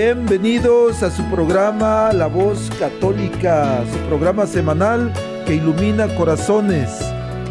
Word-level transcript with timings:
Bienvenidos 0.00 1.02
a 1.02 1.10
su 1.10 1.28
programa 1.28 2.12
La 2.12 2.28
Voz 2.28 2.70
Católica, 2.78 3.82
su 3.92 3.98
programa 4.06 4.46
semanal 4.46 5.12
que 5.44 5.56
ilumina 5.56 6.06
corazones, 6.14 6.88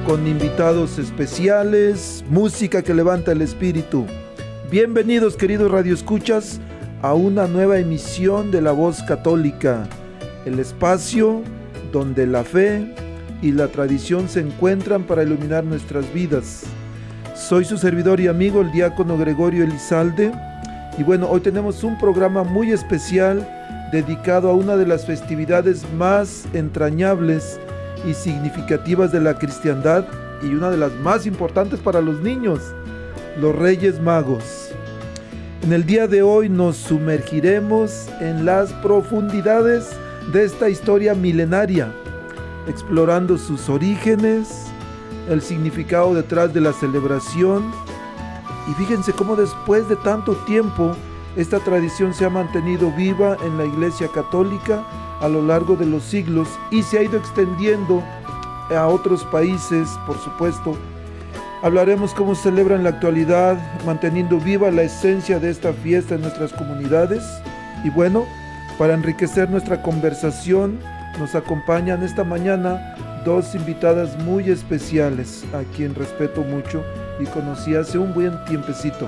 con 0.05 0.25
invitados 0.25 0.97
especiales, 0.97 2.23
música 2.29 2.83
que 2.83 2.93
levanta 2.93 3.33
el 3.33 3.41
espíritu. 3.41 4.05
Bienvenidos 4.71 5.35
queridos 5.35 5.69
radioescuchas 5.69 6.61
a 7.01 7.15
una 7.15 7.47
nueva 7.47 7.79
emisión 7.79 8.49
de 8.49 8.61
La 8.61 8.71
Voz 8.71 9.03
Católica, 9.03 9.85
el 10.45 10.57
espacio 10.59 11.41
donde 11.91 12.25
la 12.25 12.45
fe 12.45 12.95
y 13.41 13.51
la 13.51 13.67
tradición 13.67 14.29
se 14.29 14.39
encuentran 14.39 15.03
para 15.03 15.23
iluminar 15.23 15.65
nuestras 15.65 16.13
vidas. 16.13 16.63
Soy 17.35 17.65
su 17.65 17.77
servidor 17.77 18.21
y 18.21 18.27
amigo, 18.27 18.61
el 18.61 18.71
diácono 18.71 19.17
Gregorio 19.17 19.65
Elizalde 19.65 20.31
y 20.97 21.03
bueno, 21.03 21.27
hoy 21.29 21.41
tenemos 21.41 21.83
un 21.83 21.97
programa 21.97 22.43
muy 22.43 22.71
especial 22.71 23.47
dedicado 23.91 24.49
a 24.49 24.53
una 24.53 24.75
de 24.75 24.87
las 24.87 25.05
festividades 25.05 25.85
más 25.93 26.45
entrañables 26.53 27.59
y 28.05 28.13
significativas 28.13 29.11
de 29.11 29.21
la 29.21 29.37
cristiandad 29.37 30.05
y 30.41 30.47
una 30.47 30.71
de 30.71 30.77
las 30.77 30.91
más 30.93 31.25
importantes 31.25 31.79
para 31.79 32.01
los 32.01 32.19
niños, 32.21 32.59
los 33.39 33.55
Reyes 33.55 34.01
Magos. 34.01 34.71
En 35.63 35.71
el 35.71 35.85
día 35.85 36.07
de 36.07 36.23
hoy 36.23 36.49
nos 36.49 36.77
sumergiremos 36.77 38.07
en 38.19 38.45
las 38.45 38.73
profundidades 38.73 39.89
de 40.33 40.45
esta 40.45 40.67
historia 40.69 41.13
milenaria, 41.13 41.91
explorando 42.67 43.37
sus 43.37 43.69
orígenes, 43.69 44.65
el 45.29 45.41
significado 45.41 46.13
detrás 46.15 46.53
de 46.53 46.61
la 46.61 46.73
celebración, 46.73 47.71
y 48.67 48.73
fíjense 48.73 49.13
cómo 49.13 49.35
después 49.35 49.87
de 49.87 49.95
tanto 49.95 50.35
tiempo 50.45 50.95
esta 51.35 51.59
tradición 51.59 52.13
se 52.13 52.25
ha 52.25 52.29
mantenido 52.29 52.91
viva 52.91 53.37
en 53.45 53.57
la 53.57 53.65
Iglesia 53.65 54.07
Católica 54.13 54.83
a 55.21 55.27
lo 55.27 55.41
largo 55.41 55.75
de 55.75 55.85
los 55.85 56.03
siglos 56.03 56.47
y 56.71 56.83
se 56.83 56.99
ha 56.99 57.03
ido 57.03 57.17
extendiendo 57.17 58.03
a 58.75 58.87
otros 58.87 59.23
países, 59.25 59.87
por 60.05 60.17
supuesto. 60.17 60.75
Hablaremos 61.63 62.13
cómo 62.13 62.35
se 62.35 62.43
celebra 62.43 62.75
en 62.75 62.83
la 62.83 62.89
actualidad, 62.89 63.57
manteniendo 63.85 64.39
viva 64.39 64.69
la 64.69 64.83
esencia 64.83 65.39
de 65.39 65.49
esta 65.49 65.73
fiesta 65.73 66.15
en 66.15 66.21
nuestras 66.21 66.53
comunidades. 66.53 67.23
Y 67.83 67.89
bueno, 67.89 68.25
para 68.77 68.93
enriquecer 68.93 69.49
nuestra 69.49 69.81
conversación, 69.81 70.79
nos 71.19 71.33
acompañan 71.33 72.03
esta 72.03 72.23
mañana 72.23 72.95
dos 73.25 73.55
invitadas 73.55 74.17
muy 74.23 74.49
especiales, 74.49 75.45
a 75.53 75.63
quien 75.75 75.95
respeto 75.95 76.41
mucho 76.41 76.83
y 77.19 77.25
conocí 77.25 77.75
hace 77.75 77.97
un 77.97 78.13
buen 78.13 78.43
tiempecito. 78.45 79.07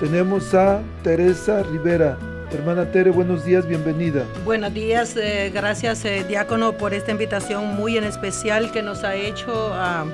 Tenemos 0.00 0.54
a 0.54 0.80
Teresa 1.02 1.62
Rivera. 1.62 2.18
Hermana 2.50 2.90
Tere, 2.90 3.10
buenos 3.10 3.44
días, 3.44 3.66
bienvenida. 3.66 4.24
Buenos 4.44 4.74
días, 4.74 5.16
eh, 5.16 5.50
gracias 5.54 6.04
eh, 6.04 6.24
diácono 6.28 6.72
por 6.72 6.92
esta 6.92 7.10
invitación 7.10 7.74
muy 7.74 7.96
en 7.96 8.04
especial 8.04 8.72
que 8.72 8.82
nos 8.82 9.04
ha 9.04 9.14
hecho. 9.14 9.70
Ah, 9.72 10.04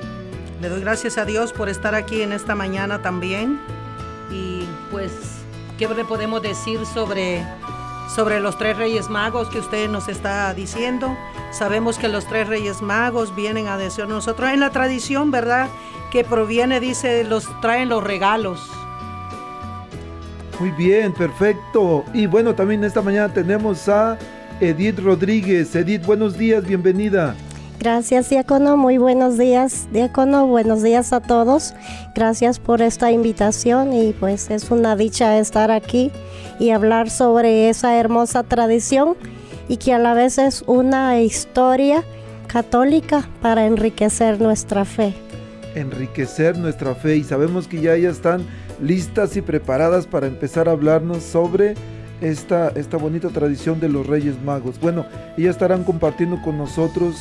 le 0.60 0.68
doy 0.68 0.80
gracias 0.80 1.18
a 1.18 1.24
Dios 1.24 1.52
por 1.52 1.68
estar 1.68 1.94
aquí 1.94 2.22
en 2.22 2.32
esta 2.32 2.54
mañana 2.54 3.02
también. 3.02 3.58
Y 4.30 4.64
pues, 4.90 5.12
¿qué 5.78 5.88
le 5.88 6.04
podemos 6.04 6.42
decir 6.42 6.84
sobre, 6.86 7.42
sobre 8.08 8.40
los 8.40 8.58
tres 8.58 8.76
reyes 8.76 9.08
magos 9.08 9.48
que 9.48 9.60
usted 9.60 9.88
nos 9.88 10.08
está 10.08 10.52
diciendo? 10.54 11.16
Sabemos 11.52 11.98
que 11.98 12.08
los 12.08 12.26
tres 12.26 12.48
reyes 12.48 12.82
magos 12.82 13.34
vienen 13.34 13.68
a 13.68 13.76
decir 13.76 14.08
nosotros 14.08 14.50
en 14.50 14.60
la 14.60 14.70
tradición, 14.70 15.30
¿verdad? 15.30 15.68
que 16.10 16.24
proviene, 16.24 16.80
dice, 16.80 17.24
los 17.24 17.48
traen 17.60 17.88
los 17.88 18.02
regalos. 18.02 18.70
Muy 20.58 20.70
bien, 20.72 21.12
perfecto. 21.12 22.04
Y 22.12 22.26
bueno, 22.26 22.54
también 22.54 22.82
esta 22.84 23.02
mañana 23.02 23.32
tenemos 23.32 23.88
a 23.88 24.18
Edith 24.60 24.98
Rodríguez. 24.98 25.74
Edith, 25.76 26.04
buenos 26.04 26.36
días, 26.36 26.64
bienvenida. 26.64 27.36
Gracias, 27.78 28.28
Diácono. 28.28 28.76
Muy 28.76 28.98
buenos 28.98 29.38
días, 29.38 29.88
Diácono. 29.92 30.46
Buenos 30.46 30.82
días 30.82 31.12
a 31.12 31.20
todos. 31.20 31.74
Gracias 32.14 32.58
por 32.58 32.82
esta 32.82 33.12
invitación 33.12 33.92
y 33.92 34.12
pues 34.12 34.50
es 34.50 34.70
una 34.70 34.96
dicha 34.96 35.38
estar 35.38 35.70
aquí 35.70 36.10
y 36.58 36.70
hablar 36.70 37.08
sobre 37.08 37.68
esa 37.68 37.96
hermosa 37.96 38.42
tradición 38.42 39.16
y 39.68 39.76
que 39.76 39.94
a 39.94 39.98
la 39.98 40.14
vez 40.14 40.38
es 40.38 40.62
una 40.66 41.20
historia 41.20 42.02
católica 42.48 43.28
para 43.40 43.66
enriquecer 43.66 44.40
nuestra 44.40 44.84
fe 44.84 45.14
enriquecer 45.74 46.58
nuestra 46.58 46.94
fe 46.94 47.16
y 47.16 47.24
sabemos 47.24 47.68
que 47.68 47.80
ya 47.80 47.94
ellas 47.94 48.16
están 48.16 48.44
listas 48.80 49.36
y 49.36 49.42
preparadas 49.42 50.06
para 50.06 50.26
empezar 50.26 50.68
a 50.68 50.72
hablarnos 50.72 51.22
sobre 51.22 51.74
esta, 52.20 52.70
esta 52.70 52.96
bonita 52.96 53.28
tradición 53.28 53.78
de 53.78 53.88
los 53.88 54.06
Reyes 54.06 54.42
Magos. 54.42 54.80
Bueno, 54.80 55.06
ellas 55.36 55.50
estarán 55.50 55.84
compartiendo 55.84 56.40
con 56.42 56.58
nosotros 56.58 57.14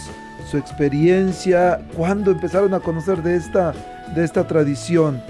su 0.49 0.57
experiencia, 0.57 1.81
cuando 1.95 2.31
empezaron 2.31 2.73
a 2.73 2.79
conocer 2.79 3.21
de 3.21 3.35
esta, 3.35 3.73
de 4.15 4.23
esta 4.23 4.47
tradición. 4.47 5.21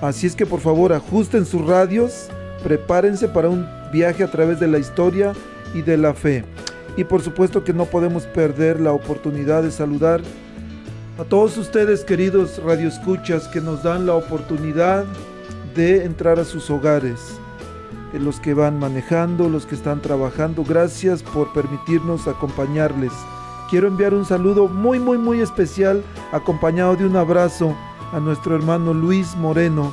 Así 0.00 0.26
es 0.26 0.34
que 0.34 0.46
por 0.46 0.60
favor 0.60 0.92
ajusten 0.92 1.46
sus 1.46 1.64
radios, 1.64 2.28
prepárense 2.62 3.28
para 3.28 3.48
un 3.48 3.66
viaje 3.92 4.24
a 4.24 4.30
través 4.30 4.58
de 4.60 4.68
la 4.68 4.78
historia 4.78 5.32
y 5.74 5.82
de 5.82 5.96
la 5.96 6.14
fe. 6.14 6.44
Y 6.96 7.04
por 7.04 7.22
supuesto 7.22 7.64
que 7.64 7.72
no 7.72 7.86
podemos 7.86 8.26
perder 8.26 8.80
la 8.80 8.92
oportunidad 8.92 9.62
de 9.62 9.70
saludar 9.70 10.20
a 11.18 11.24
todos 11.24 11.56
ustedes, 11.56 12.04
queridos 12.04 12.62
radioescuchas, 12.62 13.46
que 13.48 13.60
nos 13.60 13.82
dan 13.84 14.06
la 14.06 14.14
oportunidad 14.14 15.04
de 15.74 16.04
entrar 16.04 16.38
a 16.40 16.44
sus 16.44 16.70
hogares. 16.70 17.20
eh, 18.12 18.18
los 18.18 18.40
que 18.40 18.54
van 18.54 18.78
manejando, 18.78 19.48
los 19.48 19.66
que 19.66 19.74
están 19.74 20.00
trabajando. 20.00 20.64
Gracias 20.64 21.22
por 21.22 21.52
permitirnos 21.52 22.26
acompañarles. 22.28 23.12
Quiero 23.74 23.88
enviar 23.88 24.14
un 24.14 24.24
saludo 24.24 24.68
muy, 24.68 25.00
muy, 25.00 25.18
muy 25.18 25.40
especial, 25.40 26.04
acompañado 26.30 26.94
de 26.94 27.06
un 27.06 27.16
abrazo 27.16 27.74
a 28.12 28.20
nuestro 28.20 28.54
hermano 28.54 28.94
Luis 28.94 29.34
Moreno, 29.34 29.92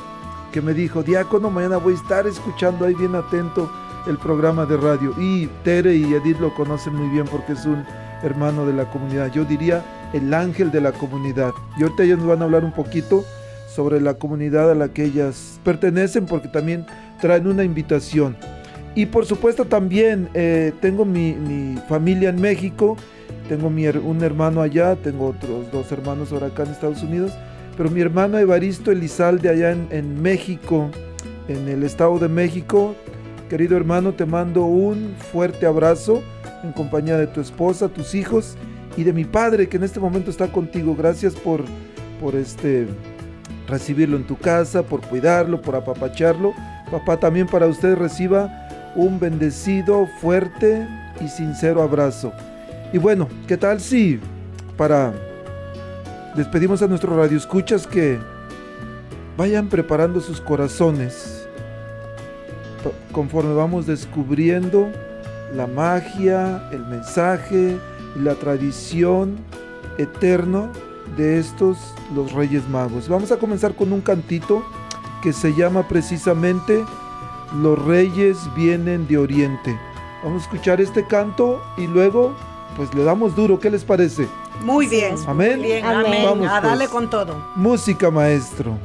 que 0.52 0.62
me 0.62 0.72
dijo, 0.72 1.02
diácono, 1.02 1.50
mañana 1.50 1.78
voy 1.78 1.94
a 1.94 1.96
estar 1.96 2.28
escuchando 2.28 2.84
ahí 2.84 2.94
bien 2.94 3.16
atento 3.16 3.68
el 4.06 4.18
programa 4.18 4.66
de 4.66 4.76
radio. 4.76 5.12
Y 5.18 5.48
Tere 5.64 5.96
y 5.96 6.14
Edith 6.14 6.38
lo 6.38 6.54
conocen 6.54 6.94
muy 6.94 7.08
bien 7.08 7.24
porque 7.24 7.54
es 7.54 7.66
un 7.66 7.84
hermano 8.22 8.64
de 8.66 8.72
la 8.72 8.88
comunidad. 8.88 9.32
Yo 9.32 9.44
diría 9.44 9.84
el 10.12 10.32
ángel 10.32 10.70
de 10.70 10.80
la 10.80 10.92
comunidad. 10.92 11.50
Y 11.76 11.82
ahorita 11.82 12.04
ellos 12.04 12.18
nos 12.18 12.28
van 12.28 12.42
a 12.42 12.44
hablar 12.44 12.64
un 12.64 12.72
poquito 12.72 13.24
sobre 13.66 14.00
la 14.00 14.14
comunidad 14.14 14.70
a 14.70 14.76
la 14.76 14.90
que 14.90 15.06
ellas 15.06 15.58
pertenecen 15.64 16.26
porque 16.26 16.46
también 16.46 16.86
traen 17.20 17.48
una 17.48 17.64
invitación. 17.64 18.36
Y 18.94 19.06
por 19.06 19.24
supuesto 19.24 19.64
también 19.64 20.28
eh, 20.34 20.72
tengo 20.80 21.04
mi, 21.04 21.76
familia 21.88 22.28
en 22.28 22.40
México, 22.40 22.96
tengo 23.48 23.68
un 23.68 24.22
hermano 24.22 24.62
allá, 24.62 24.96
tengo 24.96 25.28
otros 25.28 25.70
dos 25.70 25.90
hermanos 25.92 26.32
ahora 26.32 26.48
acá 26.48 26.62
en 26.62 26.70
Estados 26.70 27.02
Unidos, 27.02 27.32
pero 27.76 27.90
mi 27.90 28.00
hermano 28.00 28.38
Evaristo 28.38 28.90
Elizalde 28.90 29.48
allá 29.48 29.72
en, 29.72 29.88
en 29.90 30.20
México, 30.20 30.90
en 31.48 31.68
el 31.68 31.82
Estado 31.82 32.18
de 32.18 32.28
México, 32.28 32.94
querido 33.48 33.76
hermano, 33.76 34.12
te 34.12 34.24
mando 34.24 34.64
un 34.64 35.14
fuerte 35.30 35.66
abrazo 35.66 36.22
en 36.62 36.72
compañía 36.72 37.18
de 37.18 37.26
tu 37.26 37.40
esposa, 37.40 37.88
tus 37.88 38.14
hijos 38.14 38.56
y 38.96 39.04
de 39.04 39.12
mi 39.12 39.24
padre 39.24 39.68
que 39.68 39.76
en 39.76 39.84
este 39.84 40.00
momento 40.00 40.30
está 40.30 40.48
contigo. 40.48 40.94
Gracias 40.96 41.34
por, 41.34 41.62
por 42.20 42.34
este, 42.34 42.86
recibirlo 43.68 44.16
en 44.16 44.26
tu 44.26 44.36
casa, 44.36 44.82
por 44.82 45.00
cuidarlo, 45.02 45.60
por 45.60 45.76
apapacharlo. 45.76 46.54
Papá, 46.90 47.18
también 47.18 47.46
para 47.46 47.66
usted 47.66 47.96
reciba 47.96 48.50
un 48.94 49.18
bendecido, 49.18 50.06
fuerte 50.20 50.86
y 51.20 51.28
sincero 51.28 51.82
abrazo. 51.82 52.32
Y 52.92 52.98
bueno, 52.98 53.28
¿qué 53.46 53.56
tal 53.56 53.80
si 53.80 54.20
para 54.76 55.14
despedimos 56.36 56.82
a 56.82 56.86
nuestros 56.86 57.16
radioescuchas 57.16 57.86
que 57.86 58.18
vayan 59.36 59.68
preparando 59.68 60.20
sus 60.20 60.40
corazones 60.40 61.48
conforme 63.12 63.54
vamos 63.54 63.86
descubriendo 63.86 64.90
la 65.54 65.66
magia, 65.66 66.68
el 66.70 66.84
mensaje 66.86 67.78
y 68.14 68.18
la 68.18 68.34
tradición 68.34 69.36
eterna 69.96 70.70
de 71.16 71.38
estos 71.38 71.78
los 72.14 72.32
Reyes 72.32 72.68
Magos. 72.68 73.08
Vamos 73.08 73.32
a 73.32 73.38
comenzar 73.38 73.74
con 73.74 73.92
un 73.92 74.02
cantito 74.02 74.62
que 75.22 75.32
se 75.32 75.54
llama 75.54 75.88
precisamente 75.88 76.84
Los 77.62 77.82
Reyes 77.84 78.36
vienen 78.54 79.06
de 79.06 79.16
Oriente. 79.16 79.78
Vamos 80.22 80.42
a 80.42 80.44
escuchar 80.44 80.80
este 80.80 81.06
canto 81.06 81.62
y 81.76 81.86
luego 81.86 82.34
pues 82.76 82.92
le 82.94 83.04
damos 83.04 83.34
duro, 83.34 83.58
¿qué 83.58 83.70
les 83.70 83.84
parece? 83.84 84.28
Muy 84.64 84.86
bien. 84.86 85.16
Amén. 85.26 85.60
Bien, 85.60 85.84
amén. 85.84 86.24
Vamos, 86.24 86.48
a 86.48 86.60
darle 86.60 86.84
pues. 86.84 86.90
con 86.90 87.10
todo. 87.10 87.36
Música, 87.56 88.10
maestro. 88.10 88.78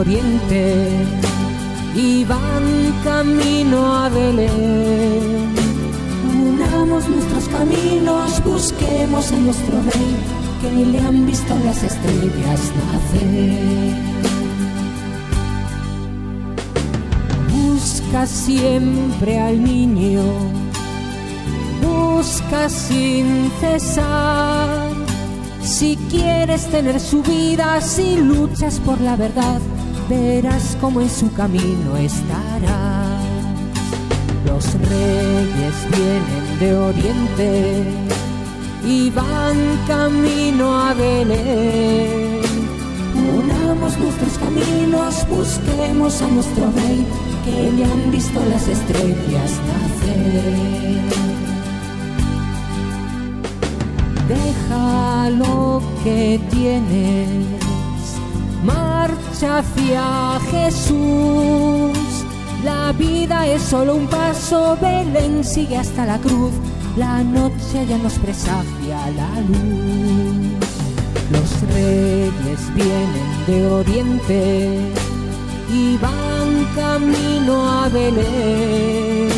oriente 0.00 1.06
y 1.16 1.19
van 2.30 2.94
camino 3.02 3.78
a 4.04 4.08
Belén. 4.08 5.52
Unamos 6.50 7.08
nuestros 7.08 7.44
caminos, 7.48 8.42
busquemos 8.44 9.32
a 9.32 9.36
nuestro 9.36 9.76
rey, 9.90 10.10
que 10.60 10.70
le 10.92 10.98
han 11.00 11.26
visto 11.26 11.52
las 11.64 11.82
estrellas 11.82 12.60
nacer. 12.78 13.96
Busca 17.52 18.26
siempre 18.26 19.40
al 19.40 19.56
niño, 19.64 20.22
busca 21.82 22.68
sin 22.68 23.50
cesar. 23.60 24.68
Si 25.62 25.96
quieres 26.10 26.66
tener 26.66 27.00
su 27.00 27.22
vida, 27.22 27.80
si 27.80 28.16
luchas 28.16 28.78
por 28.80 29.00
la 29.00 29.16
verdad, 29.16 29.60
verás 30.10 30.76
como 30.80 31.00
en 31.00 31.08
su 31.08 31.32
camino 31.32 31.96
estarás. 31.96 33.24
Los 34.44 34.64
reyes 34.88 35.76
vienen 35.92 36.58
de 36.58 36.76
oriente 36.76 37.84
y 38.84 39.10
van 39.10 39.56
camino 39.86 40.64
a 40.76 40.94
Belén. 40.94 42.40
Unamos 43.38 43.96
nuestros 43.98 44.36
caminos, 44.38 45.26
busquemos 45.28 46.20
a 46.22 46.28
nuestro 46.28 46.64
rey, 46.72 47.06
que 47.44 47.72
le 47.72 47.84
han 47.84 48.10
visto 48.10 48.40
las 48.50 48.66
estrellas 48.66 49.52
nacer. 49.68 51.00
Deja 54.28 55.30
lo 55.30 55.82
que 56.02 56.40
tienes 56.50 57.69
marcha 58.64 59.58
hacia 59.58 60.38
Jesús. 60.50 61.98
La 62.64 62.92
vida 62.92 63.46
es 63.46 63.62
solo 63.62 63.96
un 63.96 64.06
paso, 64.06 64.76
Belén 64.80 65.44
sigue 65.44 65.78
hasta 65.78 66.04
la 66.04 66.18
cruz, 66.18 66.52
la 66.96 67.22
noche 67.22 67.86
ya 67.88 67.96
nos 67.98 68.14
presagia 68.14 69.10
la 69.16 69.40
luz. 69.40 70.60
Los 71.30 71.74
reyes 71.74 72.74
vienen 72.74 73.46
de 73.46 73.66
oriente 73.70 74.78
y 75.72 75.96
van 75.98 76.66
camino 76.74 77.82
a 77.82 77.88
Belén. 77.88 79.30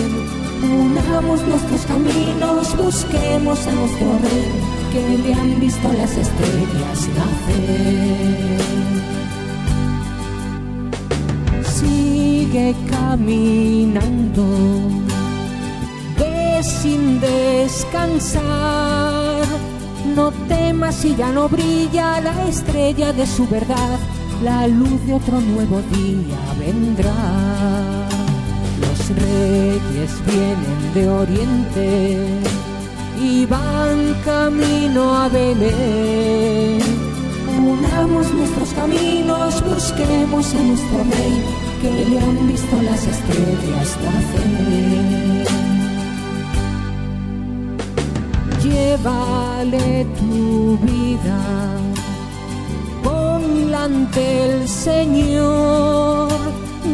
Unamos 0.63 1.43
nuestros 1.43 1.83
caminos, 1.87 2.77
busquemos 2.77 3.67
a 3.67 3.73
nuestro 3.73 4.19
rey, 4.19 4.53
que 4.93 5.19
le 5.19 5.33
han 5.33 5.59
visto 5.59 5.91
las 5.93 6.17
estrellas 6.17 7.09
nacer. 7.17 8.61
sigue 11.65 12.75
caminando, 12.91 14.45
ve 16.19 16.63
sin 16.63 17.21
descansar. 17.21 18.43
No 20.15 20.31
temas 20.47 20.97
si 20.97 21.17
ya 21.17 21.33
no 21.33 21.49
brilla 21.49 22.21
la 22.21 22.47
estrella 22.49 23.15
de 23.15 23.27
su 23.27 23.47
verdad, 23.49 23.99
la 24.45 24.67
luz 24.67 25.07
de 25.07 25.15
otro 25.15 25.41
nuevo 25.41 25.81
día 25.97 26.37
vendrá. 26.59 27.15
Los 28.83 29.09
reyes 29.09 30.11
vienen 30.27 30.93
de 30.93 31.09
oriente 31.09 32.43
y 33.21 33.47
van 33.47 34.15
camino 34.25 35.15
a 35.15 35.29
Belén. 35.29 36.81
Unamos 37.59 38.33
nuestros 38.33 38.71
caminos, 38.75 39.63
busquemos 39.65 40.55
a 40.55 40.63
nuestro 40.63 40.99
rey 40.99 41.45
que 41.81 41.91
le 42.11 42.19
han 42.19 42.49
visto 42.49 42.83
las 42.83 43.07
estrellas 43.07 43.99
nacer. 44.05 45.23
Llévale 48.63 50.07
tu 50.19 50.79
vida, 50.79 51.41
ponla 53.03 53.85
ante 53.85 54.45
el 54.45 54.69
Señor. 54.69 56.31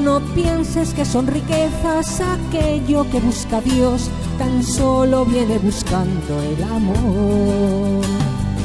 No 0.05 0.21
pienses 0.35 0.93
que 0.95 1.05
son 1.05 1.27
riquezas 1.27 2.21
aquello 2.21 3.09
que 3.11 3.21
busca 3.21 3.61
Dios, 3.61 4.11
tan 4.39 4.63
solo 4.63 5.25
viene 5.25 5.59
buscando 5.59 6.41
el 6.43 6.63
amor. 6.63 8.05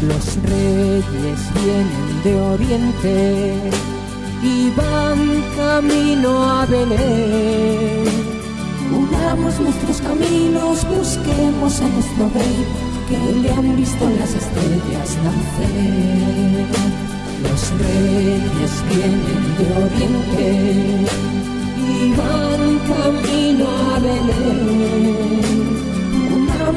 Los 0.07 0.25
reyes 0.43 1.39
vienen 1.55 2.23
de 2.23 2.35
oriente 2.35 3.71
y 4.43 4.69
van 4.71 5.43
camino 5.57 6.43
a 6.43 6.65
Belén. 6.65 8.05
Unamos 8.91 9.59
nuestros 9.59 10.01
caminos, 10.01 10.87
busquemos 10.87 11.81
a 11.81 11.87
nuestro 11.87 12.29
rey, 12.35 12.65
que 13.09 13.17
le 13.41 13.51
han 13.51 13.75
visto 13.75 14.09
las 14.19 14.33
estrellas 14.35 15.17
nacer. 15.25 16.67
Los 17.43 17.61
reyes 17.79 18.73
vienen 18.89 19.43
de 19.57 19.65
oriente 19.85 20.47
y 21.87 22.13
van 22.13 22.63
camino 22.91 23.65
a 23.95 23.99
Belén. 23.99 25.32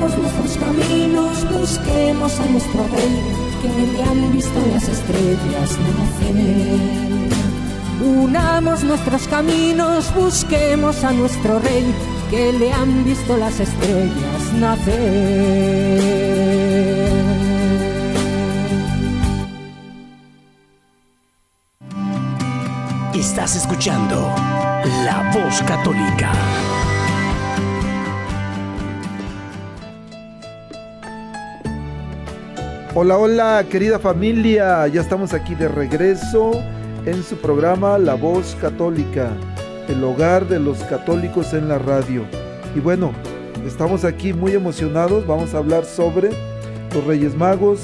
Nuestros 0.06 0.56
caminos, 0.58 1.44
busquemos 1.50 2.38
a 2.38 2.46
nuestro 2.46 2.86
rey 2.94 3.20
que 3.60 3.68
le 3.92 4.02
han 4.04 4.32
visto 4.32 4.60
las 4.72 4.88
estrellas 4.88 5.76
nacer. 5.98 7.26
Unamos 8.00 8.84
nuestros 8.84 9.26
caminos, 9.26 10.14
busquemos 10.14 11.02
a 11.02 11.10
nuestro 11.12 11.58
rey, 11.58 11.92
que 12.30 12.52
le 12.52 12.72
han 12.72 13.04
visto 13.04 13.36
las 13.36 13.58
estrellas 13.58 14.52
nacer. 14.60 16.00
Estás 23.12 23.56
escuchando 23.56 24.32
La 25.04 25.32
Voz 25.34 25.62
Católica. 25.62 26.32
Hola, 32.98 33.18
hola, 33.18 33.66
querida 33.70 33.98
familia. 33.98 34.86
Ya 34.86 35.02
estamos 35.02 35.34
aquí 35.34 35.54
de 35.54 35.68
regreso 35.68 36.52
en 37.04 37.22
su 37.22 37.36
programa 37.36 37.98
La 37.98 38.14
Voz 38.14 38.56
Católica, 38.58 39.28
el 39.86 40.02
hogar 40.02 40.48
de 40.48 40.58
los 40.58 40.78
católicos 40.84 41.52
en 41.52 41.68
la 41.68 41.76
radio. 41.76 42.24
Y 42.74 42.80
bueno, 42.80 43.12
estamos 43.66 44.06
aquí 44.06 44.32
muy 44.32 44.52
emocionados. 44.52 45.26
Vamos 45.26 45.52
a 45.52 45.58
hablar 45.58 45.84
sobre 45.84 46.30
los 46.94 47.04
Reyes 47.04 47.36
Magos, 47.36 47.82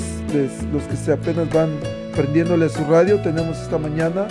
los 0.72 0.82
que 0.84 0.96
se 0.96 1.12
apenas 1.12 1.52
van 1.52 1.68
prendiéndole 2.16 2.64
a 2.64 2.70
su 2.70 2.82
radio. 2.86 3.20
Tenemos 3.20 3.58
esta 3.58 3.76
mañana 3.76 4.26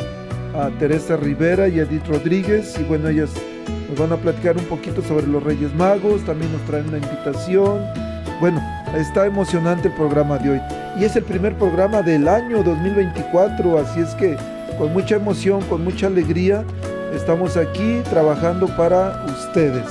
a 0.56 0.72
Teresa 0.80 1.16
Rivera 1.16 1.68
y 1.68 1.78
Edith 1.78 2.08
Rodríguez. 2.08 2.76
Y 2.80 2.84
bueno, 2.86 3.08
ellas 3.08 3.30
nos 3.88 4.00
van 4.00 4.14
a 4.14 4.18
platicar 4.20 4.58
un 4.58 4.66
poquito 4.66 5.04
sobre 5.04 5.28
los 5.28 5.44
Reyes 5.44 5.76
Magos. 5.76 6.26
También 6.26 6.52
nos 6.52 6.64
traen 6.64 6.88
una 6.88 6.98
invitación. 6.98 7.82
Bueno, 8.40 8.60
está 8.96 9.26
emocionante 9.26 9.88
el 9.88 9.94
programa 9.94 10.38
de 10.38 10.52
hoy. 10.52 10.62
Y 11.00 11.06
es 11.06 11.16
el 11.16 11.24
primer 11.24 11.56
programa 11.58 12.02
del 12.02 12.28
año 12.28 12.64
2024. 12.64 13.78
Así 13.80 14.00
es 14.02 14.14
que 14.16 14.38
con 14.78 14.94
mucha 14.94 15.16
emoción, 15.16 15.62
con 15.64 15.84
mucha 15.84 16.08
alegría, 16.08 16.64
estamos 17.14 17.58
aquí 17.58 18.02
trabajando 18.10 18.68
para 18.76 19.26
ustedes. 19.26 19.88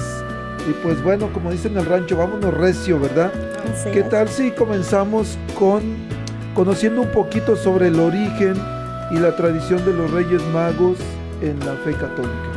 Y 0.68 0.72
pues 0.82 1.02
bueno, 1.02 1.32
como 1.32 1.50
dicen 1.50 1.72
en 1.72 1.78
el 1.78 1.86
rancho, 1.86 2.16
vámonos 2.16 2.52
recio, 2.54 3.00
¿verdad? 3.00 3.32
¿Qué 3.92 4.02
tal 4.02 4.28
si 4.28 4.50
comenzamos 4.50 5.38
con 5.58 5.82
conociendo 6.54 7.02
un 7.02 7.08
poquito 7.12 7.56
sobre 7.56 7.86
el 7.86 7.98
origen 7.98 8.54
y 9.10 9.18
la 9.18 9.34
tradición 9.36 9.84
de 9.84 9.94
los 9.94 10.10
Reyes 10.10 10.42
Magos 10.52 10.98
en 11.40 11.58
la 11.60 11.74
fe 11.76 11.92
católica? 11.92 12.50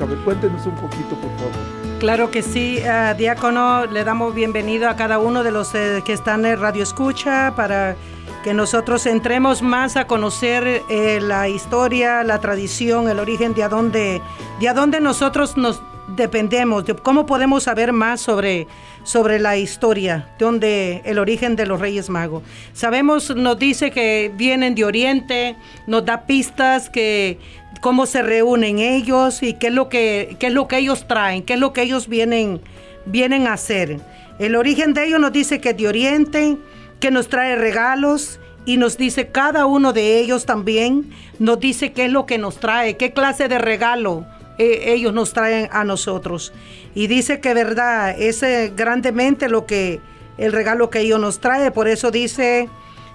Ver, 0.00 0.18
cuéntenos 0.24 0.66
un 0.66 0.74
poquito, 0.74 1.10
por 1.10 1.30
favor. 1.38 1.85
Claro 1.98 2.30
que 2.30 2.42
sí, 2.42 2.78
uh, 2.82 3.16
diácono, 3.16 3.86
le 3.86 4.04
damos 4.04 4.34
bienvenido 4.34 4.90
a 4.90 4.96
cada 4.96 5.18
uno 5.18 5.42
de 5.42 5.50
los 5.50 5.74
eh, 5.74 6.02
que 6.04 6.12
están 6.12 6.44
en 6.44 6.60
Radio 6.60 6.82
Escucha 6.82 7.54
para 7.56 7.96
que 8.44 8.52
nosotros 8.52 9.06
entremos 9.06 9.62
más 9.62 9.96
a 9.96 10.06
conocer 10.06 10.82
eh, 10.90 11.20
la 11.22 11.48
historia, 11.48 12.22
la 12.22 12.38
tradición, 12.38 13.08
el 13.08 13.18
origen 13.18 13.54
de 13.54 13.62
a 13.62 13.70
dónde, 13.70 14.20
de 14.60 14.68
a 14.68 14.74
dónde 14.74 15.00
nosotros 15.00 15.56
nos 15.56 15.80
dependemos, 16.08 16.84
de 16.84 16.94
cómo 16.94 17.24
podemos 17.24 17.64
saber 17.64 17.92
más 17.92 18.20
sobre, 18.20 18.66
sobre 19.02 19.38
la 19.38 19.56
historia, 19.56 20.28
donde 20.38 21.02
el 21.06 21.18
origen 21.18 21.56
de 21.56 21.66
los 21.66 21.80
Reyes 21.80 22.10
Magos. 22.10 22.42
Sabemos, 22.74 23.34
nos 23.34 23.58
dice 23.58 23.90
que 23.90 24.30
vienen 24.34 24.74
de 24.74 24.84
Oriente, 24.84 25.56
nos 25.86 26.04
da 26.04 26.26
pistas 26.26 26.90
que 26.90 27.38
cómo 27.80 28.06
se 28.06 28.22
reúnen 28.22 28.78
ellos 28.78 29.42
y 29.42 29.54
qué 29.54 29.68
es 29.68 29.72
lo 29.72 29.88
que, 29.88 30.36
qué 30.38 30.48
es 30.48 30.52
lo 30.52 30.68
que 30.68 30.78
ellos 30.78 31.06
traen, 31.06 31.42
qué 31.42 31.54
es 31.54 31.60
lo 31.60 31.72
que 31.72 31.82
ellos 31.82 32.08
vienen, 32.08 32.60
vienen 33.04 33.46
a 33.46 33.54
hacer. 33.54 34.00
El 34.38 34.56
origen 34.56 34.94
de 34.94 35.06
ellos 35.06 35.20
nos 35.20 35.32
dice 35.32 35.60
que 35.60 35.74
de 35.74 35.88
Oriente, 35.88 36.56
que 37.00 37.10
nos 37.10 37.28
trae 37.28 37.56
regalos 37.56 38.40
y 38.64 38.76
nos 38.76 38.96
dice 38.98 39.28
cada 39.28 39.66
uno 39.66 39.92
de 39.92 40.18
ellos 40.18 40.46
también, 40.46 41.10
nos 41.38 41.60
dice 41.60 41.92
qué 41.92 42.06
es 42.06 42.12
lo 42.12 42.26
que 42.26 42.38
nos 42.38 42.58
trae, 42.58 42.96
qué 42.96 43.12
clase 43.12 43.48
de 43.48 43.58
regalo 43.58 44.26
eh, 44.58 44.94
ellos 44.94 45.12
nos 45.12 45.32
traen 45.32 45.68
a 45.72 45.84
nosotros. 45.84 46.52
Y 46.94 47.06
dice 47.06 47.40
que 47.40 47.54
verdad, 47.54 48.18
es 48.18 48.42
grandemente 48.74 49.48
lo 49.48 49.66
que 49.66 50.00
el 50.38 50.52
regalo 50.52 50.90
que 50.90 51.00
ellos 51.00 51.20
nos 51.20 51.40
trae, 51.40 51.70
por 51.70 51.88
eso 51.88 52.10
dice 52.10 52.68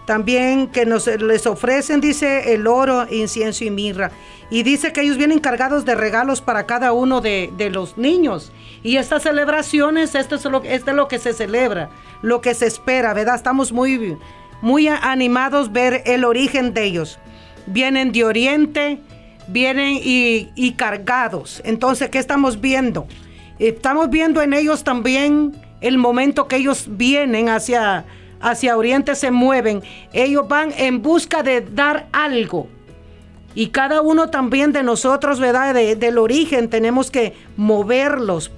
también 0.06 0.68
que 0.68 0.86
nos 0.86 1.08
les 1.08 1.46
ofrecen, 1.46 2.02
dice, 2.02 2.54
el 2.54 2.68
oro, 2.68 3.06
incienso 3.10 3.64
y 3.64 3.70
mirra. 3.70 4.12
Y 4.50 4.64
dice 4.64 4.92
que 4.92 5.02
ellos 5.02 5.18
vienen 5.18 5.40
cargados 5.40 5.86
de 5.86 5.96
regalos 5.96 6.42
para 6.42 6.66
cada 6.66 6.92
uno 6.92 7.22
de, 7.22 7.70
los 7.72 7.98
niños. 7.98 8.52
Y 8.84 8.98
estas 8.98 9.24
celebraciones, 9.24 10.16
esto 10.16 10.36
es, 10.36 10.46
lo, 10.46 10.62
lo 10.94 11.08
que 11.08 11.20
se 11.20 11.34
celebra, 11.34 11.90
lo 12.22 12.42
que 12.42 12.54
se 12.54 12.66
espera, 12.66 13.14
¿verdad? 13.14 13.36
Estamos 13.36 13.72
muy, 13.72 14.18
muy 14.62 14.88
animados 14.88 15.72
ver 15.72 16.04
el 16.06 16.26
origen 16.26 16.74
de 16.74 16.84
ellos. 16.84 17.20
Vienen 17.68 18.12
de 18.12 18.26
Oriente, 18.26 19.00
vienen 19.48 20.00
y, 20.04 20.50
y 20.56 20.74
cargados. 20.74 21.62
Entonces, 21.64 22.10
¿qué 22.10 22.18
estamos 22.18 22.60
viendo? 22.60 23.08
Estamos 23.60 24.10
viendo 24.10 24.42
en 24.42 24.54
ellos 24.54 24.84
también 24.84 25.56
el 25.82 25.98
momento 25.98 26.48
que 26.48 26.58
ellos 26.58 26.86
vienen 26.90 27.50
hacia 27.50 28.06
hacia 28.42 28.78
Oriente 28.78 29.16
se 29.16 29.32
mueven, 29.32 29.82
ellos 30.14 30.48
van 30.48 30.74
en 30.78 31.02
busca 31.02 31.44
de 31.44 31.62
dar 31.62 32.08
algo. 32.12 32.68
Y 33.54 33.68
cada 33.68 34.02
uno 34.02 34.30
también 34.30 34.72
de 34.72 34.84
nosotros, 34.84 35.40
¿verdad? 35.40 35.76
del 35.76 36.18
origen 36.18 36.70
tenemos 36.70 37.12
que 37.12 37.34
moverlos 37.58 38.52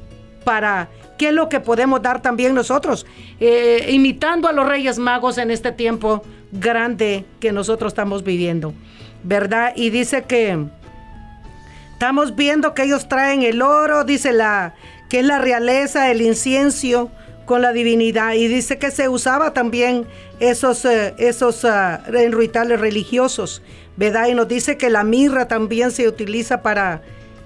para 0.44 0.90
qué 1.18 1.30
es 1.30 1.34
lo 1.34 1.50
que 1.50 1.60
podemos 1.60 2.02
dar 2.02 2.22
también 2.22 2.54
nosotros, 2.54 3.06
eh, 3.40 3.88
imitando 3.90 4.48
a 4.48 4.52
los 4.52 4.68
Reyes 4.68 5.00
Magos 5.00 5.38
en 5.38 5.52
este 5.52 5.72
tiempo 5.72 6.24
grande 6.52 7.26
que 7.40 7.52
nosotros 7.52 7.92
estamos 7.92 8.24
viviendo, 8.24 8.74
¿verdad? 9.24 9.74
Y 9.76 9.90
dice 9.90 10.24
que 10.24 10.66
estamos 11.94 12.36
viendo 12.36 12.74
que 12.74 12.84
ellos 12.84 13.08
traen 13.08 13.42
el 13.44 13.62
oro, 13.62 14.04
dice 14.04 14.32
la 14.34 14.76
que 15.10 15.20
es 15.20 15.26
la 15.26 15.38
realeza, 15.40 16.10
el 16.12 16.22
incienso, 16.22 17.12
con 17.46 17.62
la 17.62 17.74
divinidad 17.74 18.34
y 18.34 18.48
dice 18.48 18.78
que 18.78 18.92
se 18.92 19.10
usaba 19.10 19.54
también 19.54 20.06
esos, 20.40 20.86
eh, 20.86 21.14
esos 21.18 21.64
uh, 21.64 21.98
religiosos, 22.08 23.62
¿verdad? 23.98 24.30
Nos 24.30 24.48
dice 24.48 24.78
que 24.78 24.90
la 24.90 25.04
mirra 25.04 25.48
también 25.48 25.92
se 25.92 26.08
utiliza 26.08 26.62
para 26.62 27.02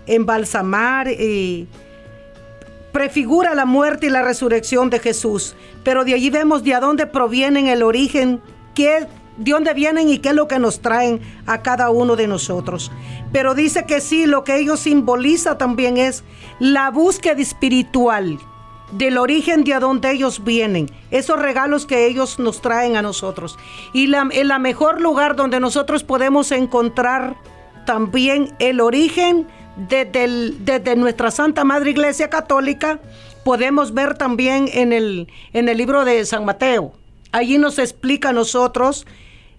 embalsamar 0.06 1.10
y 1.10 1.68
prefigura 2.92 3.54
la 3.56 3.66
muerte 3.66 4.08
y 4.08 4.10
la 4.10 4.24
resurrección 4.24 4.90
de 4.90 5.00
Jesús. 5.00 5.56
Pero 5.84 6.06
de 6.06 6.14
allí 6.14 6.30
vemos 6.30 6.64
de 6.64 6.74
dónde 6.80 7.08
provienen 7.08 7.68
el 7.68 7.84
origen, 7.84 8.42
qué, 8.74 9.08
de 9.38 9.52
dónde 9.52 9.74
vienen 9.74 10.10
y 10.10 10.20
qué 10.20 10.30
es 10.30 10.36
lo 10.36 10.48
que 10.48 10.60
nos 10.60 10.82
traen 10.82 11.22
a 11.46 11.62
cada 11.62 11.90
uno 11.90 12.16
de 12.16 12.28
nosotros. 12.28 12.92
Pero 13.32 13.54
dice 13.54 13.86
que 13.86 14.02
sí, 14.02 14.26
lo 14.26 14.44
que 14.44 14.58
ellos 14.58 14.80
simboliza 14.80 15.58
también 15.58 15.98
es 15.98 16.24
la 16.60 16.90
búsqueda 16.90 17.42
espiritual 17.42 18.40
del 18.92 19.18
origen 19.18 19.64
de 19.64 19.74
a 19.74 19.80
donde 19.80 20.12
ellos 20.12 20.44
vienen, 20.44 20.90
esos 21.12 21.40
regalos 21.40 21.86
que 21.86 22.08
ellos 22.08 22.40
nos 22.40 22.62
traen 22.62 22.96
a 22.96 23.02
nosotros. 23.02 23.58
Y 23.94 24.08
la, 24.08 24.28
el 24.32 24.58
mejor 24.60 25.02
lugar 25.02 25.36
donde 25.36 25.60
nosotros 25.60 26.04
podemos 26.04 26.52
encontrar 26.52 27.36
también 27.86 28.54
el 28.60 28.80
origen 28.82 29.48
desde, 29.78 30.96
nuestra 30.96 31.32
Santa 31.32 31.64
Madre 31.64 31.92
Iglesia 31.92 32.30
Católica, 32.30 33.00
podemos 33.44 33.94
ver 33.94 34.18
también 34.18 34.70
en 34.74 34.92
el, 34.92 35.28
en 35.54 35.70
el 35.70 35.78
libro 35.78 36.04
de 36.04 36.26
San 36.26 36.46
Mateo. 36.46 36.94
Allí 37.32 37.58
nos 37.58 37.78
explica 37.78 38.30
a 38.30 38.34
nosotros 38.34 39.06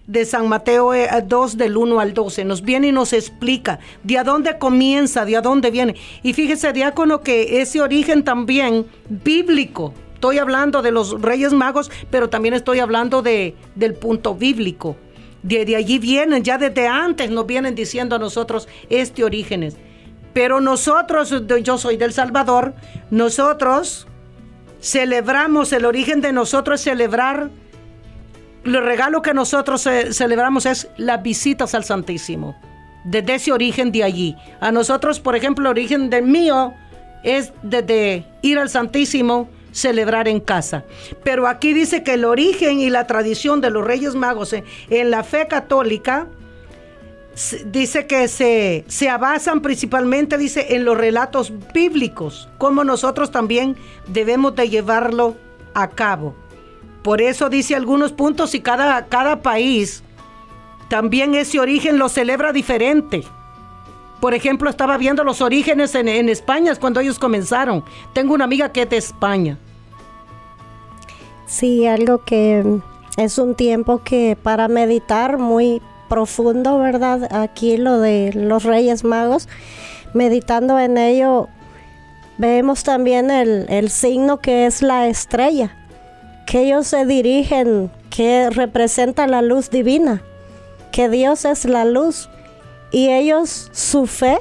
de 0.09 0.25
San 0.25 0.49
Mateo 0.49 0.91
2 0.91 1.53
eh, 1.53 1.57
del 1.57 1.77
1 1.77 1.99
al 1.99 2.15
12. 2.15 2.43
Nos 2.43 2.63
viene 2.63 2.87
y 2.87 2.91
nos 2.91 3.13
explica 3.13 3.79
de 4.03 4.17
a 4.17 4.23
dónde 4.23 4.57
comienza, 4.57 5.23
de 5.23 5.37
a 5.37 5.41
dónde 5.41 5.69
viene. 5.69 5.95
Y 6.23 6.33
fíjese, 6.33 6.73
diácono, 6.73 7.21
que 7.21 7.61
ese 7.61 7.79
origen 7.79 8.23
también 8.23 8.87
bíblico. 9.07 9.93
Estoy 10.15 10.39
hablando 10.39 10.81
de 10.81 10.91
los 10.91 11.21
Reyes 11.21 11.53
Magos, 11.53 11.91
pero 12.09 12.27
también 12.27 12.55
estoy 12.55 12.79
hablando 12.79 13.21
de, 13.21 13.55
del 13.75 13.93
punto 13.93 14.33
bíblico. 14.33 14.97
De, 15.43 15.63
de 15.63 15.75
allí 15.75 15.99
vienen, 15.99 16.43
ya 16.43 16.57
desde 16.57 16.87
antes 16.87 17.29
nos 17.29 17.45
vienen 17.45 17.75
diciendo 17.75 18.15
a 18.15 18.19
nosotros 18.19 18.67
este 18.89 19.23
origen. 19.23 19.71
Pero 20.33 20.59
nosotros, 20.59 21.33
yo 21.63 21.77
soy 21.77 21.97
del 21.97 22.13
Salvador, 22.13 22.73
nosotros 23.11 24.07
celebramos, 24.81 25.71
el 25.71 25.85
origen 25.85 26.19
de 26.19 26.33
nosotros 26.33 26.79
es 26.79 26.83
celebrar 26.85 27.51
el 28.77 28.85
regalo 28.85 29.21
que 29.21 29.33
nosotros 29.33 29.87
celebramos 30.11 30.65
es 30.65 30.89
las 30.97 31.21
visitas 31.23 31.73
al 31.75 31.83
Santísimo. 31.83 32.55
Desde 33.03 33.35
ese 33.35 33.51
origen 33.51 33.91
de 33.91 34.03
allí. 34.03 34.35
A 34.59 34.71
nosotros, 34.71 35.19
por 35.19 35.35
ejemplo, 35.35 35.65
el 35.65 35.71
origen 35.71 36.09
del 36.09 36.25
mío 36.25 36.73
es 37.23 37.53
desde 37.63 38.25
ir 38.41 38.59
al 38.59 38.69
Santísimo, 38.69 39.49
celebrar 39.71 40.27
en 40.27 40.39
casa. 40.39 40.83
Pero 41.23 41.47
aquí 41.47 41.73
dice 41.73 42.03
que 42.03 42.13
el 42.15 42.25
origen 42.25 42.79
y 42.79 42.89
la 42.89 43.07
tradición 43.07 43.61
de 43.61 43.69
los 43.69 43.85
Reyes 43.85 44.15
Magos 44.15 44.53
en, 44.53 45.11
la 45.11 45.23
fe 45.23 45.47
católica 45.47 46.27
dice 47.65 48.07
que 48.07 48.27
se, 48.27 48.83
se 48.87 49.17
basan 49.17 49.61
principalmente, 49.61 50.37
dice, 50.37 50.75
en 50.75 50.85
los 50.85 50.97
relatos 50.97 51.53
bíblicos, 51.73 52.49
como 52.57 52.83
nosotros 52.83 53.31
también 53.31 53.77
debemos 54.07 54.55
de 54.55 54.69
llevarlo 54.69 55.37
a 55.73 55.89
cabo. 55.89 56.35
Por 57.03 57.21
eso 57.21 57.49
dice 57.49 57.75
algunos 57.75 58.11
puntos 58.11 58.53
y 58.55 58.59
cada, 58.59 59.05
cada 59.05 59.41
país 59.41 60.03
también 60.89 61.35
ese 61.35 61.59
origen 61.59 61.97
lo 61.97 62.09
celebra 62.09 62.51
diferente. 62.51 63.23
Por 64.19 64.33
ejemplo, 64.33 64.69
estaba 64.69 64.97
viendo 64.97 65.23
los 65.23 65.39
orígenes 65.39 65.95
en, 65.95 66.09
en 66.09 66.27
España 66.27 66.75
cuando 66.75 66.99
ellos 66.99 67.19
comenzaron. 67.19 67.85
Tengo 68.13 68.33
una 68.33 68.43
amiga 68.43 68.71
que 68.71 68.81
es 68.81 68.89
de 68.89 68.97
España. 68.97 69.57
Sí, 71.45 71.87
algo 71.87 72.23
que 72.25 72.79
es 73.17 73.37
un 73.37 73.55
tiempo 73.55 74.03
que 74.03 74.37
para 74.41 74.67
meditar 74.67 75.37
muy 75.37 75.81
profundo, 76.09 76.79
¿verdad? 76.79 77.33
Aquí 77.33 77.77
lo 77.77 77.99
de 77.99 78.31
los 78.33 78.63
Reyes 78.63 79.03
Magos, 79.03 79.47
meditando 80.13 80.77
en 80.79 80.97
ello, 80.97 81.47
vemos 82.37 82.83
también 82.83 83.31
el, 83.31 83.67
el 83.69 83.89
signo 83.89 84.39
que 84.39 84.65
es 84.65 84.81
la 84.81 85.07
estrella, 85.07 85.77
que 86.49 86.63
ellos 86.63 86.87
se 86.87 87.05
dirigen, 87.05 87.91
que 88.09 88.49
representa 88.49 89.27
la 89.27 89.43
luz 89.43 89.69
divina, 89.69 90.23
que 90.91 91.07
Dios 91.07 91.45
es 91.45 91.63
la 91.65 91.85
luz 91.85 92.27
y 92.91 93.09
ellos, 93.09 93.69
su 93.71 94.07
fe, 94.07 94.39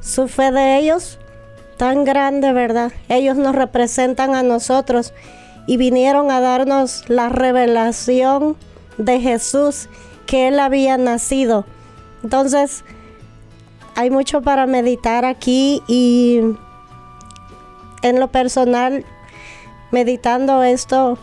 su 0.00 0.26
fe 0.26 0.50
de 0.50 0.76
ellos, 0.76 1.20
tan 1.76 2.04
grande, 2.04 2.52
¿verdad? 2.52 2.90
Ellos 3.08 3.36
nos 3.36 3.54
representan 3.54 4.34
a 4.34 4.42
nosotros 4.42 5.14
y 5.68 5.76
vinieron 5.76 6.32
a 6.32 6.40
darnos 6.40 7.08
la 7.08 7.28
revelación 7.28 8.56
de 8.98 9.20
Jesús 9.20 9.88
que 10.26 10.48
Él 10.48 10.58
había 10.58 10.98
nacido. 10.98 11.64
Entonces, 12.24 12.84
hay 13.94 14.10
mucho 14.10 14.42
para 14.42 14.66
meditar 14.66 15.24
aquí 15.24 15.80
y 15.86 16.40
en 18.02 18.18
lo 18.18 18.32
personal, 18.32 19.06
meditando 19.90 20.62
esto, 20.62 21.18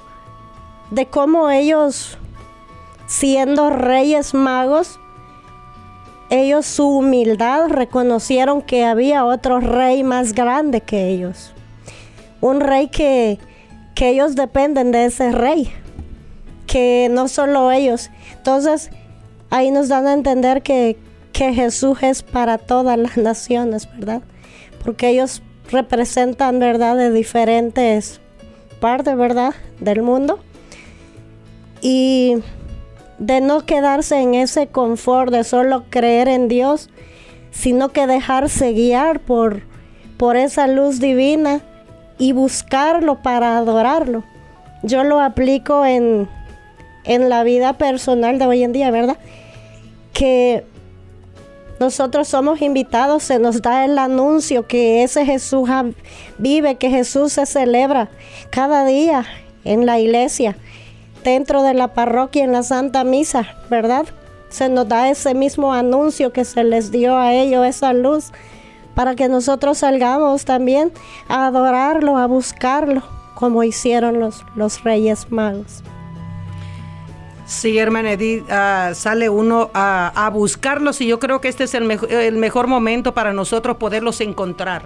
de 0.92 1.08
cómo 1.08 1.50
ellos, 1.50 2.18
siendo 3.08 3.70
reyes 3.70 4.34
magos, 4.34 5.00
ellos 6.32 6.66
su 6.66 6.88
humildad 6.88 7.68
reconocieron 7.68 8.62
que 8.62 8.86
había 8.86 9.26
otro 9.26 9.60
rey 9.60 10.02
más 10.04 10.34
grande 10.34 10.80
que 10.80 11.10
ellos. 11.10 11.52
Un 12.40 12.62
rey 12.62 12.88
que, 12.88 13.38
que 13.96 14.10
ellos 14.10 14.36
dependen 14.36 14.92
de 14.92 15.06
ese 15.06 15.34
rey, 15.34 15.70
que 16.68 17.10
no 17.12 17.28
solo 17.28 17.70
ellos. 17.72 18.10
Entonces, 18.38 18.92
ahí 19.50 19.72
nos 19.72 19.90
dan 19.90 20.08
a 20.08 20.14
entender 20.14 20.62
que, 20.62 20.98
que 21.34 21.54
Jesús 21.54 22.02
es 22.02 22.24
para 22.24 22.58
todas 22.58 22.98
las 22.98 23.18
naciones, 23.18 23.90
¿verdad? 23.94 24.22
Porque 24.86 25.10
ellos 25.10 25.44
representan, 25.70 26.60
¿verdad?, 26.60 26.96
de 26.96 27.12
diferentes 27.12 28.21
partes, 28.82 29.16
¿verdad?, 29.16 29.54
del 29.80 30.02
mundo. 30.02 30.40
Y 31.80 32.36
de 33.18 33.40
no 33.40 33.66
quedarse 33.66 34.20
en 34.20 34.34
ese 34.34 34.68
confort 34.68 35.32
de 35.32 35.46
solo 35.46 35.86
creer 35.90 36.28
en 36.28 36.50
Dios, 36.50 36.90
sino 37.52 37.90
que 37.90 38.08
dejarse 38.08 38.74
guiar 38.74 39.22
por, 39.22 39.62
por 40.18 40.36
esa 40.36 40.68
luz 40.68 41.00
divina 41.00 41.62
y 42.18 42.34
buscarlo 42.34 43.22
para 43.22 43.58
adorarlo. 43.58 44.24
Yo 44.84 45.04
lo 45.04 45.20
aplico 45.20 45.86
en, 45.86 46.28
en 47.04 47.30
la 47.30 47.44
vida 47.44 47.74
personal 47.74 48.40
de 48.40 48.48
hoy 48.48 48.64
en 48.64 48.74
día, 48.74 48.90
¿verdad? 48.92 49.18
Que 50.14 50.66
nosotros 51.82 52.28
somos 52.28 52.62
invitados, 52.62 53.24
se 53.24 53.40
nos 53.40 53.64
da 53.64 53.86
el 53.86 53.98
anuncio 53.98 54.68
que 54.68 55.02
ese 55.02 55.26
Jesús 55.26 55.68
vive, 56.38 56.76
que 56.76 56.92
Jesús 56.92 57.34
se 57.34 57.48
celebra 57.48 58.08
cada 58.52 58.86
día 58.86 59.26
en 59.64 59.88
la 59.88 60.00
iglesia 60.00 60.56
dentro 61.24 61.64
de 61.64 61.74
la 61.74 61.88
parroquia 61.96 62.44
en 62.44 62.52
la 62.52 62.62
Santa 62.62 63.04
Misa, 63.04 63.48
¿verdad? 63.72 64.06
Se 64.50 64.70
nos 64.70 64.88
da 64.88 65.10
ese 65.10 65.34
mismo 65.34 65.74
anuncio 65.74 66.32
que 66.32 66.46
se 66.46 66.64
les 66.64 66.92
dio 66.92 67.18
a 67.18 67.34
ellos, 67.34 67.66
esa 67.66 67.94
luz, 67.94 68.32
para 68.94 69.16
que 69.16 69.28
nosotros 69.28 69.80
salgamos 69.80 70.46
también 70.46 70.92
a 71.30 71.48
adorarlo, 71.48 72.16
a 72.16 72.28
buscarlo, 72.28 73.02
como 73.34 73.64
hicieron 73.64 74.20
los, 74.20 74.46
los 74.56 74.84
Reyes 74.84 75.32
Magos. 75.32 75.82
Sí, 77.52 77.78
hermana 77.78 78.14
Edith, 78.14 78.50
ah, 78.50 78.92
sale 78.96 79.28
uno 79.28 79.72
a, 79.74 80.32
buscarlos 80.34 81.02
y 81.02 81.08
yo 81.08 81.20
creo 81.20 81.42
que 81.42 81.50
este 81.50 81.66
es 81.66 81.74
el, 81.74 81.84
mejor 81.84 82.68
momento 82.68 83.14
para 83.14 83.34
nosotros 83.34 83.76
poderlos 83.76 84.22
encontrar. 84.22 84.84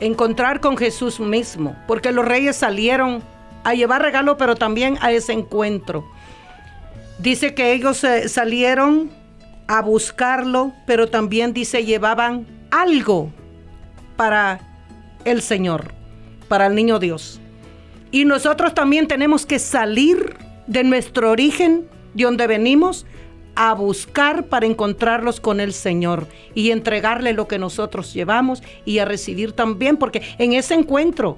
Encontrar 0.00 0.60
con 0.60 0.78
Jesús 0.78 1.20
mismo, 1.20 1.76
porque 1.86 2.10
los 2.10 2.24
reyes 2.24 2.56
salieron 2.56 3.22
a 3.64 3.74
llevar 3.74 4.00
regalo, 4.00 4.38
pero 4.38 4.56
también 4.56 4.96
a 5.02 5.12
ese 5.12 5.34
encuentro. 5.34 6.06
Dice 7.18 7.52
que 7.52 7.74
ellos 7.74 8.02
eh, 8.02 8.30
salieron 8.30 9.10
a 9.68 9.82
buscarlo, 9.82 10.72
pero 10.86 11.10
también 11.10 11.52
dice 11.52 11.84
llevaban 11.84 12.46
algo 12.70 13.30
para 14.16 14.58
el 15.26 15.42
Señor, 15.42 15.92
para 16.48 16.64
el 16.64 16.74
niño 16.74 16.98
Dios. 16.98 17.42
Y 18.10 18.24
nosotros 18.24 18.72
también 18.72 19.06
tenemos 19.06 19.44
que 19.44 19.58
salir 19.58 20.38
de 20.66 20.82
nuestro 20.82 21.30
origen, 21.30 21.89
de 22.14 22.24
donde 22.24 22.46
venimos, 22.46 23.06
a 23.54 23.74
buscar 23.74 24.46
para 24.46 24.66
encontrarlos 24.66 25.40
con 25.40 25.60
el 25.60 25.72
Señor 25.72 26.26
y 26.54 26.70
entregarle 26.70 27.32
lo 27.32 27.48
que 27.48 27.58
nosotros 27.58 28.14
llevamos 28.14 28.62
y 28.84 28.98
a 28.98 29.04
recibir 29.04 29.52
también, 29.52 29.96
porque 29.96 30.22
en 30.38 30.52
ese 30.52 30.74
encuentro 30.74 31.36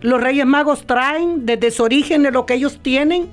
los 0.00 0.20
Reyes 0.20 0.46
Magos 0.46 0.84
traen 0.86 1.46
desde 1.46 1.70
su 1.70 1.84
origen 1.84 2.30
lo 2.32 2.44
que 2.44 2.54
ellos 2.54 2.80
tienen 2.82 3.28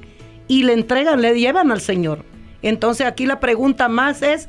y 0.48 0.64
le 0.64 0.74
entregan, 0.74 1.22
le 1.22 1.38
llevan 1.40 1.72
al 1.72 1.82
Señor. 1.82 2.24
Entonces 2.62 3.08
aquí 3.08 3.26
la 3.26 3.40
pregunta 3.40 3.90
más 3.90 4.22
es, 4.22 4.48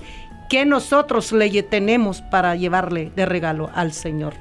¿qué 0.48 0.64
nosotros 0.64 1.32
le 1.32 1.62
tenemos 1.62 2.20
para 2.22 2.56
llevarle 2.56 3.10
de 3.16 3.26
regalo 3.26 3.70
al 3.74 3.92
Señor? 3.92 4.34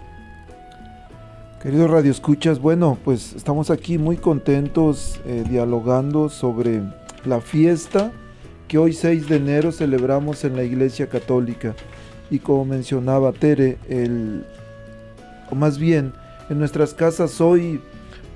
Querido 1.61 1.87
Radio 1.87 2.11
Escuchas, 2.11 2.59
bueno, 2.59 2.97
pues 3.03 3.33
estamos 3.33 3.69
aquí 3.69 3.97
muy 3.97 4.15
contentos 4.15 5.19
eh, 5.25 5.43
dialogando 5.49 6.29
sobre 6.29 6.81
la 7.25 7.41
fiesta 7.41 8.11
que 8.67 8.77
hoy 8.77 8.93
6 8.93 9.27
de 9.27 9.37
enero 9.37 9.71
celebramos 9.71 10.43
en 10.45 10.55
la 10.55 10.63
Iglesia 10.63 11.09
Católica. 11.09 11.75
Y 12.29 12.39
como 12.39 12.65
mencionaba 12.65 13.31
Tere, 13.31 13.79
el, 13.89 14.45
o 15.49 15.55
más 15.55 15.79
bien, 15.79 16.13
en 16.49 16.59
nuestras 16.59 16.93
casas 16.93 17.41
hoy 17.41 17.81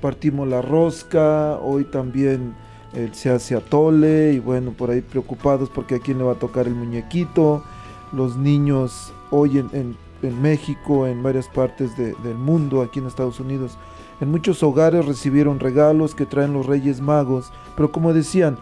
partimos 0.00 0.48
la 0.48 0.60
rosca, 0.60 1.56
hoy 1.58 1.84
también 1.84 2.54
eh, 2.94 3.10
se 3.12 3.30
hace 3.30 3.56
atole 3.56 4.32
y 4.34 4.40
bueno, 4.40 4.72
por 4.72 4.90
ahí 4.90 5.00
preocupados 5.00 5.70
porque 5.70 5.96
a 5.96 5.98
quién 5.98 6.18
le 6.18 6.24
va 6.24 6.32
a 6.32 6.38
tocar 6.38 6.66
el 6.66 6.74
muñequito. 6.74 7.64
Los 8.12 8.36
niños 8.36 9.12
hoy 9.30 9.58
en, 9.58 9.96
México, 10.40 11.06
en 11.06 11.22
varias 11.22 11.48
partes 11.48 11.96
del 11.96 12.36
mundo, 12.36 12.82
aquí 12.82 12.98
en 12.98 13.06
Estados 13.06 13.40
Unidos, 13.40 13.76
en 14.20 14.30
muchos 14.30 14.62
hogares 14.62 15.06
recibieron 15.06 15.58
regalos 15.58 16.14
que 16.14 16.24
traen 16.26 16.52
los 16.52 16.66
Reyes 16.66 17.00
Magos. 17.00 17.52
Pero 17.76 17.90
como 17.90 18.12
decían, 18.12 18.58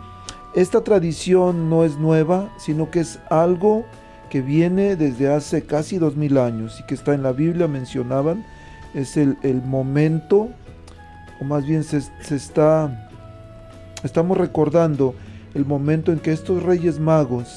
esta 0.55 0.85
tradición 0.85 1.71
no 1.71 1.85
es 1.85 1.97
nueva, 1.97 2.51
sino 2.59 2.91
que 2.91 3.01
es 3.01 3.19
algo 3.31 3.87
que 4.29 4.43
viene 4.43 4.97
desde 4.97 5.33
hace 5.33 5.63
casi 5.63 5.99
dos 5.99 6.17
mil 6.17 6.39
años 6.39 6.81
y 6.81 6.85
que 6.85 6.95
está 6.95 7.15
en 7.15 7.23
la 7.23 7.33
Biblia, 7.33 7.69
mencionaban, 7.69 8.45
es 8.95 9.17
el, 9.17 9.37
momento, 9.65 10.49
o 11.41 11.45
más 11.45 11.67
bien 11.67 11.85
se, 11.85 12.03
está, 12.35 13.11
estamos 14.05 14.37
recordando 14.37 15.15
el 15.55 15.65
momento 15.65 16.13
en 16.13 16.19
que 16.19 16.33
estos 16.33 16.63
reyes 16.63 16.99
magos 16.99 17.49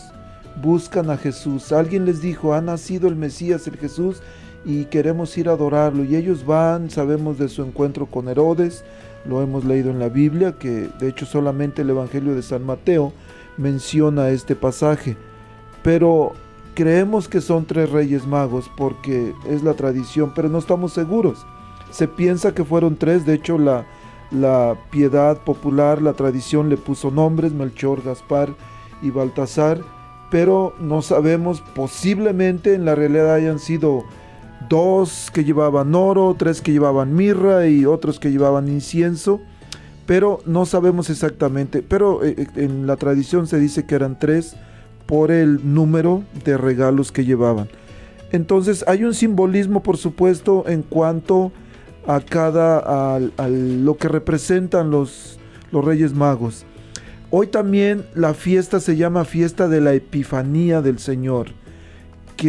buscan 0.62 1.10
a 1.10 1.18
Jesús. 1.18 1.72
Alguien 1.72 2.06
les 2.06 2.22
dijo, 2.22 2.54
ha 2.54 2.62
nacido 2.62 3.08
el 3.08 3.16
Mesías, 3.16 3.68
el 3.68 3.78
Jesús, 3.78 4.22
y 4.64 4.86
queremos 4.86 5.38
ir 5.38 5.50
a 5.50 5.54
adorarlo. 5.54 6.04
Y 6.04 6.16
ellos 6.16 6.46
van, 6.46 6.90
sabemos 6.90 7.38
de 7.38 7.50
su 7.50 7.64
encuentro 7.64 8.06
con 8.06 8.30
Herodes, 8.30 8.84
lo 9.28 9.42
hemos 9.42 9.66
leído 9.66 9.92
en 9.92 10.00
la 10.00 10.10
Biblia, 10.10 10.58
que 10.58 10.90
de 11.00 11.10
hecho 11.10 11.26
solamente 11.26 11.82
el 11.82 11.90
Evangelio 11.90 12.36
de 12.36 12.42
San 12.42 12.66
Mateo 12.66 13.14
menciona 13.58 14.30
este 14.30 14.56
pasaje. 14.56 15.18
Pero 15.84 16.34
Creemos 16.76 17.30
que 17.30 17.40
son 17.40 17.64
tres 17.64 17.90
reyes 17.90 18.28
magos 18.28 18.70
porque 18.76 19.34
es 19.48 19.64
la 19.64 19.76
tradición, 19.76 20.34
pero 20.36 20.50
no 20.50 20.58
estamos 20.58 20.92
seguros. 20.92 21.46
Se 21.90 22.10
piensa 22.10 22.54
que 22.54 22.66
fueron 22.66 22.98
tres, 22.98 23.26
de 23.26 23.34
hecho 23.34 23.58
la, 23.58 23.86
la 24.30 24.76
piedad 24.92 25.38
popular, 25.38 26.02
la 26.02 26.12
tradición 26.12 26.68
le 26.68 26.76
puso 26.76 27.12
nombres, 27.12 27.54
Melchor, 27.54 28.04
Gaspar 28.04 28.54
y 29.02 29.10
Baltasar, 29.10 29.80
pero 30.30 30.74
no 30.78 31.02
sabemos, 31.02 31.62
posiblemente 31.62 32.74
en 32.74 32.84
la 32.84 32.94
realidad 32.94 33.34
hayan 33.34 33.60
sido 33.60 34.04
dos 34.70 35.30
que 35.34 35.44
llevaban 35.44 35.96
oro, 35.96 36.36
tres 36.38 36.62
que 36.62 36.72
llevaban 36.72 37.16
mirra 37.16 37.68
y 37.68 37.86
otros 37.86 38.20
que 38.20 38.32
llevaban 38.32 38.68
incienso, 38.68 39.42
pero 40.06 40.40
no 40.46 40.66
sabemos 40.66 41.10
exactamente, 41.10 41.82
pero 41.82 42.24
eh, 42.24 42.36
eh, 42.38 42.48
en 42.56 42.88
la 42.88 42.96
tradición 42.96 43.48
se 43.48 43.60
dice 43.60 43.86
que 43.86 43.96
eran 43.96 44.20
tres 44.20 44.56
por 45.06 45.32
el 45.32 45.74
número 45.74 46.24
de 46.44 46.58
regalos 46.58 47.12
que 47.12 47.26
llevaban. 47.26 47.70
Entonces 48.32 48.84
hay 48.88 49.04
un 49.04 49.14
simbolismo, 49.14 49.82
por 49.84 49.98
supuesto, 49.98 50.66
en 50.68 50.82
cuanto 50.82 51.52
a 52.08 52.20
cada 52.20 53.16
a, 53.16 53.20
lo 53.50 53.98
que 53.98 54.08
representan 54.08 54.92
los, 54.92 55.40
los 55.72 55.84
Reyes 55.84 56.14
Magos. 56.14 56.66
Hoy 57.32 57.48
también 57.48 58.06
la 58.14 58.34
fiesta 58.34 58.80
se 58.80 58.96
llama 58.96 59.26
fiesta 59.26 59.68
de 59.68 59.82
la 59.82 59.94
Epifanía 59.94 60.82
del 60.82 61.00
Señor, 61.00 61.48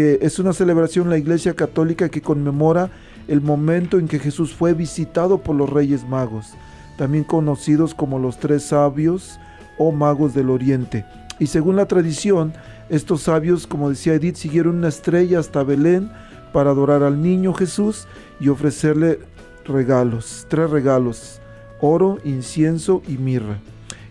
es 0.01 0.39
una 0.39 0.53
celebración 0.53 1.11
la 1.11 1.19
Iglesia 1.19 1.55
Católica 1.55 2.09
que 2.09 2.23
conmemora 2.23 2.91
el 3.29 3.41
momento 3.41 3.99
en 3.99 4.09
que 4.09 4.19
Jesús 4.19 4.55
fue 4.55 4.75
visitado 4.75 5.39
por 5.39 5.57
los 5.57 5.71
Reyes 5.71 6.09
Magos, 6.09 6.55
también 6.97 7.25
conocidos 7.25 7.95
como 7.95 8.19
los 8.19 8.39
tres 8.39 8.65
sabios 8.65 9.39
o 9.79 9.93
magos 9.93 10.35
del 10.35 10.51
Oriente. 10.51 11.05
Y 11.39 11.47
según 11.47 11.77
la 11.77 11.87
tradición, 11.87 12.53
estos 12.89 13.23
sabios, 13.23 13.67
como 13.67 13.91
decía 13.91 14.15
Edith, 14.15 14.37
siguieron 14.37 14.77
una 14.77 14.89
estrella 14.89 15.39
hasta 15.39 15.63
Belén 15.63 16.11
para 16.53 16.71
adorar 16.71 17.03
al 17.03 17.21
niño 17.21 17.53
Jesús 17.53 18.07
y 18.41 18.49
ofrecerle 18.49 19.19
regalos, 19.65 20.47
tres 20.49 20.71
regalos, 20.71 21.41
oro, 21.81 22.19
incienso 22.25 23.03
y 23.09 23.19
mirra. 23.19 23.59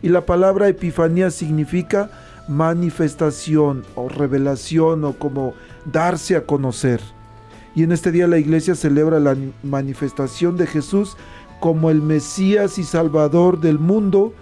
Y 0.02 0.10
la 0.10 0.26
palabra 0.26 0.67
epifanía 0.67 1.32
significa 1.32 2.10
manifestación 2.48 3.84
o 3.95 4.10
revelación 4.10 5.04
o 5.04 5.13
como 5.13 5.54
darse 5.86 6.36
a 6.36 6.45
conocer. 6.45 7.02
Y 7.76 7.84
en 7.84 7.91
este 7.91 8.12
día 8.12 8.28
la 8.28 8.38
iglesia 8.38 8.76
celebra 8.76 9.19
la 9.19 9.36
manifestación 9.63 10.58
de 10.58 10.67
Jesús 10.67 11.17
como 11.60 11.89
el 11.89 12.02
Mesías 12.02 12.78
y 12.78 12.84
Salvador 12.84 13.60
del 13.60 13.80
mundo 13.80 14.34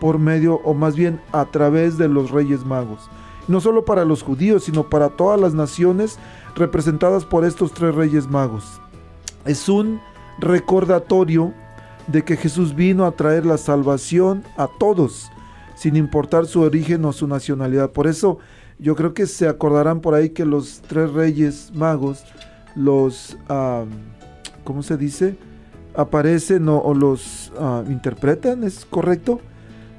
por 0.00 0.18
medio 0.18 0.56
o 0.64 0.74
más 0.74 0.96
bien 0.96 1.20
a 1.32 1.46
través 1.46 1.98
de 1.98 2.08
los 2.08 2.30
Reyes 2.30 2.64
Magos. 2.64 3.08
No 3.48 3.60
solo 3.60 3.84
para 3.84 4.04
los 4.04 4.22
judíos, 4.22 4.64
sino 4.64 4.88
para 4.88 5.10
todas 5.10 5.40
las 5.40 5.54
naciones 5.54 6.18
representadas 6.56 7.24
por 7.24 7.44
estos 7.44 7.72
tres 7.72 7.94
Reyes 7.94 8.28
Magos. 8.28 8.80
Es 9.44 9.68
un 9.68 10.00
recordatorio 10.38 11.52
de 12.06 12.24
que 12.24 12.36
Jesús 12.36 12.74
vino 12.74 13.04
a 13.04 13.12
traer 13.12 13.46
la 13.46 13.58
salvación 13.58 14.44
a 14.56 14.68
todos, 14.78 15.30
sin 15.74 15.96
importar 15.96 16.46
su 16.46 16.60
origen 16.60 17.04
o 17.04 17.12
su 17.12 17.26
nacionalidad. 17.26 17.90
Por 17.90 18.06
eso 18.06 18.38
yo 18.78 18.96
creo 18.96 19.14
que 19.14 19.26
se 19.26 19.48
acordarán 19.48 20.00
por 20.00 20.14
ahí 20.14 20.30
que 20.30 20.44
los 20.44 20.82
tres 20.86 21.12
reyes 21.12 21.72
magos 21.74 22.24
los, 22.74 23.36
¿cómo 24.64 24.82
se 24.82 24.96
dice? 24.96 25.36
Aparecen 25.94 26.68
o, 26.68 26.92
los 26.92 27.52
ah, 27.58 27.84
interpretan, 27.88 28.64
¿es 28.64 28.84
correcto? 28.84 29.40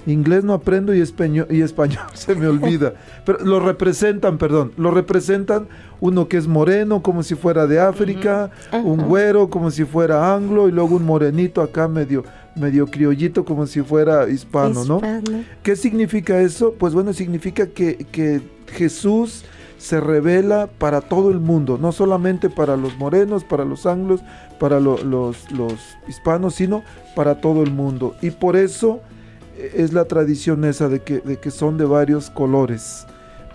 Inglés 0.07 0.43
no 0.43 0.53
aprendo 0.53 0.93
y 0.93 1.01
español, 1.01 1.47
y 1.49 1.61
español 1.61 2.03
se 2.13 2.35
me 2.35 2.47
olvida. 2.47 2.93
Pero 3.25 3.39
lo 3.39 3.59
representan, 3.59 4.37
perdón, 4.37 4.71
lo 4.77 4.91
representan 4.91 5.67
uno 5.99 6.27
que 6.27 6.37
es 6.37 6.47
moreno 6.47 7.01
como 7.01 7.23
si 7.23 7.35
fuera 7.35 7.65
de 7.65 7.79
África, 7.79 8.51
un 8.83 9.07
güero 9.07 9.49
como 9.49 9.71
si 9.71 9.85
fuera 9.85 10.33
anglo 10.33 10.67
y 10.67 10.71
luego 10.71 10.97
un 10.97 11.05
morenito 11.05 11.61
acá 11.61 11.87
medio 11.87 12.23
medio 12.55 12.87
criollito 12.87 13.45
como 13.45 13.67
si 13.67 13.81
fuera 13.81 14.29
hispano, 14.29 14.85
¿no? 14.85 15.01
¿Qué 15.63 15.75
significa 15.75 16.39
eso? 16.39 16.73
Pues 16.73 16.93
bueno, 16.93 17.13
significa 17.13 17.67
que, 17.67 17.97
que 18.11 18.41
Jesús 18.71 19.43
se 19.77 19.99
revela 19.99 20.67
para 20.67 21.01
todo 21.01 21.31
el 21.31 21.39
mundo, 21.39 21.77
no 21.79 21.91
solamente 21.91 22.49
para 22.49 22.77
los 22.77 22.97
morenos, 22.97 23.43
para 23.43 23.65
los 23.65 23.85
anglos, 23.85 24.21
para 24.59 24.79
los, 24.79 25.03
los 25.03 25.73
hispanos, 26.07 26.55
sino 26.55 26.83
para 27.15 27.41
todo 27.41 27.61
el 27.61 27.71
mundo. 27.71 28.15
Y 28.21 28.31
por 28.31 28.55
eso 28.55 29.01
es 29.57 29.93
la 29.93 30.05
tradición 30.05 30.63
esa 30.65 30.89
de 30.89 31.01
que, 31.01 31.19
de 31.19 31.37
que 31.37 31.51
son 31.51 31.77
de 31.77 31.85
varios 31.85 32.29
colores. 32.29 33.05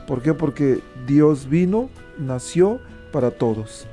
¿Por 0.07 0.23
qué? 0.23 0.35
Porque 0.35 0.81
Dios 1.07 1.49
vino, 1.49 1.89
nació 2.19 2.81
para 3.13 3.31
todos. 3.31 3.87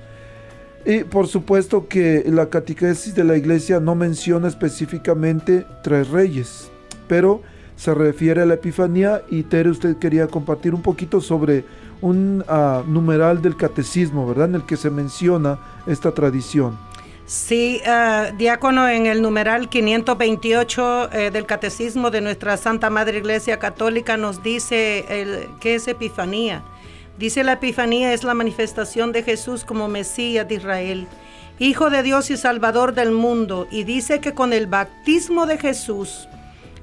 Y 0.88 1.04
por 1.04 1.28
supuesto 1.28 1.89
que 1.89 2.23
la 2.28 2.50
catequesis 2.50 3.13
de 3.13 3.26
la 3.26 3.36
iglesia 3.36 3.82
no 3.82 3.93
menciona 3.93 4.47
específicamente 4.47 5.65
tres 5.84 6.08
reyes, 6.08 6.71
pero 7.10 7.41
se 7.76 7.93
refiere 7.93 8.41
a 8.41 8.45
la 8.45 8.54
Epifanía 8.54 9.21
y 9.30 9.43
Tere 9.43 9.69
usted 9.69 9.97
quería 9.97 10.28
compartir 10.28 10.73
un 10.73 10.82
poquito 10.82 11.19
sobre 11.19 11.65
un 12.00 12.41
ah, 12.47 12.84
numeral 12.88 13.41
del 13.41 13.58
catecismo, 13.58 14.26
¿verdad? 14.26 14.47
En 14.47 14.56
el 14.56 14.65
que 14.65 14.78
se 14.78 14.89
menciona 14.89 15.60
esta 15.88 16.13
tradición. 16.13 16.78
Sí, 17.26 17.82
uh, 17.86 18.34
diácono, 18.38 18.88
en 18.88 19.08
el 19.08 19.21
numeral 19.21 19.67
528 19.67 21.12
eh, 21.12 21.32
del 21.32 21.45
Catecismo 21.45 22.10
de 22.12 22.21
nuestra 22.21 22.56
Santa 22.56 22.89
Madre 22.89 23.17
Iglesia 23.17 23.60
Católica 23.60 24.15
nos 24.15 24.41
dice 24.41 25.04
el, 25.10 25.50
qué 25.60 25.76
es 25.76 25.89
Epifanía. 25.89 26.63
Dice 27.18 27.44
la 27.44 27.54
Epifanía 27.54 28.14
es 28.14 28.24
la 28.24 28.36
manifestación 28.36 29.12
de 29.12 29.24
Jesús 29.24 29.66
como 29.66 29.88
Mesías 29.88 30.48
de 30.48 30.56
Israel, 30.56 31.08
Hijo 31.60 31.90
de 31.90 32.04
Dios 32.04 32.30
y 32.30 32.38
Salvador 32.38 32.94
del 32.94 33.12
mundo, 33.12 33.68
y 33.72 33.84
dice 33.84 34.20
que 34.20 34.36
con 34.36 34.54
el 34.54 34.68
bautismo 34.68 35.48
de 35.48 35.58
Jesús 35.58 36.30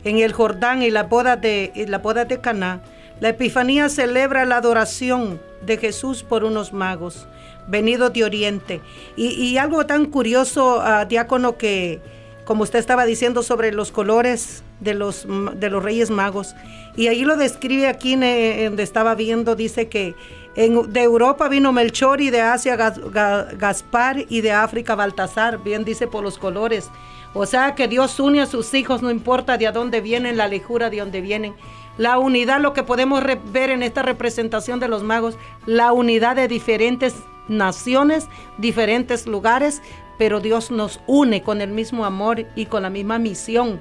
en 0.02 0.18
el 0.18 0.32
Jordán 0.32 0.82
y 0.82 0.90
la 0.90 1.04
boda 1.04 1.36
de, 1.36 1.72
la 1.88 1.98
boda 1.98 2.24
de 2.24 2.40
Caná, 2.40 2.80
la 3.20 3.28
Epifanía 3.28 3.88
celebra 3.88 4.44
la 4.44 4.56
adoración 4.56 5.40
de 5.64 5.76
Jesús 5.78 6.24
por 6.24 6.42
unos 6.42 6.72
magos 6.72 7.28
venido 7.66 8.10
de 8.10 8.24
Oriente. 8.24 8.80
Y, 9.16 9.56
algo 9.56 9.86
tan 9.86 10.06
curioso, 10.06 10.78
uh, 10.78 11.06
diácono, 11.08 11.56
que 11.56 12.00
como 12.44 12.62
usted 12.62 12.78
estaba 12.78 13.06
diciendo 13.06 13.42
sobre 13.42 13.72
los 13.72 13.90
colores 13.90 14.62
de 14.80 14.94
los, 14.94 15.26
de 15.54 15.70
los 15.70 15.82
Reyes 15.82 16.10
Magos, 16.10 16.54
y 16.96 17.08
ahí 17.08 17.24
lo 17.24 17.36
describe 17.36 17.88
aquí 17.88 18.14
donde 18.14 18.82
estaba 18.82 19.14
viendo, 19.14 19.56
dice 19.56 19.88
que 19.88 20.14
de 20.56 21.02
Europa 21.02 21.48
vino 21.48 21.72
Melchor 21.72 22.20
y 22.20 22.30
de 22.30 22.40
Asia 22.40 22.76
Gaspar 22.76 24.24
y 24.28 24.40
de 24.40 24.52
África 24.52 24.94
Baltasar, 24.94 25.62
bien 25.62 25.84
dice 25.84 26.06
por 26.06 26.22
los 26.22 26.38
colores. 26.38 26.90
O 27.36 27.46
sea 27.46 27.74
que 27.74 27.88
Dios 27.88 28.20
une 28.20 28.40
a 28.40 28.46
sus 28.46 28.72
hijos, 28.74 29.02
no 29.02 29.10
importa 29.10 29.58
de 29.58 29.70
dónde 29.72 30.00
vienen, 30.00 30.36
la 30.36 30.46
lejura 30.46 30.90
de 30.90 30.98
dónde 30.98 31.20
vienen. 31.20 31.54
La 31.98 32.18
unidad, 32.18 32.60
lo 32.60 32.72
que 32.72 32.84
podemos 32.84 33.22
ver 33.52 33.70
en 33.70 33.82
esta 33.82 34.02
representación 34.02 34.78
de 34.78 34.86
los 34.86 35.02
magos, 35.02 35.36
la 35.66 35.92
unidad 35.92 36.36
de 36.36 36.46
diferentes 36.46 37.14
naciones, 37.48 38.28
diferentes 38.58 39.26
lugares, 39.26 39.82
pero 40.18 40.40
Dios 40.40 40.70
nos 40.70 41.00
une 41.06 41.42
con 41.42 41.60
el 41.60 41.70
mismo 41.70 42.04
amor 42.04 42.46
y 42.54 42.66
con 42.66 42.82
la 42.82 42.90
misma 42.90 43.18
misión 43.18 43.80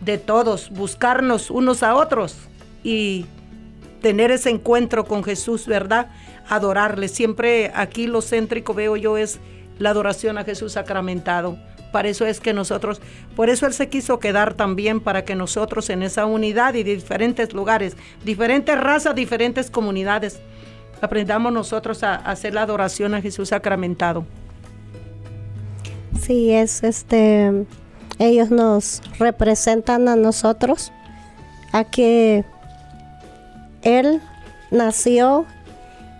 de 0.00 0.18
todos, 0.18 0.70
buscarnos 0.70 1.50
unos 1.50 1.82
a 1.82 1.94
otros 1.94 2.36
y 2.82 3.26
tener 4.00 4.30
ese 4.30 4.50
encuentro 4.50 5.04
con 5.04 5.22
Jesús, 5.22 5.66
¿verdad? 5.66 6.08
Adorarle. 6.48 7.08
Siempre 7.08 7.70
aquí 7.74 8.06
lo 8.06 8.22
céntrico 8.22 8.74
veo 8.74 8.96
yo 8.96 9.16
es 9.16 9.40
la 9.78 9.90
adoración 9.90 10.38
a 10.38 10.44
Jesús 10.44 10.72
sacramentado. 10.72 11.58
Para 11.92 12.08
eso 12.08 12.24
es 12.24 12.40
que 12.40 12.52
nosotros, 12.52 13.00
por 13.34 13.50
eso 13.50 13.66
Él 13.66 13.72
se 13.72 13.88
quiso 13.88 14.20
quedar 14.20 14.54
también 14.54 15.00
para 15.00 15.24
que 15.24 15.34
nosotros 15.34 15.90
en 15.90 16.02
esa 16.02 16.24
unidad 16.24 16.74
y 16.74 16.84
de 16.84 16.94
diferentes 16.94 17.52
lugares, 17.52 17.96
diferentes 18.24 18.78
razas, 18.78 19.14
diferentes 19.14 19.70
comunidades, 19.70 20.40
aprendamos 21.00 21.52
nosotros 21.52 22.02
a, 22.04 22.14
hacer 22.14 22.54
la 22.54 22.62
adoración 22.62 23.14
a 23.14 23.20
Jesús 23.20 23.48
sacramentado. 23.48 24.24
Sí, 26.30 26.52
es 26.52 26.84
este, 26.84 27.66
ellos 28.20 28.52
nos 28.52 29.02
representan 29.18 30.06
a 30.06 30.14
nosotros, 30.14 30.92
a 31.72 31.82
que 31.82 32.44
Él 33.82 34.22
nació 34.70 35.44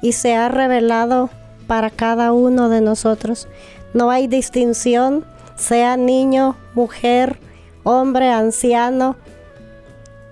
y 0.02 0.10
se 0.10 0.34
ha 0.34 0.48
revelado 0.48 1.30
para 1.68 1.90
cada 1.90 2.32
uno 2.32 2.68
de 2.68 2.80
nosotros. 2.80 3.46
No 3.94 4.10
hay 4.10 4.26
distinción, 4.26 5.24
sea 5.54 5.96
niño, 5.96 6.56
mujer, 6.74 7.38
hombre, 7.84 8.32
anciano 8.32 9.14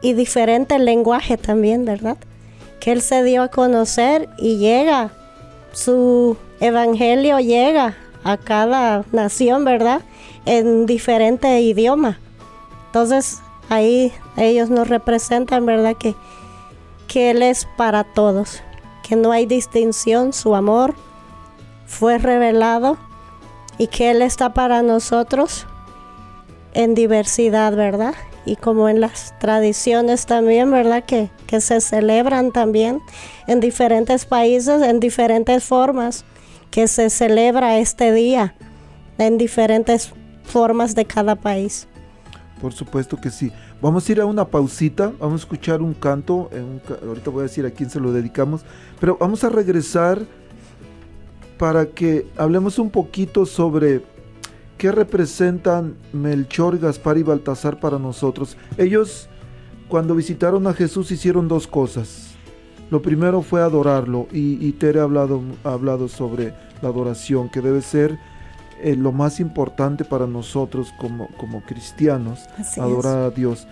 y 0.03 0.15
diferente 0.15 0.77
lenguaje 0.81 1.37
también, 1.37 1.85
¿verdad? 1.85 2.17
que 2.81 2.91
Él 2.91 3.01
se 3.01 3.23
dio 3.23 3.45
a 3.45 3.49
conocer 3.49 4.29
y 4.39 4.59
llega, 4.59 5.13
su 5.71 6.37
evangelio 6.59 7.39
llega 7.39 7.97
a 8.25 8.37
cada 8.37 9.05
nación, 9.13 9.65
¿verdad? 9.65 10.03
En 10.45 10.87
diferente 10.87 11.61
idioma. 11.61 12.19
Entonces 12.87 13.41
ahí 13.69 14.13
ellos 14.37 14.71
nos 14.71 14.89
representan, 14.89 15.67
¿verdad? 15.67 15.97
Que, 15.97 16.15
que 17.07 17.31
Él 17.31 17.43
es 17.43 17.67
para 17.77 18.05
todos, 18.05 18.63
que 19.07 19.17
no 19.17 19.33
hay 19.33 19.47
distinción, 19.47 20.33
su 20.33 20.55
amor 20.55 20.95
fue 21.87 22.19
revelado 22.19 22.97
y 23.79 23.87
que 23.87 24.11
Él 24.11 24.23
está 24.23 24.55
para 24.55 24.83
nosotros 24.83 25.67
en 26.75 26.95
diversidad, 26.95 27.75
¿verdad? 27.75 28.15
y 28.49 28.57
como 28.57 28.89
en 28.89 29.01
las 29.01 29.39
tradiciones 29.39 30.25
también, 30.25 30.71
¿verdad? 30.71 31.05
Que, 31.05 31.29
que 31.47 31.61
se 31.61 31.83
celebran 31.83 32.51
también 32.51 33.03
en 33.47 33.61
diferentes 33.61 34.25
países, 34.25 34.81
en 34.81 35.01
diferentes 35.01 35.65
formas, 35.65 36.25
que 36.71 36.89
se 36.89 37.11
celebra 37.11 37.79
este 37.79 38.13
día, 38.13 38.55
en 39.19 39.39
diferentes 39.39 40.13
formas 40.45 40.95
de 40.95 41.05
cada 41.05 41.37
país. 41.37 41.89
Por 42.61 42.73
supuesto 42.73 43.21
que 43.21 43.31
sí. 43.31 43.53
Vamos 43.81 44.09
a 44.09 44.13
ir 44.13 44.21
a 44.21 44.27
una 44.27 44.45
pausita, 44.45 45.13
vamos 45.21 45.43
a 45.43 45.45
escuchar 45.45 45.83
un 45.83 45.95
canto, 45.95 46.51
ahorita 47.07 47.31
voy 47.31 47.41
a 47.41 47.43
decir 47.45 47.65
a 47.67 47.71
quién 47.71 47.91
se 47.91 48.01
lo 48.01 48.13
dedicamos, 48.13 48.63
pero 48.99 49.17
vamos 49.21 49.45
a 49.45 49.49
regresar 49.49 50.21
para 51.59 51.87
que 51.87 52.27
hablemos 52.37 52.79
un 52.79 52.91
poquito 52.91 53.47
sobre 53.47 54.03
¿qué 54.79 54.91
representan 54.93 55.97
Melchor, 56.13 56.79
Gaspar 56.79 57.19
y 57.19 57.23
Baltasar 57.23 57.79
para 57.79 57.99
nosotros? 57.99 58.57
Ellos, 58.77 59.29
cuando 59.89 60.15
visitaron 60.15 60.67
a 60.67 60.75
Jesús, 60.75 61.11
hicieron 61.11 61.47
dos 61.47 61.67
cosas. 61.67 62.35
Lo 62.91 63.03
primero 63.03 63.43
fue 63.43 63.61
adorarlo, 63.61 64.29
y, 64.33 64.73
Tere 64.73 65.01
ha 65.01 65.03
hablado, 65.03 65.43
ha 65.65 65.73
hablado 65.73 66.09
sobre 66.09 66.55
la 66.81 66.89
adoración, 66.89 67.51
que 67.51 67.61
debe 67.61 67.83
ser 67.83 68.19
eh, 68.81 68.97
lo 68.97 69.13
más 69.13 69.41
importante 69.41 70.05
para 70.05 70.27
nosotros 70.27 70.93
como, 70.99 71.29
como 71.37 71.63
cristianos, 71.63 72.47
adorar 72.79 73.19
a 73.19 73.31
Dios. 73.31 73.67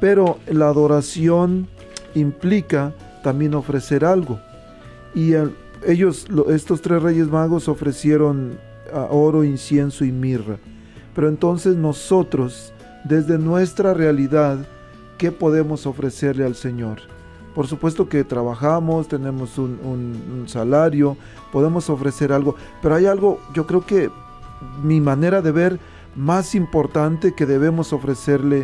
Pero 0.00 0.38
la 0.46 0.68
adoración 0.68 1.68
implica 2.14 2.94
también 3.22 3.54
ofrecer 3.54 4.04
algo. 4.04 4.40
Y 5.14 5.34
ellos, 5.86 6.26
estos 6.48 6.80
tres 6.80 7.02
reyes 7.02 7.28
magos, 7.28 7.68
ofrecieron 7.68 8.58
oro, 9.10 9.44
incienso 9.44 10.04
y 10.04 10.12
mirra. 10.12 10.58
Pero 11.14 11.28
entonces 11.28 11.76
nosotros, 11.76 12.72
desde 13.04 13.38
nuestra 13.38 13.94
realidad, 13.94 14.58
¿qué 15.18 15.30
podemos 15.30 15.86
ofrecerle 15.86 16.44
al 16.44 16.54
Señor? 16.54 17.11
Por 17.54 17.66
supuesto 17.66 18.08
que 18.08 18.24
trabajamos, 18.24 19.08
tenemos 19.08 19.58
un, 19.58 20.44
salario, 20.46 21.16
podemos 21.52 21.90
ofrecer 21.90 22.32
algo, 22.32 22.54
pero 22.80 22.94
hay 22.94 23.06
algo, 23.06 23.40
yo 23.54 23.66
creo 23.66 23.84
que 23.84 24.10
mi 24.82 25.00
manera 25.00 25.42
de 25.42 25.52
ver 25.52 25.80
más 26.16 26.54
importante 26.54 27.34
que 27.34 27.46
debemos 27.46 27.92
ofrecerle 27.92 28.62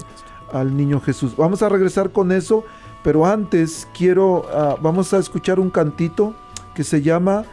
al 0.52 0.76
niño 0.76 1.00
Jesús. 1.00 1.36
Vamos 1.36 1.62
a 1.62 1.68
regresar 1.68 2.10
con 2.10 2.32
eso, 2.32 2.64
pero 3.02 3.26
antes 3.26 3.86
quiero, 3.96 4.46
ah, 4.52 4.76
vamos 4.80 5.12
a 5.12 5.18
escuchar 5.18 5.60
un 5.60 5.70
cantito 5.70 6.34
que 6.74 6.84
se 6.84 7.02
llama 7.02 7.44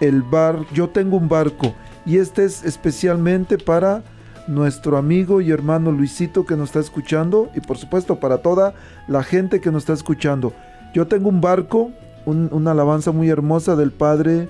El 0.00 0.22
bar, 0.22 0.66
yo 0.72 0.90
tengo 0.90 1.16
un 1.16 1.28
barco, 1.28 1.74
y 2.04 2.18
este 2.18 2.44
es 2.44 2.64
especialmente 2.64 3.56
para 3.56 4.02
nuestro 4.46 4.96
amigo 4.96 5.40
y 5.40 5.50
hermano 5.50 5.92
Luisito 5.92 6.44
que 6.44 6.56
nos 6.56 6.70
está 6.70 6.80
escuchando 6.80 7.48
y 7.54 7.60
por 7.60 7.78
supuesto 7.78 8.18
para 8.18 8.38
toda 8.38 8.74
la 9.06 9.22
gente 9.22 9.60
que 9.60 9.70
nos 9.70 9.82
está 9.82 9.92
escuchando. 9.92 10.52
Yo 10.94 11.06
tengo 11.06 11.28
un 11.28 11.40
barco, 11.40 11.90
una 12.26 12.72
alabanza 12.72 13.12
muy 13.12 13.28
hermosa 13.28 13.76
del 13.76 13.90
padre 13.90 14.48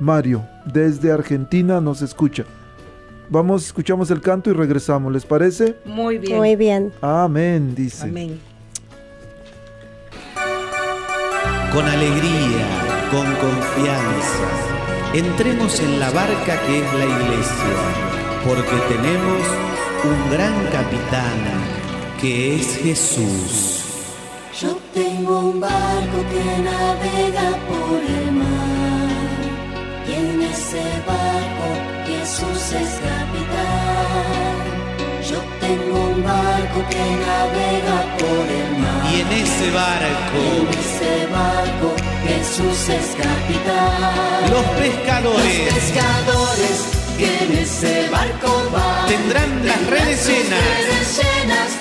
Mario, 0.00 0.44
desde 0.64 1.10
Argentina 1.10 1.80
nos 1.80 2.02
escucha. 2.02 2.44
Vamos, 3.30 3.66
escuchamos 3.66 4.10
el 4.10 4.20
canto 4.20 4.50
y 4.50 4.52
regresamos, 4.52 5.12
¿les 5.12 5.26
parece? 5.26 5.76
Muy 5.84 6.18
bien. 6.18 6.36
Muy 6.36 6.56
bien. 6.56 6.92
Amén, 7.00 7.74
dice. 7.74 8.04
Amén. 8.04 8.38
Con 11.72 11.84
alegría, 11.84 12.66
con 13.10 13.26
confianza, 13.34 14.48
entremos 15.14 15.80
en 15.80 16.00
la 16.00 16.10
barca 16.10 16.60
que 16.66 16.78
es 16.78 16.94
la 16.94 17.04
iglesia, 17.04 17.76
porque 18.46 18.94
tenemos 18.94 19.42
un 20.04 20.30
gran 20.30 20.54
capitán 20.72 21.38
que 22.20 22.56
es 22.56 22.76
Jesús. 22.76 23.87
Yo 24.60 24.76
tengo 24.92 25.38
un 25.38 25.60
barco 25.60 26.18
que 26.32 26.62
navega 26.62 27.48
por 27.68 28.00
el 28.02 28.32
mar 28.32 29.08
y 30.04 30.12
en 30.14 30.42
ese 30.42 30.82
barco 31.06 31.66
Jesús 32.08 32.72
es 32.72 32.92
capitán. 33.06 34.58
Yo 35.30 35.38
tengo 35.60 36.00
un 36.10 36.24
barco 36.24 36.84
que 36.90 37.04
navega 37.24 38.16
por 38.18 38.46
el 38.50 38.78
mar 38.82 39.14
y 39.14 39.20
en 39.20 39.32
ese 39.44 39.70
barco, 39.70 40.38
en 40.56 40.68
ese 40.76 41.26
barco 41.30 41.94
Jesús 42.26 42.88
es 42.88 43.14
capitán. 43.14 44.50
Los 44.50 44.64
pescadores, 44.82 45.58
los 45.66 45.74
pescadores 45.74 46.76
que 47.16 47.44
en 47.44 47.58
ese 47.58 48.08
barco 48.10 48.70
van 48.72 49.06
tendrán 49.06 49.64
las 49.64 49.86
redes 49.86 50.26
llenas 50.26 51.77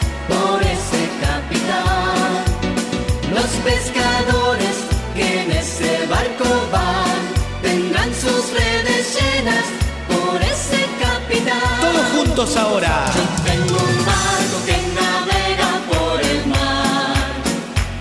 pescadores 3.67 4.75
que 5.13 5.41
en 5.41 5.51
ese 5.51 6.07
barco 6.07 6.47
van 6.71 7.21
tendrán 7.61 8.09
sus 8.15 8.43
redes 8.59 9.03
llenas 9.15 9.65
por 10.07 10.41
ese 10.41 10.79
capitán. 11.05 11.81
Todos 11.81 12.05
juntos 12.15 12.55
ahora. 12.55 12.93
Yo 13.17 13.25
tengo 13.51 13.77
un 13.91 13.97
barco 14.11 14.57
que 14.67 14.77
navega 14.99 15.71
por 15.91 16.17
el 16.31 16.39
mar 16.55 17.27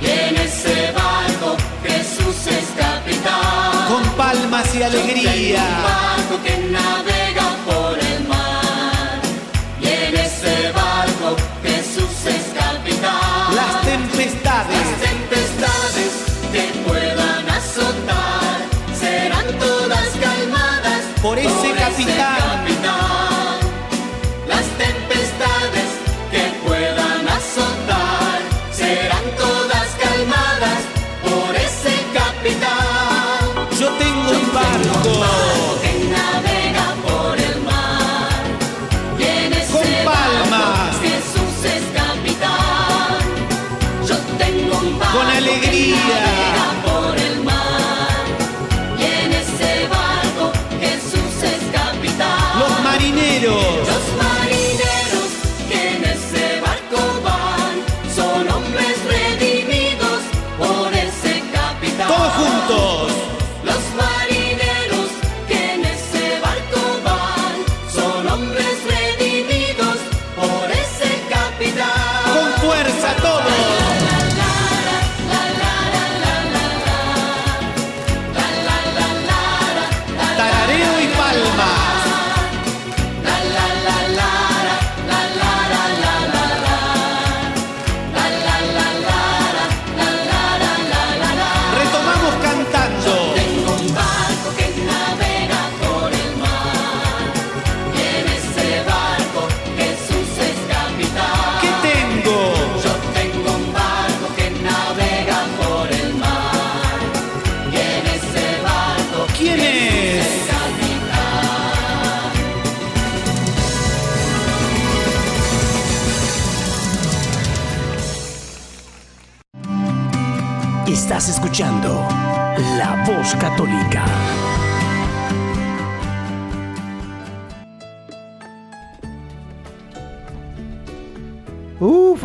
y 0.00 0.06
en 0.06 0.36
ese 0.46 0.92
barco 1.02 1.48
Jesús 1.84 2.38
es 2.58 2.66
capitán. 2.84 3.88
Con 3.90 4.04
palmas 4.22 4.72
y 4.72 4.82
alegría. 4.84 5.22
Yo 5.22 5.40
tengo 5.40 5.76
un 5.76 5.82
barco 5.82 6.34
que 6.44 6.54
navega 6.76 7.25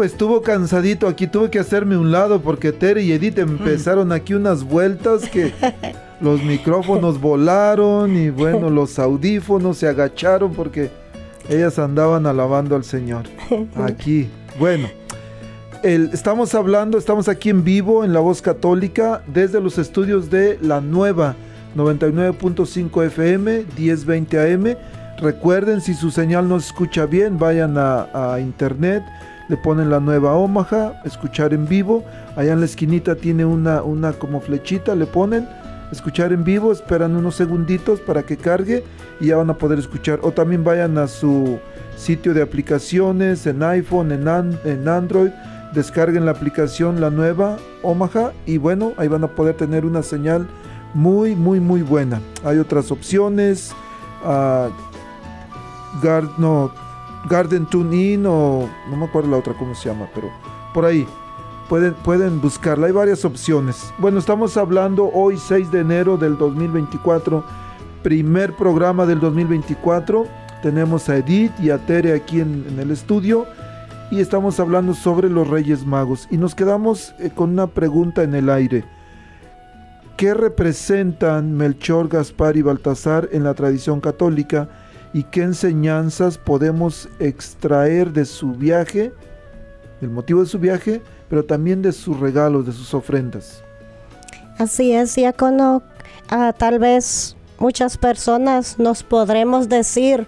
estuvo 0.03 0.41
cansadito 0.41 1.07
aquí, 1.07 1.27
tuve 1.27 1.49
que 1.49 1.59
hacerme 1.59 1.97
un 1.97 2.11
lado 2.11 2.41
porque 2.41 2.71
Tere 2.71 3.03
y 3.03 3.11
Edith 3.11 3.39
empezaron 3.39 4.11
aquí 4.11 4.33
unas 4.33 4.63
vueltas 4.63 5.27
que 5.29 5.53
los 6.21 6.43
micrófonos 6.43 7.19
volaron 7.19 8.15
y 8.15 8.29
bueno, 8.29 8.69
los 8.69 8.99
audífonos 8.99 9.77
se 9.77 9.87
agacharon 9.87 10.53
porque 10.53 10.89
ellas 11.49 11.79
andaban 11.79 12.25
alabando 12.27 12.75
al 12.75 12.83
Señor. 12.83 13.23
Aquí, 13.75 14.29
bueno, 14.59 14.87
el- 15.83 16.09
estamos 16.13 16.53
hablando, 16.55 16.97
estamos 16.97 17.27
aquí 17.27 17.49
en 17.49 17.63
vivo 17.63 18.03
en 18.03 18.13
La 18.13 18.19
Voz 18.19 18.41
Católica 18.41 19.23
desde 19.27 19.59
los 19.59 19.77
estudios 19.77 20.29
de 20.29 20.57
La 20.61 20.81
Nueva 20.81 21.35
99.5 21.75 23.05
FM, 23.07 23.65
1020 23.77 24.53
AM. 24.53 24.75
Recuerden, 25.19 25.81
si 25.81 25.93
su 25.93 26.09
señal 26.09 26.47
no 26.49 26.59
se 26.59 26.67
escucha 26.67 27.05
bien, 27.05 27.37
vayan 27.37 27.75
a, 27.77 28.37
internet, 28.39 29.03
le 29.51 29.57
ponen 29.57 29.89
la 29.89 29.99
nueva 29.99 30.33
Omaha, 30.35 31.01
escuchar 31.03 31.53
en 31.53 31.67
vivo. 31.67 32.05
Allá 32.37 32.53
en 32.53 32.61
la 32.61 32.65
esquinita 32.65 33.15
tiene 33.15 33.43
una, 33.43 33.83
una 33.83 34.13
como 34.13 34.39
flechita, 34.39 34.95
le 34.95 35.05
ponen 35.05 35.45
escuchar 35.91 36.31
en 36.31 36.45
vivo, 36.45 36.71
esperan 36.71 37.17
unos 37.17 37.35
segunditos 37.35 37.99
para 37.99 38.23
que 38.23 38.37
cargue 38.37 38.85
y 39.19 39.27
ya 39.27 39.35
van 39.35 39.49
a 39.49 39.57
poder 39.57 39.77
escuchar. 39.77 40.19
O 40.21 40.31
también 40.31 40.63
vayan 40.63 40.97
a 40.97 41.07
su 41.07 41.59
sitio 41.97 42.33
de 42.33 42.41
aplicaciones 42.41 43.45
en 43.45 43.61
iPhone, 43.61 44.13
en, 44.13 44.25
en 44.63 44.87
Android, 44.87 45.31
descarguen 45.73 46.23
la 46.23 46.31
aplicación, 46.31 47.01
la 47.01 47.09
nueva 47.09 47.57
Omaha 47.83 48.31
y 48.45 48.55
bueno, 48.55 48.93
ahí 48.95 49.09
van 49.09 49.25
a 49.25 49.27
poder 49.27 49.57
tener 49.57 49.85
una 49.85 50.01
señal 50.01 50.47
muy, 50.93 51.35
muy, 51.35 51.59
muy 51.59 51.81
buena. 51.81 52.21
Hay 52.45 52.57
otras 52.57 52.89
opciones. 52.89 53.73
Uh, 54.23 54.69
Garden 57.29 57.65
Tune 57.65 57.95
In 57.95 58.25
o 58.25 58.67
no 58.89 58.97
me 58.97 59.05
acuerdo 59.05 59.29
la 59.31 59.38
otra 59.38 59.53
cómo 59.53 59.75
se 59.75 59.89
llama, 59.89 60.07
pero 60.13 60.29
por 60.73 60.86
ahí 60.86 61.07
pueden, 61.69 61.93
pueden 61.93 62.41
buscarla. 62.41 62.88
Hay 62.88 62.91
varias 62.91 63.23
opciones. 63.25 63.93
Bueno, 63.97 64.19
estamos 64.19 64.57
hablando 64.57 65.10
hoy 65.13 65.38
6 65.38 65.71
de 65.71 65.79
enero 65.79 66.17
del 66.17 66.38
2024, 66.38 67.43
primer 68.03 68.53
programa 68.55 69.05
del 69.05 69.19
2024. 69.19 70.25
Tenemos 70.62 71.10
a 71.10 71.17
Edith 71.17 71.51
y 71.60 71.69
a 71.69 71.77
Tere 71.86 72.13
aquí 72.13 72.39
en, 72.39 72.77
el 72.77 72.91
estudio 72.91 73.45
y 74.12 74.19
estamos 74.19 74.60
hablando 74.60 74.93
sobre 74.93 75.29
los 75.29 75.47
Reyes 75.47 75.86
Magos 75.86 76.27
y 76.29 76.38
nos 76.38 76.53
quedamos 76.53 77.15
eh, 77.19 77.31
con 77.34 77.51
una 77.51 77.67
pregunta 77.67 78.23
en 78.23 78.36
el 78.36 78.49
aire. 78.49 78.84
¿Qué 80.17 80.34
representan 80.36 81.53
Melchor, 81.55 82.10
Gaspar 82.10 82.57
y 82.57 82.62
Baltasar 82.62 83.29
en 83.31 83.43
la 83.43 83.55
tradición 83.55 84.01
católica 84.01 84.69
y 85.13 85.24
qué 85.24 85.41
enseñanzas 85.41 86.38
podemos 86.38 87.10
extraer 87.19 88.12
de 88.12 88.26
su 88.26 88.54
viaje, 88.54 89.12
del 90.00 90.10
motivo 90.10 90.41
de 90.41 90.47
su 90.47 90.60
viaje, 90.60 91.02
pero 91.30 91.43
también 91.45 91.82
de 91.82 91.91
sus 91.91 92.19
regalos, 92.19 92.65
de 92.65 92.71
sus 92.71 92.93
ofrendas? 92.93 93.63
Así 94.58 94.93
es, 94.93 95.15
diácono. 95.15 95.84
Ah, 96.30 96.54
tal 96.58 96.80
vez 96.80 97.36
muchas 97.58 97.97
personas 97.97 98.80
nos 98.80 99.04
podremos 99.04 99.69
decir, 99.69 100.28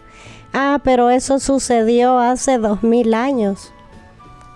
ah, 0.54 0.80
pero 0.84 1.10
eso 1.10 1.40
sucedió 1.40 2.20
hace 2.20 2.58
dos 2.58 2.84
mil 2.84 3.14
años. 3.14 3.72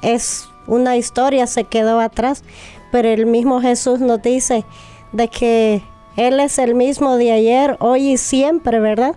Es 0.02 0.48
una 0.68 0.98
historia, 0.98 1.48
se 1.48 1.64
quedó 1.64 2.00
atrás, 2.00 2.44
pero 2.92 3.08
el 3.08 3.26
mismo 3.26 3.62
Jesús 3.62 4.00
nos 4.00 4.22
dice, 4.22 4.66
de 5.12 5.28
que 5.28 5.82
Él 6.16 6.40
es 6.40 6.60
el 6.60 6.76
mismo 6.76 7.18
de 7.18 7.32
ayer, 7.32 7.78
hoy 7.80 8.12
y 8.14 8.18
siempre, 8.18 8.80
¿verdad? 8.80 9.16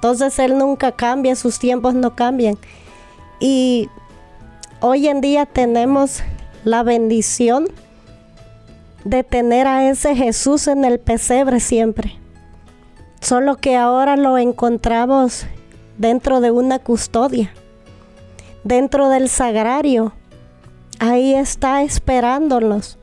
Entonces 0.00 0.38
Él 0.38 0.56
nunca 0.56 0.92
cambia, 0.92 1.36
sus 1.36 1.58
tiempos 1.58 1.92
no 1.92 2.16
cambian. 2.16 2.56
Y 3.38 3.90
hoy 4.80 5.08
en 5.08 5.20
día 5.20 5.44
tenemos 5.44 6.22
la 6.64 6.82
bendición 6.82 7.66
de 9.04 9.24
tener 9.24 9.66
a 9.66 9.90
ese 9.90 10.16
Jesús 10.16 10.68
en 10.68 10.86
el 10.86 11.00
pesebre 11.00 11.60
siempre. 11.60 12.18
Solo 13.20 13.58
que 13.58 13.76
ahora 13.76 14.16
lo 14.16 14.38
encontramos 14.38 15.44
dentro 15.98 16.40
de 16.40 16.50
una 16.50 16.78
custodia, 16.78 17.52
dentro 18.64 19.10
del 19.10 19.28
sagrario. 19.28 20.14
Ahí 20.98 21.34
está 21.34 21.82
esperándonos. 21.82 22.96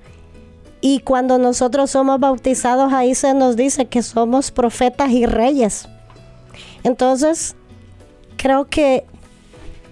Y 0.81 1.01
cuando 1.01 1.38
nosotros 1.38 1.91
somos 1.91 2.19
bautizados, 2.19 2.91
ahí 2.91 3.13
se 3.13 3.36
nos 3.36 3.55
dice 3.55 3.86
que 3.86 4.01
somos 4.01 4.49
profetas 4.49 5.12
y 5.12 5.27
reyes. 5.27 5.88
Entonces, 6.83 7.55
creo 8.37 8.65
que 8.65 9.05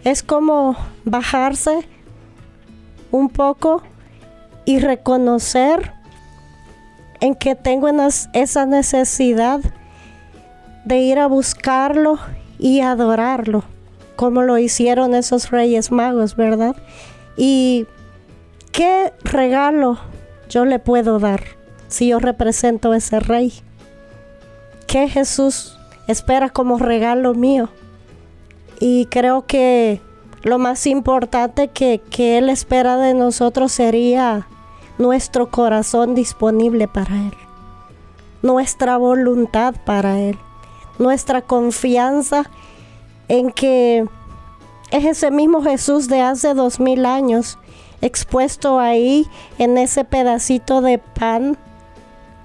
es 0.04 0.24
como 0.24 0.76
bajarse 1.04 1.88
un 3.12 3.30
poco 3.30 3.82
y 4.66 4.80
reconocer 4.80 5.94
en 7.22 7.36
que 7.36 7.56
tengo 7.56 7.88
esa 8.34 8.66
necesidad 8.66 9.62
de 10.84 11.00
ir 11.00 11.20
a 11.20 11.28
buscarlo 11.28 12.20
y 12.60 12.82
adorarlo, 12.82 13.64
como 14.16 14.44
lo 14.44 14.58
hicieron 14.58 15.16
esos 15.16 15.50
reyes 15.50 15.92
magos, 15.92 16.36
¿verdad? 16.36 16.76
Y 17.38 17.88
qué 18.72 19.14
regalo 19.24 19.98
yo 20.50 20.66
le 20.66 20.80
puedo 20.80 21.20
dar 21.20 21.42
si 21.88 22.10
yo 22.10 22.20
represento 22.20 22.92
a 22.92 22.98
ese 22.98 23.20
rey? 23.20 23.54
¿Qué 24.88 25.08
Jesús 25.10 25.80
espera 26.08 26.50
como 26.50 26.78
regalo 26.78 27.34
mío? 27.34 27.70
Y 28.80 29.06
creo 29.08 29.46
que 29.46 30.02
lo 30.44 30.60
más 30.60 30.86
importante 30.86 31.70
que, 31.70 32.02
que 32.10 32.38
Él 32.38 32.50
espera 32.50 32.98
de 32.98 33.14
nosotros 33.14 33.72
sería 33.72 34.48
nuestro 34.98 35.50
corazón 35.50 36.16
disponible 36.16 36.88
para 36.88 37.16
Él, 37.16 37.34
nuestra 38.42 38.98
voluntad 38.98 39.76
para 39.86 40.20
Él, 40.20 40.38
nuestra 41.00 41.42
confianza 41.42 42.50
en 43.28 43.52
que 43.52 44.06
es 44.92 45.06
ese 45.06 45.32
mismo 45.32 45.64
Jesús 45.64 46.08
de 46.08 46.22
hace 46.22 46.54
dos 46.54 46.80
mil 46.80 47.06
años 47.06 47.58
expuesto 48.02 48.80
ahí 48.80 49.28
en 49.58 49.78
ese 49.78 50.04
pedacito 50.04 50.82
de 50.82 51.00
pan 51.00 51.58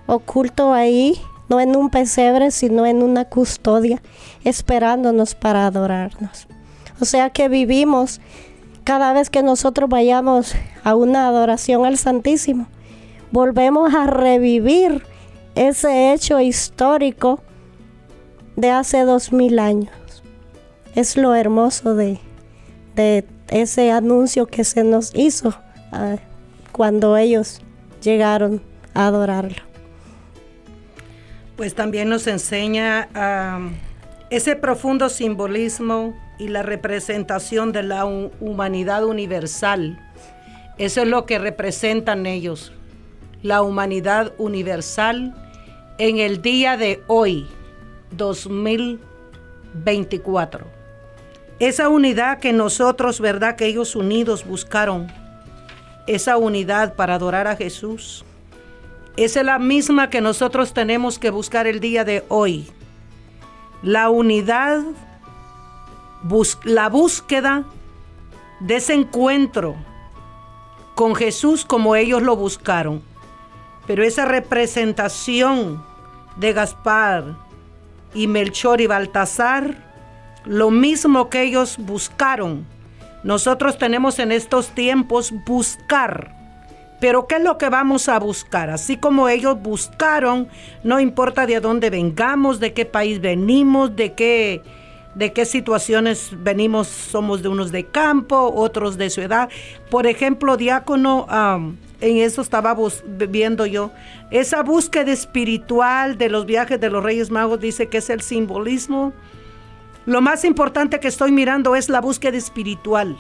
oculto 0.07 0.73
ahí, 0.73 1.21
no 1.51 1.61
en 1.61 1.77
un 1.77 1.91
pesebre, 1.91 2.53
sino 2.53 2.87
en 2.87 3.03
una 3.03 3.27
custodia, 3.27 4.01
esperándonos 4.45 5.35
para 5.35 5.67
adorarnos. 5.67 6.47
O 7.01 7.05
sea 7.05 7.31
que 7.31 7.49
vivimos 7.49 8.21
cada 8.85 9.13
vez 9.13 9.31
que 9.31 9.43
nosotros 9.43 9.91
vayamos 9.91 10.55
a 10.85 10.95
una 10.95 11.27
adoración 11.27 11.85
al 11.85 11.99
Santísimo, 11.99 12.69
volvemos 13.33 13.95
a 13.95 14.07
revivir 14.07 15.03
ese 15.55 16.13
hecho 16.13 16.41
histórico 16.41 17.41
de 18.57 18.71
hace 18.71 19.03
dos 19.03 19.33
mil 19.33 19.59
años. 19.59 19.91
Es 20.95 21.17
lo 21.17 21.35
hermoso 21.35 21.95
de, 21.95 22.21
ese 23.49 23.91
anuncio 23.91 24.47
que 24.47 24.63
se 24.63 24.85
nos 24.85 25.13
hizo 25.15 25.55
ah, 25.91 26.17
cuando 26.71 27.17
ellos 27.17 27.61
llegaron 28.03 28.63
a 28.95 29.07
adorarlo. 29.07 29.70
Pues 31.61 31.75
también 31.75 32.09
nos 32.09 32.27
enseña 32.27 33.11
ese 34.31 34.57
profundo 34.57 35.11
simbolismo 35.11 36.19
y 36.39 36.49
la 36.49 36.63
representación 36.63 37.71
de 37.73 37.83
la 37.83 38.07
humanidad 38.07 39.05
universal. 39.05 39.99
Eso 40.79 41.03
es 41.03 41.09
lo 41.09 41.27
que 41.27 41.39
representan 41.39 42.25
ellos, 42.25 42.73
la 43.43 43.61
humanidad 43.61 44.33
universal 44.39 45.35
en 45.99 46.17
el 46.17 46.41
día 46.41 46.79
de 46.79 47.03
hoy, 47.09 47.47
2024 48.13 50.65
esa 51.59 51.91
unidad 51.91 52.39
que 52.39 52.55
nosotros, 52.55 53.21
¿verdad? 53.21 53.57
Que 53.57 53.67
ellos 53.67 53.95
unidos 53.95 54.47
buscaron. 54.47 55.09
Esa 56.07 56.39
unidad 56.39 56.95
para 56.95 57.17
adorar 57.17 57.47
a 57.47 57.55
Jesús. 57.55 58.25
Esa 59.21 59.41
es 59.41 59.47
la 59.47 59.59
misma 59.59 60.09
que 60.09 60.23
nosotros 60.23 60.73
tenemos 60.73 61.19
que 61.19 61.29
buscar 61.29 61.67
el 61.67 61.79
día 61.79 62.05
de 62.05 62.25
hoy. 62.29 62.67
La 63.83 64.09
unidad, 64.09 64.83
la 66.65 66.89
búsqueda 66.89 67.67
de 68.61 68.77
ese 68.77 68.95
encuentro 68.95 69.77
con 70.95 71.15
Jesús 71.15 71.67
como 71.67 71.97
ellos 71.97 72.23
lo 72.23 72.35
buscaron. 72.35 73.03
Pero 73.87 74.05
esa 74.05 74.25
representación 74.25 75.85
de 76.37 76.55
Gaspar 76.55 77.37
y 78.15 78.27
Melchor 78.27 78.81
y 78.81 78.87
Baltasar 78.87 79.87
lo 80.47 80.71
mismo 80.71 81.29
que 81.29 81.43
ellos 81.43 81.77
buscaron. 81.77 82.65
Nosotros 83.23 83.77
tenemos 83.77 84.19
en 84.19 84.33
estos 84.33 84.69
tiempos 84.69 85.31
buscar. 85.45 86.40
Pero 87.01 87.27
¿qué 87.27 87.37
es 87.37 87.43
lo 87.43 87.57
que 87.59 87.69
vamos 87.69 88.09
a 88.09 88.19
buscar? 88.19 88.71
Así 88.71 88.97
como 88.97 89.29
ellos 89.29 89.61
buscaron, 89.61 90.49
no 90.85 91.01
importa 91.01 91.47
de 91.47 91.61
dónde 91.61 91.91
vengamos, 91.91 92.61
de 92.61 92.73
qué 92.73 92.85
país 92.85 93.21
venimos, 93.21 93.97
de 93.97 94.13
qué, 94.13 94.63
de 95.15 95.33
qué 95.33 95.47
situaciones 95.47 96.31
venimos, 96.37 96.87
somos 96.87 97.43
de 97.43 97.49
unos 97.49 97.73
de 97.73 97.87
campo, 97.87 98.53
otros 98.55 98.99
de 98.99 99.09
ciudad. 99.09 99.49
Por 99.91 100.07
ejemplo, 100.07 100.57
diácono, 100.59 101.27
en 102.01 102.17
eso 102.19 102.43
estaba 102.43 102.77
viendo 103.29 103.65
yo, 103.65 103.91
esa 104.31 104.63
búsqueda 104.63 105.11
espiritual 105.11 106.19
de 106.19 106.29
los 106.29 106.45
viajes 106.45 106.79
de 106.79 106.91
los 106.91 107.03
Reyes 107.03 107.31
Magos 107.31 107.61
dice 107.61 107.89
que 107.89 107.99
es 107.99 108.11
el 108.11 108.21
simbolismo 108.21 109.15
lo 110.07 110.21
más 110.21 110.45
importante 110.45 110.99
que 110.99 111.09
estoy 111.09 111.31
mirando 111.31 111.77
es 111.77 111.89
la 111.89 112.01
búsqueda 112.01 112.37
espiritual. 112.37 113.17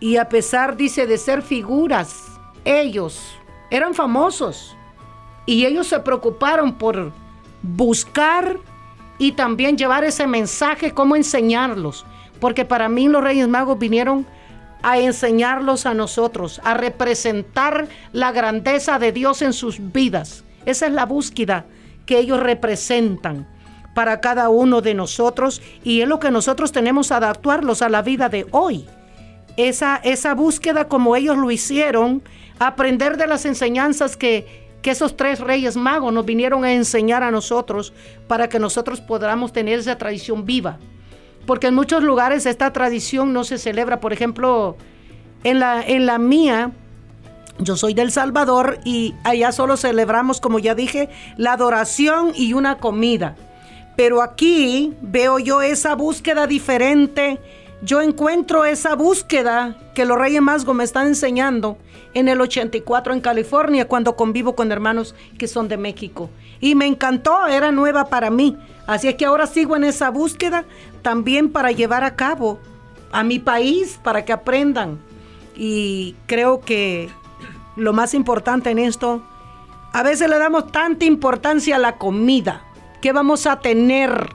Y 0.00 0.16
a 0.16 0.28
pesar, 0.28 0.76
dice, 0.76 1.06
de 1.06 1.16
ser 1.16 1.42
figuras, 1.42 2.35
ellos 2.66 3.38
eran 3.70 3.94
famosos. 3.94 4.76
Y 5.46 5.64
ellos 5.64 5.86
se 5.86 6.00
preocuparon 6.00 6.74
por 6.74 7.12
buscar 7.62 8.58
y 9.18 9.32
también 9.32 9.78
llevar 9.78 10.04
ese 10.04 10.26
mensaje, 10.26 10.92
cómo 10.92 11.16
enseñarlos. 11.16 12.04
Porque 12.40 12.64
para 12.64 12.88
mí 12.88 13.08
los 13.08 13.22
Reyes 13.22 13.48
Magos 13.48 13.78
vinieron 13.78 14.26
a 14.82 14.98
enseñarlos 14.98 15.86
a 15.86 15.94
nosotros, 15.94 16.60
a 16.64 16.74
representar 16.74 17.88
la 18.12 18.32
grandeza 18.32 18.98
de 18.98 19.12
Dios 19.12 19.40
en 19.40 19.52
sus 19.52 19.92
vidas. 19.92 20.44
Esa 20.66 20.86
es 20.86 20.92
la 20.92 21.06
búsqueda 21.06 21.64
que 22.04 22.18
ellos 22.18 22.40
representan 22.40 23.48
para 23.94 24.20
cada 24.20 24.48
uno 24.50 24.82
de 24.82 24.94
nosotros 24.94 25.62
y 25.82 26.02
es 26.02 26.08
lo 26.08 26.20
que 26.20 26.30
nosotros 26.30 26.70
tenemos 26.70 27.10
a 27.10 27.16
adaptarlos 27.16 27.80
a 27.82 27.88
la 27.88 28.02
vida 28.02 28.28
de 28.28 28.46
hoy. 28.50 28.84
Esa, 29.56 29.96
esa 30.04 30.34
búsqueda 30.34 30.86
como 30.86 31.16
ellos 31.16 31.38
lo 31.38 31.50
hicieron, 31.50 32.22
aprender 32.58 33.16
de 33.16 33.26
las 33.26 33.44
enseñanzas 33.44 34.16
que, 34.16 34.66
que 34.82 34.90
esos 34.90 35.16
tres 35.16 35.40
reyes 35.40 35.76
magos 35.76 36.12
nos 36.12 36.24
vinieron 36.24 36.64
a 36.64 36.72
enseñar 36.72 37.22
a 37.22 37.30
nosotros 37.30 37.92
para 38.28 38.48
que 38.48 38.58
nosotros 38.58 39.00
podamos 39.00 39.52
tener 39.52 39.78
esa 39.78 39.98
tradición 39.98 40.44
viva. 40.44 40.78
Porque 41.46 41.68
en 41.68 41.74
muchos 41.74 42.02
lugares 42.02 42.46
esta 42.46 42.72
tradición 42.72 43.32
no 43.32 43.44
se 43.44 43.58
celebra. 43.58 44.00
Por 44.00 44.12
ejemplo, 44.12 44.76
en 45.44 45.60
la, 45.60 45.80
en 45.82 46.06
la 46.06 46.18
mía, 46.18 46.72
yo 47.58 47.76
soy 47.76 47.94
del 47.94 48.10
Salvador 48.10 48.78
y 48.84 49.14
allá 49.24 49.52
solo 49.52 49.76
celebramos, 49.76 50.40
como 50.40 50.58
ya 50.58 50.74
dije, 50.74 51.08
la 51.36 51.52
adoración 51.52 52.32
y 52.34 52.52
una 52.52 52.78
comida. 52.78 53.36
Pero 53.96 54.22
aquí 54.22 54.92
veo 55.00 55.38
yo 55.38 55.62
esa 55.62 55.94
búsqueda 55.94 56.46
diferente. 56.46 57.38
Yo 57.82 58.00
encuentro 58.00 58.64
esa 58.64 58.94
búsqueda 58.94 59.76
que 59.94 60.06
los 60.06 60.18
Reyes 60.18 60.40
Magos 60.40 60.74
me 60.74 60.84
están 60.84 61.08
enseñando 61.08 61.76
en 62.14 62.28
el 62.28 62.40
84 62.40 63.12
en 63.12 63.20
California 63.20 63.86
cuando 63.86 64.16
convivo 64.16 64.56
con 64.56 64.72
hermanos 64.72 65.14
que 65.38 65.46
son 65.46 65.68
de 65.68 65.76
México. 65.76 66.30
Y 66.58 66.74
me 66.74 66.86
encantó, 66.86 67.46
era 67.46 67.72
nueva 67.72 68.06
para 68.06 68.30
mí. 68.30 68.56
Así 68.86 69.08
es 69.08 69.16
que 69.16 69.26
ahora 69.26 69.46
sigo 69.46 69.76
en 69.76 69.84
esa 69.84 70.08
búsqueda 70.10 70.64
también 71.02 71.50
para 71.50 71.70
llevar 71.70 72.02
a 72.02 72.16
cabo 72.16 72.58
a 73.12 73.22
mi 73.22 73.38
país, 73.38 74.00
para 74.02 74.24
que 74.24 74.32
aprendan. 74.32 74.98
Y 75.54 76.16
creo 76.26 76.60
que 76.60 77.10
lo 77.76 77.92
más 77.92 78.14
importante 78.14 78.70
en 78.70 78.78
esto, 78.78 79.22
a 79.92 80.02
veces 80.02 80.30
le 80.30 80.38
damos 80.38 80.72
tanta 80.72 81.04
importancia 81.04 81.76
a 81.76 81.78
la 81.78 81.98
comida 81.98 82.64
que 83.02 83.12
vamos 83.12 83.46
a 83.46 83.60
tener 83.60 84.30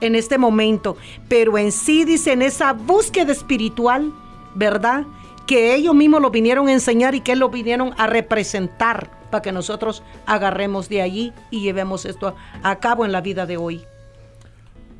en 0.00 0.14
este 0.14 0.38
momento, 0.38 0.96
pero 1.28 1.58
en 1.58 1.72
sí 1.72 2.04
dicen 2.04 2.42
esa 2.42 2.72
búsqueda 2.72 3.32
espiritual, 3.32 4.12
¿verdad? 4.54 5.04
Que 5.46 5.74
ellos 5.74 5.94
mismos 5.94 6.22
lo 6.22 6.30
vinieron 6.30 6.68
a 6.68 6.72
enseñar 6.72 7.14
y 7.14 7.20
que 7.20 7.36
lo 7.36 7.48
vinieron 7.48 7.92
a 7.98 8.06
representar 8.06 9.10
para 9.30 9.42
que 9.42 9.52
nosotros 9.52 10.02
agarremos 10.26 10.88
de 10.88 11.02
allí 11.02 11.32
y 11.50 11.60
llevemos 11.60 12.04
esto 12.04 12.34
a 12.62 12.76
cabo 12.76 13.04
en 13.04 13.12
la 13.12 13.20
vida 13.20 13.46
de 13.46 13.56
hoy. 13.56 13.82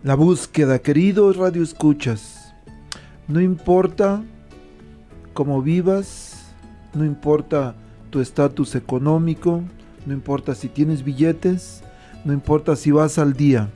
La 0.03 0.15
búsqueda, 0.15 0.79
queridos 0.79 1.37
Radio 1.37 1.63
Escuchas, 1.63 2.55
no 3.29 3.41
importa 3.41 4.23
cómo 5.35 5.61
vivas, 5.63 6.55
no 6.95 7.05
importa 7.05 7.75
tu 8.11 8.21
estatus 8.21 8.75
económico, 8.75 9.63
no 10.07 10.15
importa 10.15 10.55
si 10.55 10.69
tienes 10.69 11.05
billetes, 11.05 11.83
no 12.25 12.33
importa 12.33 12.77
si 12.77 12.91
vas 12.91 13.19
al 13.19 13.35
día, 13.35 13.69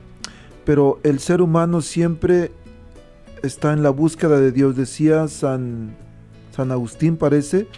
pero 0.64 1.00
el 1.02 1.18
ser 1.18 1.42
humano 1.42 1.80
siempre 1.80 2.52
está 3.42 3.72
en 3.72 3.82
la 3.82 3.90
búsqueda 3.90 4.40
de 4.40 4.52
Dios. 4.52 4.76
Decía 4.76 5.28
San, 5.28 5.94
San 6.54 6.72
Agustín, 6.72 7.16
parece, 7.16 7.68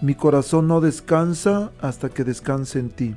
mi 0.00 0.14
corazón 0.14 0.68
no 0.68 0.80
descansa 0.80 1.70
hasta 1.80 2.08
que 2.08 2.24
descanse 2.24 2.78
en 2.78 2.90
ti. 2.90 3.14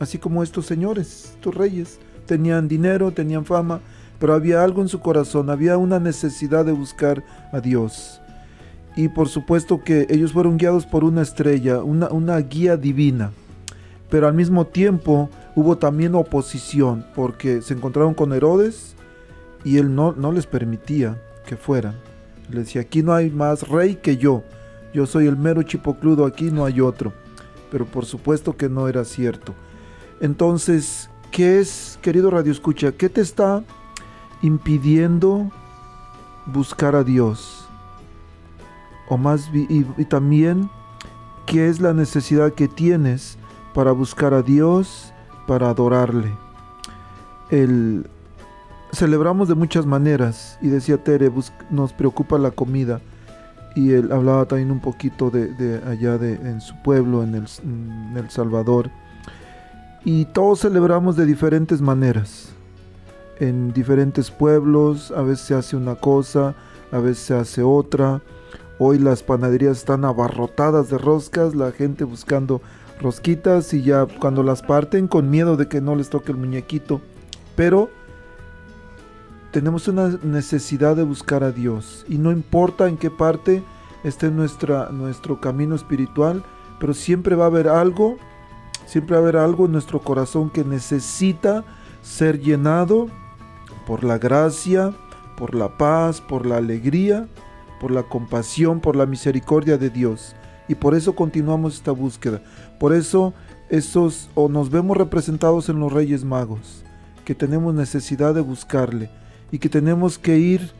Así 0.00 0.18
como 0.18 0.42
estos 0.42 0.66
señores, 0.66 1.32
estos 1.34 1.54
reyes, 1.54 2.00
tenían 2.26 2.68
dinero, 2.68 3.12
tenían 3.12 3.44
fama, 3.44 3.80
pero 4.18 4.34
había 4.34 4.62
algo 4.62 4.82
en 4.82 4.88
su 4.88 5.00
corazón, 5.00 5.50
había 5.50 5.76
una 5.76 5.98
necesidad 6.00 6.64
de 6.64 6.72
buscar 6.72 7.22
a 7.52 7.60
Dios. 7.60 8.20
Y 8.96 9.08
por 9.08 9.28
supuesto 9.28 9.82
que 9.84 10.06
ellos 10.10 10.32
fueron 10.32 10.56
guiados 10.56 10.84
por 10.84 11.04
una 11.04 11.22
estrella, 11.22 11.82
una, 11.82 12.08
una 12.08 12.38
guía 12.38 12.76
divina. 12.76 13.30
Pero 14.10 14.26
al 14.26 14.34
mismo 14.34 14.66
tiempo 14.66 15.30
hubo 15.60 15.76
también 15.76 16.14
oposición 16.14 17.04
porque 17.14 17.60
se 17.60 17.74
encontraron 17.74 18.14
con 18.14 18.32
Herodes 18.32 18.96
y 19.62 19.76
él 19.76 19.94
no, 19.94 20.12
no 20.12 20.32
les 20.32 20.46
permitía 20.46 21.20
que 21.46 21.56
fueran. 21.56 21.94
Le 22.48 22.60
decía, 22.60 22.80
aquí 22.80 23.02
no 23.02 23.12
hay 23.12 23.30
más 23.30 23.68
rey 23.68 23.96
que 23.96 24.16
yo. 24.16 24.42
Yo 24.94 25.06
soy 25.06 25.26
el 25.26 25.36
mero 25.36 25.62
chipocludo, 25.62 26.24
aquí 26.24 26.50
no 26.50 26.64
hay 26.64 26.80
otro. 26.80 27.12
Pero 27.70 27.84
por 27.84 28.06
supuesto 28.06 28.56
que 28.56 28.68
no 28.68 28.88
era 28.88 29.04
cierto. 29.04 29.54
Entonces, 30.20 31.10
¿qué 31.30 31.60
es, 31.60 31.98
querido 32.00 32.30
Radio 32.30 32.52
Escucha? 32.52 32.92
¿Qué 32.92 33.08
te 33.08 33.20
está 33.20 33.62
impidiendo 34.42 35.50
buscar 36.46 36.96
a 36.96 37.04
Dios? 37.04 37.68
O 39.08 39.18
más, 39.18 39.50
y, 39.52 39.84
y 39.96 40.04
también, 40.06 40.70
¿qué 41.46 41.68
es 41.68 41.80
la 41.80 41.92
necesidad 41.92 42.54
que 42.54 42.66
tienes 42.66 43.36
para 43.74 43.92
buscar 43.92 44.34
a 44.34 44.42
Dios 44.42 45.09
para 45.50 45.68
adorarle. 45.68 46.32
El, 47.50 48.06
celebramos 48.92 49.48
de 49.48 49.56
muchas 49.56 49.84
maneras 49.84 50.56
y 50.62 50.68
decía 50.68 51.02
Tere, 51.02 51.28
nos 51.70 51.92
preocupa 51.92 52.38
la 52.38 52.52
comida 52.52 53.00
y 53.74 53.90
él 53.94 54.12
hablaba 54.12 54.44
también 54.44 54.70
un 54.70 54.78
poquito 54.78 55.28
de, 55.28 55.80
allá 55.88 56.18
de, 56.18 56.34
en 56.34 56.60
su 56.60 56.80
pueblo, 56.84 57.24
en 57.24 57.34
el, 57.34 57.48
en 57.64 58.16
el 58.16 58.30
Salvador. 58.30 58.90
Y 60.04 60.26
todos 60.26 60.60
celebramos 60.60 61.16
de 61.16 61.26
diferentes 61.26 61.80
maneras. 61.80 62.50
En 63.40 63.72
diferentes 63.72 64.30
pueblos, 64.30 65.10
a 65.10 65.22
veces 65.22 65.46
se 65.46 65.54
hace 65.56 65.76
una 65.76 65.96
cosa, 65.96 66.54
a 66.92 66.98
veces 66.98 67.24
se 67.24 67.34
hace 67.34 67.62
otra. 67.64 68.22
Hoy 68.78 69.00
las 69.00 69.24
panaderías 69.24 69.78
están 69.78 70.04
abarrotadas 70.04 70.90
de 70.90 70.98
roscas, 70.98 71.56
la 71.56 71.72
gente 71.72 72.04
buscando 72.04 72.62
rosquitas 73.00 73.74
y 73.74 73.82
ya 73.82 74.06
cuando 74.06 74.42
las 74.42 74.62
parten 74.62 75.08
con 75.08 75.30
miedo 75.30 75.56
de 75.56 75.68
que 75.68 75.80
no 75.80 75.96
les 75.96 76.10
toque 76.10 76.32
el 76.32 76.38
muñequito. 76.38 77.00
Pero 77.56 77.90
tenemos 79.50 79.88
una 79.88 80.18
necesidad 80.22 80.96
de 80.96 81.02
buscar 81.02 81.42
a 81.42 81.52
Dios 81.52 82.04
y 82.08 82.18
no 82.18 82.30
importa 82.30 82.88
en 82.88 82.96
qué 82.96 83.10
parte 83.10 83.62
esté 84.04 84.30
nuestra, 84.30 84.90
nuestro 84.90 85.40
camino 85.40 85.74
espiritual, 85.74 86.44
pero 86.78 86.94
siempre 86.94 87.34
va 87.34 87.44
a 87.44 87.48
haber 87.48 87.68
algo, 87.68 88.16
siempre 88.86 89.16
va 89.16 89.20
a 89.20 89.22
haber 89.22 89.36
algo 89.36 89.66
en 89.66 89.72
nuestro 89.72 90.00
corazón 90.00 90.50
que 90.50 90.64
necesita 90.64 91.64
ser 92.02 92.40
llenado 92.40 93.08
por 93.86 94.04
la 94.04 94.18
gracia, 94.18 94.92
por 95.36 95.54
la 95.54 95.76
paz, 95.76 96.20
por 96.20 96.46
la 96.46 96.58
alegría, 96.58 97.28
por 97.80 97.90
la 97.90 98.04
compasión, 98.04 98.80
por 98.80 98.94
la 98.94 99.06
misericordia 99.06 99.78
de 99.78 99.90
Dios. 99.90 100.36
Y 100.70 100.76
por 100.76 100.94
eso 100.94 101.16
continuamos 101.16 101.74
esta 101.74 101.90
búsqueda. 101.90 102.40
Por 102.78 102.94
eso 102.94 103.34
esos 103.70 104.30
o 104.36 104.48
nos 104.48 104.70
vemos 104.70 104.96
representados 104.96 105.68
en 105.68 105.80
los 105.80 105.92
Reyes 105.92 106.22
Magos, 106.22 106.84
que 107.24 107.34
tenemos 107.34 107.74
necesidad 107.74 108.34
de 108.34 108.40
buscarle 108.40 109.10
y 109.50 109.58
que 109.58 109.68
tenemos 109.68 110.16
que 110.16 110.38
ir 110.38 110.70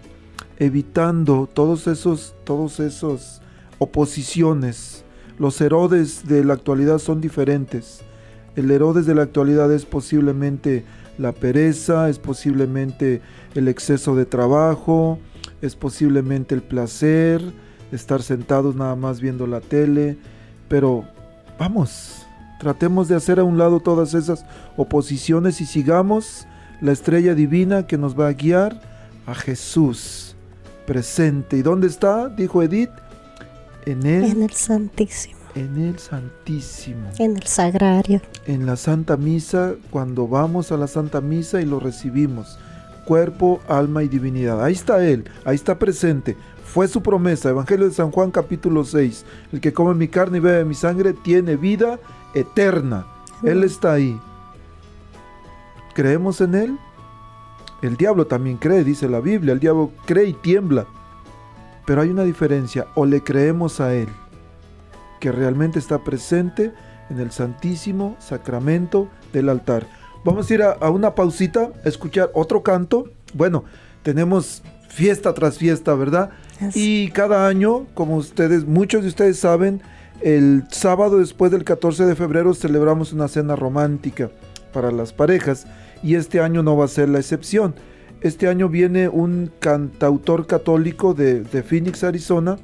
evitando 0.61 1.49
todos 1.53 1.89
esos 1.89 2.37
todos 2.45 2.79
esos 2.79 3.43
oposiciones. 3.81 5.05
Los 5.41 5.61
Herodes 5.61 6.25
de 6.29 6.45
la 6.45 6.55
actualidad 6.55 7.01
son 7.01 7.21
diferentes. 7.21 8.03
El 8.55 8.71
Herodes 8.71 9.07
de 9.07 9.17
la 9.17 9.23
actualidad 9.23 9.73
es 9.73 9.87
posiblemente 9.87 10.85
la 11.19 11.33
pereza, 11.33 12.09
es 12.09 12.21
posiblemente 12.21 13.23
el 13.57 13.67
exceso 13.67 14.15
de 14.15 14.25
trabajo, 14.25 15.19
es 15.63 15.75
posiblemente 15.75 16.55
el 16.55 16.63
placer, 16.63 17.43
estar 17.93 18.23
sentados 18.23 18.75
nada 18.75 18.97
más 18.97 19.21
viendo 19.21 19.47
la 19.47 19.61
tele, 19.61 20.19
pero 20.69 21.05
Vamos, 21.61 22.27
tratemos 22.59 23.07
de 23.09 23.17
hacer 23.17 23.39
a 23.39 23.45
un 23.45 23.59
lado 23.59 23.81
todas 23.81 24.15
esas 24.15 24.47
oposiciones 24.79 25.61
y 25.61 25.67
sigamos 25.67 26.47
la 26.81 26.91
estrella 26.91 27.35
divina 27.35 27.87
que 27.87 27.99
nos 27.99 28.19
va 28.19 28.29
a 28.29 28.33
guiar 28.33 28.81
a 29.27 29.35
Jesús 29.35 30.37
presente. 30.87 31.59
¿Y 31.59 31.63
dónde 31.63 31.87
está? 31.87 32.31
Dijo 32.31 32.63
Edith. 32.63 32.89
En 33.85 34.07
el, 34.07 34.25
en 34.25 34.43
el 34.43 34.53
Santísimo. 34.53 35.37
En 35.55 35.77
el 35.77 35.99
Santísimo. 35.99 37.11
En 37.19 37.37
el 37.37 37.43
Sagrario. 37.43 38.23
En 38.47 38.65
la 38.65 38.77
Santa 38.77 39.19
Misa, 39.19 39.75
cuando 39.91 40.29
vamos 40.29 40.73
a 40.73 40.79
la 40.79 40.87
Santa 40.87 41.21
Misa 41.21 41.61
y 41.61 41.67
lo 41.67 41.79
recibimos. 41.79 42.59
Cuerpo, 43.05 43.61
alma 43.69 44.03
y 44.03 44.09
divinidad. 44.09 44.65
Ahí 44.65 44.73
está 44.73 45.05
Él, 45.05 45.29
ahí 45.45 45.57
está 45.57 45.79
presente. 45.79 46.39
Fue 46.73 46.87
su 46.87 47.03
promesa. 47.03 47.51
Evangelio 47.51 47.89
de 47.89 47.95
San 47.95 48.13
Juan 48.13 48.31
capítulo 48.31 48.85
6. 48.85 49.25
El 49.53 49.61
que 49.61 49.73
come 49.73 49.93
mi 49.95 50.07
carne 50.07 50.39
y 50.39 50.41
bebe 50.41 50.65
mi 50.65 50.77
sangre 50.77 51.13
tiene 51.13 51.57
vida 51.57 51.99
eterna. 52.33 53.07
Él 53.43 53.65
está 53.65 53.95
ahí. 53.95 54.21
¿Creemos 55.95 56.41
en 56.41 56.55
Él? 56.55 56.79
El 57.83 57.97
diablo 57.97 58.29
también 58.29 58.57
cree, 58.57 58.85
dice 58.85 59.09
la 59.09 59.19
Biblia. 59.19 59.53
El 59.53 59.59
diablo 59.59 59.91
cree 60.07 60.27
y 60.27 60.33
tiembla. 60.33 60.87
Pero 61.87 62.03
hay 62.03 62.11
una 62.11 62.23
diferencia. 62.23 62.87
O 62.95 63.05
le 63.05 63.21
creemos 63.21 63.81
a 63.81 63.93
Él, 63.93 64.09
que 65.19 65.33
realmente 65.33 65.81
está 65.81 66.05
presente 66.05 66.73
en 67.11 67.19
el 67.19 67.33
santísimo 67.33 68.15
sacramento 68.21 69.09
del 69.33 69.49
altar. 69.49 69.89
Vamos 70.25 70.49
a 70.49 70.55
ir 70.55 70.63
a, 70.63 70.71
a 70.71 70.91
una 70.91 71.17
pausita, 71.17 71.73
a 71.85 71.89
escuchar 71.89 72.31
otro 72.33 72.63
canto. 72.63 73.11
Bueno, 73.35 73.65
tenemos 74.05 74.63
fiesta 74.89 75.35
tras 75.35 75.59
fiesta, 75.59 75.95
¿verdad? 75.95 76.31
Y 76.75 77.09
cada 77.11 77.47
año, 77.47 77.87
como 77.95 78.17
ustedes, 78.17 78.67
muchos 78.67 79.03
de 79.03 79.09
ustedes 79.09 79.39
saben, 79.39 79.83
el 80.21 80.65
sábado 80.71 81.19
después 81.19 81.51
del 81.51 81.65
14 81.65 82.05
de 82.05 82.15
febrero 82.15 82.53
celebramos 82.55 83.13
una 83.13 83.29
cena 83.29 83.57
romántica 83.57 84.31
para 84.73 84.93
las 84.93 85.13
parejas 85.13 85.67
y 86.03 86.15
este 86.15 86.41
año 86.41 86.63
no 86.63 86.77
va 86.77 86.85
a 86.85 86.89
ser 86.89 87.09
la 87.09 87.19
excepción. 87.19 87.75
Este 88.21 88.49
año 88.49 88.69
viene 88.69 89.09
un 89.09 89.51
cantautor 89.61 90.47
católico 90.47 91.15
de, 91.15 91.41
de 91.41 91.63
Phoenix, 91.63 92.05
Arizona, 92.05 92.59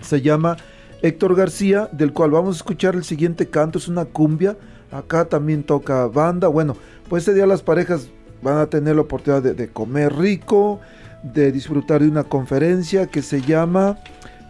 se 0.00 0.20
llama 0.20 0.56
Héctor 1.02 1.36
García, 1.36 1.88
del 1.92 2.12
cual 2.12 2.32
vamos 2.32 2.56
a 2.56 2.58
escuchar 2.58 2.96
el 2.96 3.04
siguiente 3.04 3.46
canto, 3.46 3.78
es 3.78 3.86
una 3.86 4.04
cumbia, 4.04 4.56
acá 4.90 5.26
también 5.26 5.62
toca 5.62 6.06
banda, 6.06 6.48
bueno, 6.48 6.76
pues 7.08 7.22
ese 7.22 7.34
día 7.34 7.46
las 7.46 7.62
parejas 7.62 8.08
van 8.42 8.58
a 8.58 8.66
tener 8.66 8.96
la 8.96 9.02
oportunidad 9.02 9.42
de 9.42 9.68
comer 9.68 10.12
rico, 10.16 10.80
de 11.22 11.52
disfrutar 11.52 12.02
de 12.02 12.08
una 12.08 12.24
conferencia 12.24 13.06
que 13.06 13.22
se 13.22 13.40
llama 13.42 13.98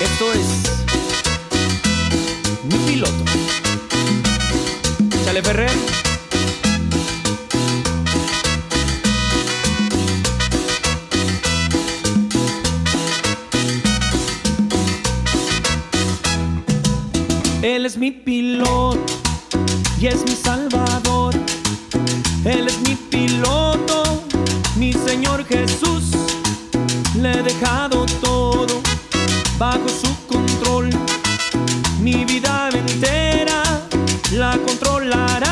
esto 0.00 0.32
es 0.32 0.62
mi 2.64 2.76
piloto. 2.86 3.24
Chale 5.24 5.42
Ferrer. 5.42 5.70
Él 17.62 17.84
es 17.84 17.98
mi 17.98 18.10
piloto 18.10 19.12
y 20.00 20.06
es 20.06 20.24
mi 20.24 20.34
salvador. 20.34 21.34
Él 22.44 22.66
es 22.66 22.78
mi 22.80 22.94
piloto, 22.94 24.24
mi 24.76 24.94
Señor 24.94 25.44
Jesús. 25.44 26.04
Le 27.14 27.32
he 27.32 27.42
dejado 27.42 28.06
todo 28.22 28.80
bajo 29.58 29.88
su 29.88 30.08
control. 30.26 30.88
Mi 32.00 32.24
vida 32.24 32.70
entera 32.72 33.62
la 34.32 34.56
controlará. 34.66 35.49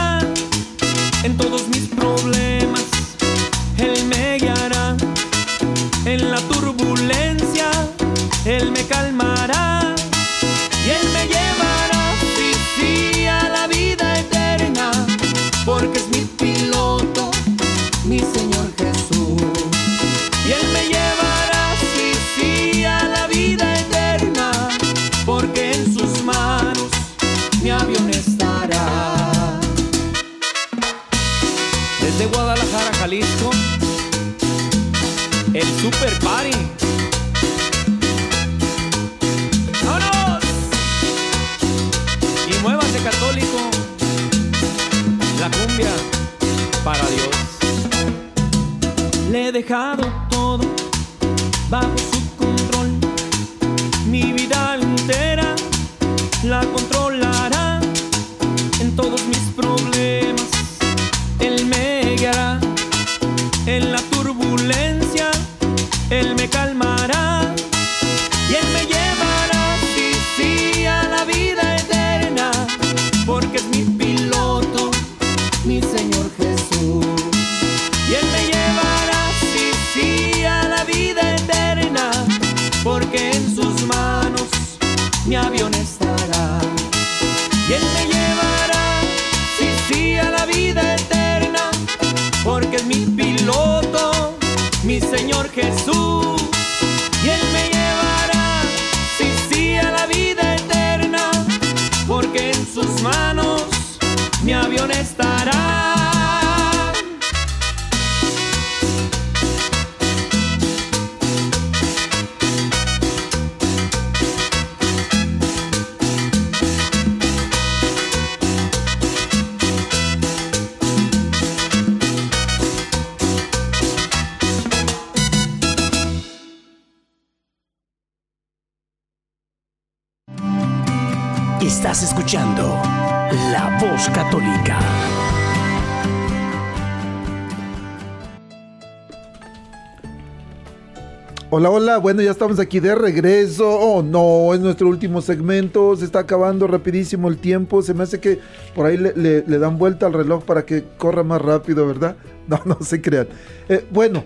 Hola, 141.58 141.70
hola, 141.70 141.98
bueno, 141.98 142.22
ya 142.22 142.30
estamos 142.30 142.60
aquí 142.60 142.78
de 142.78 142.94
regreso. 142.94 143.68
Oh, 143.68 144.00
no, 144.00 144.54
es 144.54 144.60
nuestro 144.60 144.86
último 144.86 145.20
segmento. 145.20 145.96
Se 145.96 146.04
está 146.04 146.20
acabando 146.20 146.68
rapidísimo 146.68 147.26
el 147.26 147.36
tiempo. 147.38 147.82
Se 147.82 147.94
me 147.94 148.04
hace 148.04 148.20
que 148.20 148.38
por 148.76 148.86
ahí 148.86 148.96
le, 148.96 149.12
le- 149.16 149.42
le 149.44 149.58
dan 149.58 149.76
vuelta 149.76 150.06
al 150.06 150.12
reloj 150.12 150.44
para 150.44 150.64
que 150.64 150.84
corra 150.98 151.24
más 151.24 151.42
rápido, 151.42 151.84
¿verdad? 151.84 152.14
No, 152.46 152.60
no 152.64 152.78
se 152.80 153.02
crean. 153.02 153.26
Eh, 153.68 153.84
bueno, 153.90 154.22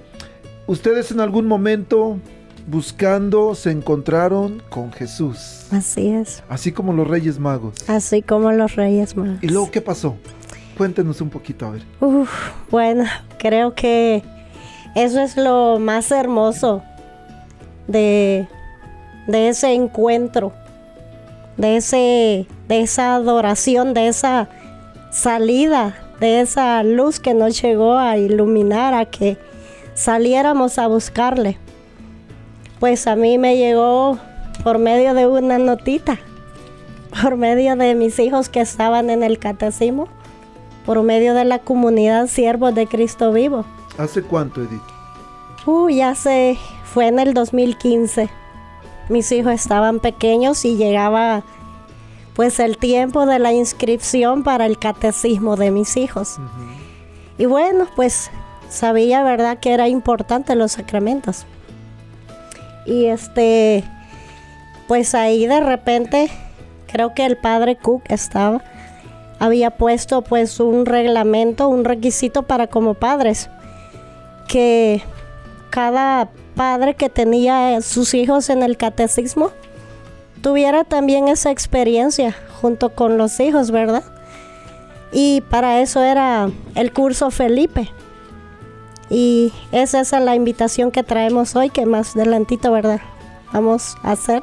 ustedes 0.66 1.10
en 1.10 1.20
algún 1.20 1.46
momento 1.46 2.18
buscando 2.66 3.54
se 3.54 3.70
encontraron 3.70 4.62
con 4.68 4.92
Jesús. 4.92 5.68
Así 5.70 6.08
es. 6.08 6.42
Así 6.50 6.70
como 6.70 6.92
los 6.92 7.08
Reyes 7.08 7.38
Magos. 7.38 7.76
Así 7.88 8.20
como 8.20 8.52
los 8.52 8.76
Reyes 8.76 9.16
Magos. 9.16 9.38
¿Y 9.42 9.48
luego 9.48 9.70
qué 9.70 9.80
pasó? 9.80 10.16
Cuéntenos 10.76 11.22
un 11.22 11.30
poquito, 11.30 11.64
a 11.64 11.70
ver. 11.70 11.82
Uf, 11.98 12.28
bueno, 12.70 13.04
creo 13.38 13.74
que 13.74 14.22
eso 14.94 15.22
es 15.22 15.38
lo 15.38 15.78
más 15.78 16.10
hermoso 16.10 16.82
de, 17.86 18.46
de 19.26 19.48
ese 19.48 19.72
encuentro, 19.72 20.52
de, 21.56 21.76
ese, 21.76 22.46
de 22.68 22.80
esa 22.80 23.14
adoración, 23.14 23.94
de 23.94 24.08
esa 24.08 24.48
salida, 25.10 25.94
de 26.20 26.40
esa 26.40 26.82
luz 26.82 27.20
que 27.20 27.34
nos 27.34 27.60
llegó 27.60 27.98
a 27.98 28.16
iluminar, 28.16 28.94
a 28.94 29.06
que 29.06 29.36
saliéramos 29.94 30.78
a 30.78 30.86
buscarle. 30.86 31.58
Pues 32.80 33.06
a 33.06 33.16
mí 33.16 33.38
me 33.38 33.56
llegó 33.56 34.18
por 34.64 34.78
medio 34.78 35.14
de 35.14 35.26
una 35.26 35.58
notita, 35.58 36.18
por 37.22 37.36
medio 37.36 37.76
de 37.76 37.94
mis 37.94 38.18
hijos 38.18 38.48
que 38.48 38.60
estaban 38.60 39.10
en 39.10 39.22
el 39.22 39.38
catecismo, 39.38 40.08
por 40.86 41.02
medio 41.02 41.34
de 41.34 41.44
la 41.44 41.58
comunidad 41.58 42.26
Siervos 42.26 42.74
de 42.74 42.86
Cristo 42.86 43.32
Vivo. 43.32 43.64
¿Hace 43.98 44.22
cuánto, 44.22 44.62
Edith? 44.62 44.80
Uy, 45.66 46.00
hace, 46.00 46.58
fue 46.92 47.08
en 47.08 47.18
el 47.18 47.32
2015. 47.32 48.28
Mis 49.08 49.32
hijos 49.32 49.52
estaban 49.52 50.00
pequeños 50.00 50.64
y 50.64 50.76
llegaba 50.76 51.42
pues 52.34 52.60
el 52.60 52.76
tiempo 52.76 53.24
de 53.26 53.38
la 53.38 53.52
inscripción 53.52 54.42
para 54.42 54.66
el 54.66 54.78
catecismo 54.78 55.56
de 55.56 55.70
mis 55.70 55.96
hijos. 55.96 56.36
Y 57.38 57.46
bueno, 57.46 57.86
pues 57.96 58.30
sabía, 58.68 59.22
¿verdad?, 59.22 59.58
que 59.58 59.72
era 59.72 59.88
importante 59.88 60.54
los 60.54 60.72
sacramentos. 60.72 61.46
Y 62.86 63.06
este, 63.06 63.84
pues 64.88 65.14
ahí 65.14 65.46
de 65.46 65.60
repente, 65.60 66.30
creo 66.86 67.14
que 67.14 67.24
el 67.24 67.38
padre 67.38 67.76
Cook 67.76 68.02
estaba, 68.08 68.62
había 69.38 69.72
puesto 69.72 70.22
pues 70.22 70.60
un 70.60 70.84
reglamento, 70.86 71.68
un 71.68 71.84
requisito 71.84 72.42
para 72.42 72.66
como 72.66 72.94
padres, 72.94 73.48
que 74.48 75.02
cada 75.70 76.28
padre 76.54 76.94
que 76.94 77.08
tenía 77.08 77.80
sus 77.82 78.14
hijos 78.14 78.50
en 78.50 78.62
el 78.62 78.76
catecismo 78.76 79.50
tuviera 80.42 80.84
también 80.84 81.28
esa 81.28 81.50
experiencia 81.50 82.36
junto 82.60 82.90
con 82.94 83.16
los 83.16 83.38
hijos, 83.40 83.70
¿verdad? 83.70 84.04
Y 85.12 85.42
para 85.42 85.80
eso 85.80 86.02
era 86.02 86.50
el 86.74 86.92
curso 86.92 87.30
Felipe. 87.30 87.90
Y 89.08 89.52
esa 89.72 90.00
es 90.00 90.12
la 90.12 90.34
invitación 90.34 90.90
que 90.90 91.02
traemos 91.02 91.54
hoy, 91.54 91.70
que 91.70 91.86
más 91.86 92.16
adelantito, 92.16 92.72
¿verdad? 92.72 93.00
Vamos 93.52 93.96
a 94.02 94.12
hacer. 94.12 94.42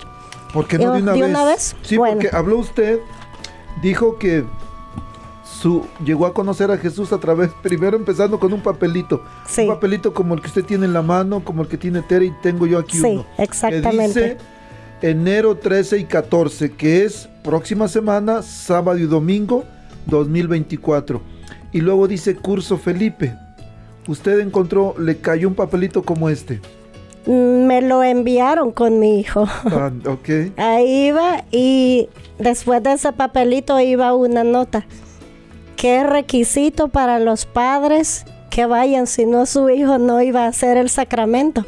¿Por 0.53 0.67
qué 0.67 0.77
no 0.77 0.93
de 0.93 1.01
una, 1.01 1.13
¿De 1.13 1.21
vez? 1.21 1.29
una 1.29 1.45
vez? 1.45 1.75
Sí, 1.81 1.97
porque 1.97 2.29
habló 2.31 2.57
usted, 2.57 2.99
dijo 3.81 4.17
que 4.19 4.45
su, 5.61 5.85
llegó 6.05 6.25
a 6.25 6.33
conocer 6.33 6.71
a 6.71 6.77
Jesús 6.77 7.11
a 7.11 7.17
través, 7.19 7.49
primero 7.61 7.97
empezando 7.97 8.39
con 8.39 8.53
un 8.53 8.61
papelito. 8.61 9.23
Sí. 9.47 9.61
Un 9.63 9.69
papelito 9.69 10.13
como 10.13 10.33
el 10.35 10.41
que 10.41 10.47
usted 10.47 10.63
tiene 10.65 10.85
en 10.85 10.93
la 10.93 11.01
mano, 11.01 11.43
como 11.43 11.63
el 11.63 11.67
que 11.67 11.77
tiene 11.77 12.01
Tere 12.01 12.25
y 12.25 12.31
tengo 12.41 12.65
yo 12.67 12.79
aquí 12.79 12.97
Sí, 12.97 13.05
uno. 13.07 13.25
exactamente. 13.37 14.13
Que 14.21 14.27
dice 14.29 14.37
enero 15.01 15.55
13 15.57 15.97
y 15.99 16.03
14, 16.05 16.71
que 16.71 17.03
es 17.05 17.29
próxima 17.43 17.87
semana, 17.87 18.41
sábado 18.41 18.97
y 18.97 19.03
domingo 19.03 19.63
2024. 20.07 21.21
Y 21.71 21.81
luego 21.81 22.07
dice 22.07 22.35
curso 22.35 22.77
Felipe. 22.77 23.33
Usted 24.07 24.39
encontró, 24.39 24.95
le 24.97 25.17
cayó 25.17 25.47
un 25.47 25.55
papelito 25.55 26.01
como 26.03 26.29
este. 26.29 26.59
Mm, 27.25 27.65
Me 27.67 27.81
lo 27.81 28.03
enviaron 28.03 28.71
con 28.71 28.99
mi 28.99 29.19
hijo. 29.19 29.45
Ah, 29.65 29.91
ok. 30.05 30.29
Ahí 30.57 31.07
iba 31.07 31.43
y 31.51 32.09
después 32.39 32.81
de 32.81 32.93
ese 32.93 33.13
papelito 33.13 33.79
iba 33.79 34.13
una 34.15 34.43
nota. 34.43 34.85
¿Qué 35.79 36.03
requisito 36.03 36.89
para 36.89 37.19
los 37.19 37.45
padres 37.45 38.25
que 38.49 38.65
vayan 38.65 39.07
si 39.07 39.25
no 39.25 39.45
su 39.45 39.69
hijo 39.69 39.97
no 39.97 40.21
iba 40.21 40.43
a 40.43 40.47
hacer 40.47 40.75
el 40.75 40.89
sacramento? 40.89 41.65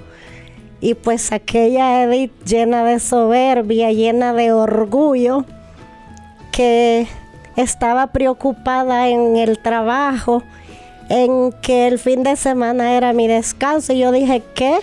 Y 0.81 0.95
pues 0.95 1.31
aquella 1.31 2.03
Edith 2.03 2.33
llena 2.43 2.83
de 2.83 2.99
soberbia, 2.99 3.93
llena 3.93 4.33
de 4.33 4.51
orgullo, 4.51 5.45
que 6.51 7.07
estaba 7.55 8.07
preocupada 8.07 9.07
en 9.07 9.37
el 9.37 9.59
trabajo, 9.59 10.43
en 11.07 11.53
que 11.61 11.87
el 11.87 11.97
fin 11.97 12.23
de 12.23 12.35
semana 12.35 12.97
era 12.97 13.13
mi 13.13 13.29
descanso. 13.29 13.93
Y 13.93 13.99
yo 13.99 14.11
dije, 14.11 14.43
¿qué? 14.55 14.79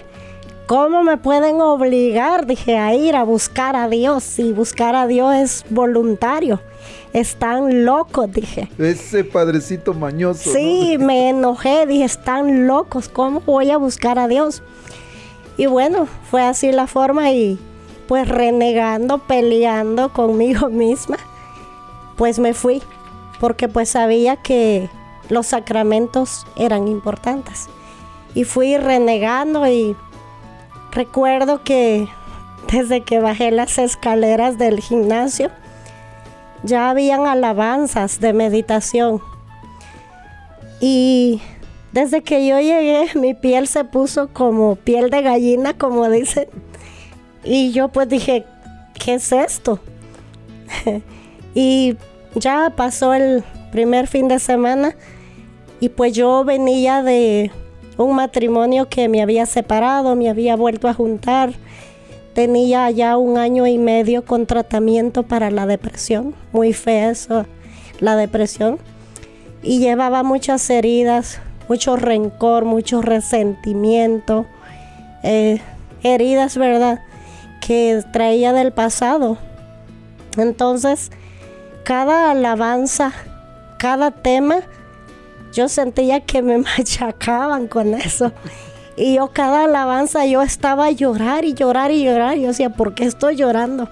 ¿Cómo 0.66 1.03
me 1.03 1.18
pueden 1.18 1.61
obligar? 1.61 2.47
Dije, 2.47 2.79
a 2.79 2.95
ir 2.95 3.14
a 3.14 3.24
buscar 3.24 3.76
a 3.76 3.91
Dios. 3.91 4.39
Y 4.39 4.53
buscar 4.53 4.95
a 4.95 5.07
Dios 5.07 5.35
es 5.35 5.64
voluntario. 5.68 6.62
Están 7.12 7.84
locos, 7.84 8.30
dije. 8.32 8.68
Ese 8.78 9.24
padrecito 9.24 9.94
mañoso. 9.94 10.50
Sí, 10.52 10.96
¿no? 10.98 11.06
me 11.06 11.30
enojé, 11.30 11.86
dije, 11.86 12.04
están 12.04 12.66
locos, 12.66 13.09
¿cómo 13.09 13.40
voy 13.40 13.70
a 13.70 13.78
buscar 13.78 14.18
a 14.18 14.28
Dios? 14.28 14.62
Y 15.56 15.66
bueno, 15.66 16.06
fue 16.30 16.42
así 16.42 16.70
la 16.70 16.86
forma 16.86 17.30
y 17.32 17.59
pues 18.06 18.28
renegando, 18.28 19.18
peleando 19.18 20.12
conmigo 20.12 20.68
misma, 20.70 21.16
pues 22.16 22.38
me 22.38 22.54
fui, 22.54 22.82
porque 23.40 23.68
pues 23.68 23.90
sabía 23.90 24.36
que 24.36 24.88
los 25.28 25.48
sacramentos 25.48 26.46
eran 26.56 26.88
importantes. 26.88 27.68
Y 28.34 28.44
fui 28.44 28.76
renegando 28.76 29.66
y 29.66 29.96
recuerdo 30.92 31.62
que 31.64 32.09
desde 32.70 33.02
que 33.02 33.20
bajé 33.20 33.50
las 33.50 33.78
escaleras 33.78 34.59
del 34.59 34.80
gimnasio, 34.80 35.50
ya 36.62 36.90
habían 36.90 37.26
alabanzas 37.26 38.20
de 38.20 38.32
meditación. 38.32 39.20
Y 40.80 41.40
desde 41.92 42.22
que 42.22 42.46
yo 42.46 42.59
llegué, 42.59 43.09
mi 43.14 43.34
piel 43.34 43.66
se 43.66 43.84
puso 43.84 44.28
como 44.28 44.76
piel 44.76 45.11
de 45.11 45.22
gallina, 45.22 45.74
como 45.74 46.09
dicen. 46.09 46.48
Y 47.44 47.72
yo 47.72 47.88
pues 47.88 48.09
dije, 48.09 48.44
¿qué 48.94 49.14
es 49.14 49.32
esto? 49.32 49.80
y 51.54 51.96
ya 52.34 52.72
pasó 52.76 53.14
el 53.14 53.44
primer 53.72 54.06
fin 54.06 54.28
de 54.28 54.38
semana 54.38 54.94
y 55.80 55.88
pues 55.90 56.12
yo 56.12 56.44
venía 56.44 57.02
de 57.02 57.50
un 57.96 58.16
matrimonio 58.16 58.88
que 58.88 59.09
me 59.09 59.22
había 59.22 59.46
separado, 59.46 60.16
me 60.16 60.28
había 60.28 60.56
vuelto 60.56 60.88
a 60.88 60.94
juntar. 60.94 61.52
Tenía 62.39 62.89
ya 62.93 63.16
un 63.16 63.36
año 63.36 63.66
y 63.66 63.78
medio 63.78 64.24
con 64.24 64.47
tratamiento 64.47 65.24
para 65.24 65.51
la 65.51 65.66
depresión, 65.66 66.36
muy 66.53 66.72
fea 66.72 67.11
eso, 67.11 67.47
la 67.99 68.14
depresión. 68.14 68.78
Y 69.61 69.80
llevaba 69.80 70.22
muchas 70.22 70.70
heridas, 70.70 71.41
mucho 71.68 71.97
rencor, 71.97 72.64
mucho 72.64 73.03
resentimiento, 73.03 74.47
eh, 75.24 75.61
heridas, 76.05 76.57
¿verdad? 76.57 77.01
Que 77.61 78.05
traía 78.12 78.53
del 78.53 78.70
pasado. 78.70 79.36
Entonces, 80.36 81.11
cada 81.82 82.30
alabanza, 82.30 83.14
cada 83.80 84.12
tema, 84.12 84.61
yo 85.53 85.68
sentía 85.68 86.20
que 86.20 86.43
me 86.43 86.59
machacaban 86.78 87.66
con 87.66 87.95
eso. 87.95 88.30
Y 88.99 89.14
yo 89.14 89.28
cada 89.28 89.64
alabanza 89.64 90.26
yo 90.26 90.42
estaba 90.42 90.86
a 90.86 90.90
llorar 90.90 91.44
y 91.44 91.55
llorar 91.55 91.92
y 91.92 92.05
llorar. 92.05 92.36
Yo 92.36 92.49
decía, 92.49 92.70
¿por 92.70 92.94
qué 92.94 93.05
estoy 93.05 93.36
llorando? 93.36 93.88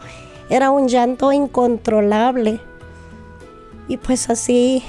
Era 0.50 0.72
un 0.72 0.88
llanto 0.88 1.32
incontrolable. 1.32 2.59
Y 3.86 3.98
pues 3.98 4.28
así, 4.30 4.82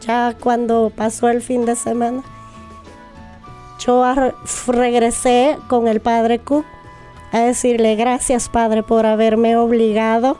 ya 0.00 0.34
cuando 0.40 0.90
pasó 0.96 1.28
el 1.28 1.42
fin 1.42 1.66
de 1.66 1.76
semana, 1.76 2.22
yo 3.78 4.02
regresé 4.66 5.58
con 5.68 5.88
el 5.88 6.00
padre 6.00 6.38
Cook 6.38 6.64
a 7.30 7.40
decirle 7.40 7.96
gracias 7.96 8.48
padre 8.48 8.82
por 8.82 9.04
haberme 9.04 9.56
obligado 9.56 10.38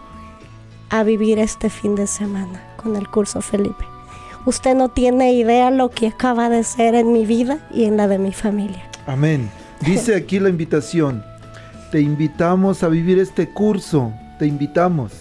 a 0.89 1.03
vivir 1.03 1.39
este 1.39 1.68
fin 1.68 1.95
de 1.95 2.07
semana 2.07 2.75
con 2.83 2.97
el 2.97 3.09
curso 3.09 3.43
Felipe. 3.43 3.85
Usted 4.47 4.75
no 4.75 4.89
tiene 4.89 5.35
idea 5.35 5.71
lo 5.71 5.91
que 5.91 6.09
acaba 6.09 6.49
de 6.49 6.64
ser 6.64 6.95
en 6.95 7.12
mi 7.12 7.27
vida 7.27 7.68
y 7.71 7.85
en 7.85 7.99
la 7.99 8.09
de 8.09 8.18
mi 8.18 8.33
familia. 8.33 8.89
Amén. 9.07 9.51
Dice 9.81 10.15
aquí 10.15 10.39
la 10.39 10.49
invitación. 10.49 11.25
Te 11.91 12.01
invitamos 12.01 12.83
a 12.83 12.89
vivir 12.89 13.19
este 13.19 13.49
curso. 13.49 14.13
Te 14.39 14.47
invitamos 14.47 15.13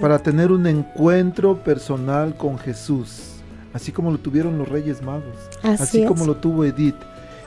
para 0.00 0.18
tener 0.18 0.52
un 0.52 0.66
encuentro 0.66 1.62
personal 1.62 2.36
con 2.36 2.58
Jesús. 2.58 3.36
Así 3.72 3.92
como 3.92 4.10
lo 4.10 4.18
tuvieron 4.18 4.58
los 4.58 4.68
Reyes 4.68 5.02
Magos. 5.02 5.36
Así, 5.62 5.82
así 5.82 6.04
como 6.04 6.26
lo 6.26 6.36
tuvo 6.36 6.64
Edith. 6.64 6.96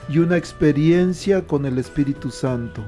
Y 0.08 0.18
una 0.18 0.36
experiencia 0.36 1.42
con 1.42 1.66
el 1.66 1.78
Espíritu 1.78 2.30
Santo. 2.30 2.82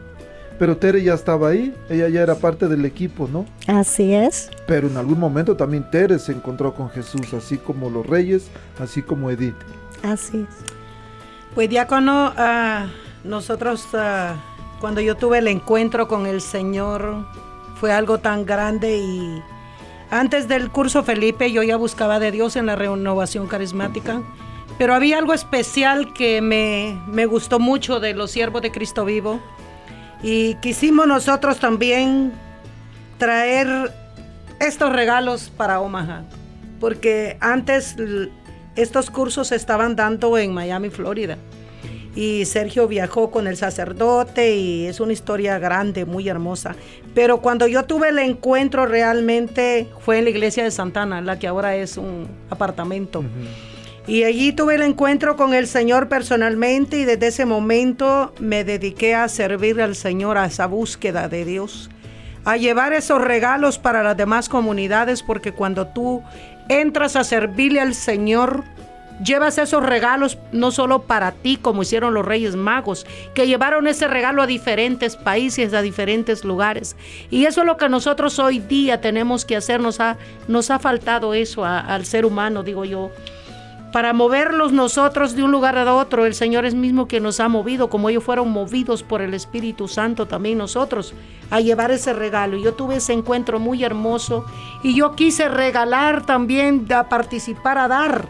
Pero 0.58 0.78
Tere 0.78 1.02
ya 1.02 1.14
estaba 1.14 1.50
ahí, 1.50 1.74
ella 1.90 2.08
ya 2.08 2.22
era 2.22 2.34
parte 2.36 2.66
del 2.66 2.84
equipo, 2.86 3.28
¿no? 3.30 3.44
Así 3.66 4.14
es. 4.14 4.50
Pero 4.66 4.88
en 4.88 4.96
algún 4.96 5.20
momento 5.20 5.54
también 5.54 5.90
Tere 5.90 6.18
se 6.18 6.32
encontró 6.32 6.74
con 6.74 6.88
Jesús, 6.88 7.34
así 7.34 7.58
como 7.58 7.90
los 7.90 8.06
reyes, 8.06 8.48
así 8.78 9.02
como 9.02 9.30
Edith. 9.30 9.54
Así 10.02 10.46
es. 10.48 10.75
Pues 11.56 11.70
diácono, 11.70 12.34
uh, 12.36 12.86
nosotros 13.26 13.88
uh, 13.94 14.36
cuando 14.78 15.00
yo 15.00 15.14
tuve 15.14 15.38
el 15.38 15.48
encuentro 15.48 16.06
con 16.06 16.26
el 16.26 16.42
Señor, 16.42 17.26
fue 17.80 17.94
algo 17.94 18.18
tan 18.18 18.44
grande 18.44 18.98
y 18.98 19.42
antes 20.10 20.48
del 20.48 20.70
curso 20.70 21.02
Felipe 21.02 21.50
yo 21.50 21.62
ya 21.62 21.78
buscaba 21.78 22.18
de 22.18 22.30
Dios 22.30 22.56
en 22.56 22.66
la 22.66 22.76
renovación 22.76 23.46
carismática, 23.46 24.20
pero 24.76 24.94
había 24.94 25.16
algo 25.16 25.32
especial 25.32 26.12
que 26.12 26.42
me, 26.42 27.00
me 27.08 27.24
gustó 27.24 27.58
mucho 27.58 28.00
de 28.00 28.12
los 28.12 28.32
siervos 28.32 28.60
de 28.60 28.70
Cristo 28.70 29.06
vivo 29.06 29.40
y 30.22 30.56
quisimos 30.56 31.06
nosotros 31.06 31.58
también 31.58 32.34
traer 33.16 33.94
estos 34.60 34.92
regalos 34.92 35.50
para 35.56 35.80
Omaha, 35.80 36.22
porque 36.80 37.38
antes 37.40 37.96
estos 38.76 39.10
cursos 39.10 39.48
se 39.48 39.56
estaban 39.56 39.96
dando 39.96 40.38
en 40.38 40.52
Miami, 40.52 40.90
Florida. 40.90 41.38
Y 42.14 42.46
Sergio 42.46 42.88
viajó 42.88 43.30
con 43.30 43.46
el 43.46 43.58
sacerdote 43.58 44.56
y 44.56 44.86
es 44.86 45.00
una 45.00 45.12
historia 45.12 45.58
grande, 45.58 46.06
muy 46.06 46.28
hermosa. 46.28 46.74
Pero 47.14 47.42
cuando 47.42 47.66
yo 47.66 47.84
tuve 47.84 48.08
el 48.08 48.18
encuentro 48.18 48.86
realmente 48.86 49.88
fue 50.00 50.18
en 50.18 50.24
la 50.24 50.30
iglesia 50.30 50.64
de 50.64 50.70
Santana, 50.70 51.20
la 51.20 51.38
que 51.38 51.46
ahora 51.46 51.76
es 51.76 51.98
un 51.98 52.26
apartamento. 52.48 53.22
Y 54.06 54.22
allí 54.22 54.52
tuve 54.52 54.76
el 54.76 54.82
encuentro 54.82 55.36
con 55.36 55.52
el 55.52 55.66
Señor 55.66 56.08
personalmente 56.08 56.98
y 56.98 57.04
desde 57.04 57.26
ese 57.26 57.44
momento 57.44 58.32
me 58.38 58.64
dediqué 58.64 59.14
a 59.14 59.28
servir 59.28 59.80
al 59.82 59.96
Señor, 59.96 60.38
a 60.38 60.46
esa 60.46 60.66
búsqueda 60.66 61.28
de 61.28 61.44
Dios, 61.44 61.90
a 62.44 62.56
llevar 62.56 62.92
esos 62.92 63.20
regalos 63.20 63.78
para 63.78 64.04
las 64.04 64.16
demás 64.16 64.48
comunidades, 64.48 65.24
porque 65.24 65.52
cuando 65.52 65.88
tú 65.88 66.22
entras 66.68 67.16
a 67.16 67.24
servirle 67.24 67.80
al 67.80 67.94
Señor, 67.94 68.64
llevas 69.22 69.58
esos 69.58 69.82
regalos 69.82 70.38
no 70.52 70.70
solo 70.70 71.02
para 71.02 71.32
ti, 71.32 71.56
como 71.56 71.82
hicieron 71.82 72.14
los 72.14 72.24
Reyes 72.24 72.56
Magos, 72.56 73.06
que 73.34 73.46
llevaron 73.46 73.86
ese 73.86 74.08
regalo 74.08 74.42
a 74.42 74.46
diferentes 74.46 75.16
países, 75.16 75.72
a 75.74 75.82
diferentes 75.82 76.44
lugares. 76.44 76.96
Y 77.30 77.46
eso 77.46 77.60
es 77.60 77.66
lo 77.66 77.76
que 77.76 77.88
nosotros 77.88 78.38
hoy 78.38 78.58
día 78.58 79.00
tenemos 79.00 79.44
que 79.44 79.56
hacer. 79.56 79.80
Nos 79.80 80.00
ha, 80.00 80.16
nos 80.48 80.70
ha 80.70 80.78
faltado 80.78 81.34
eso 81.34 81.64
al 81.64 82.04
ser 82.04 82.26
humano, 82.26 82.62
digo 82.62 82.84
yo. 82.84 83.10
Para 83.96 84.12
moverlos 84.12 84.72
nosotros 84.72 85.34
de 85.34 85.42
un 85.42 85.50
lugar 85.50 85.78
a 85.78 85.94
otro, 85.94 86.26
el 86.26 86.34
Señor 86.34 86.66
es 86.66 86.74
mismo 86.74 87.08
que 87.08 87.18
nos 87.18 87.40
ha 87.40 87.48
movido, 87.48 87.88
como 87.88 88.10
ellos 88.10 88.24
fueron 88.24 88.50
movidos 88.50 89.02
por 89.02 89.22
el 89.22 89.32
Espíritu 89.32 89.88
Santo, 89.88 90.26
también 90.26 90.58
nosotros, 90.58 91.14
a 91.48 91.62
llevar 91.62 91.90
ese 91.90 92.12
regalo. 92.12 92.58
Yo 92.58 92.74
tuve 92.74 92.96
ese 92.96 93.14
encuentro 93.14 93.58
muy 93.58 93.82
hermoso 93.84 94.44
y 94.82 94.94
yo 94.94 95.16
quise 95.16 95.48
regalar 95.48 96.26
también, 96.26 96.86
a 96.92 97.08
participar, 97.08 97.78
a 97.78 97.88
dar 97.88 98.28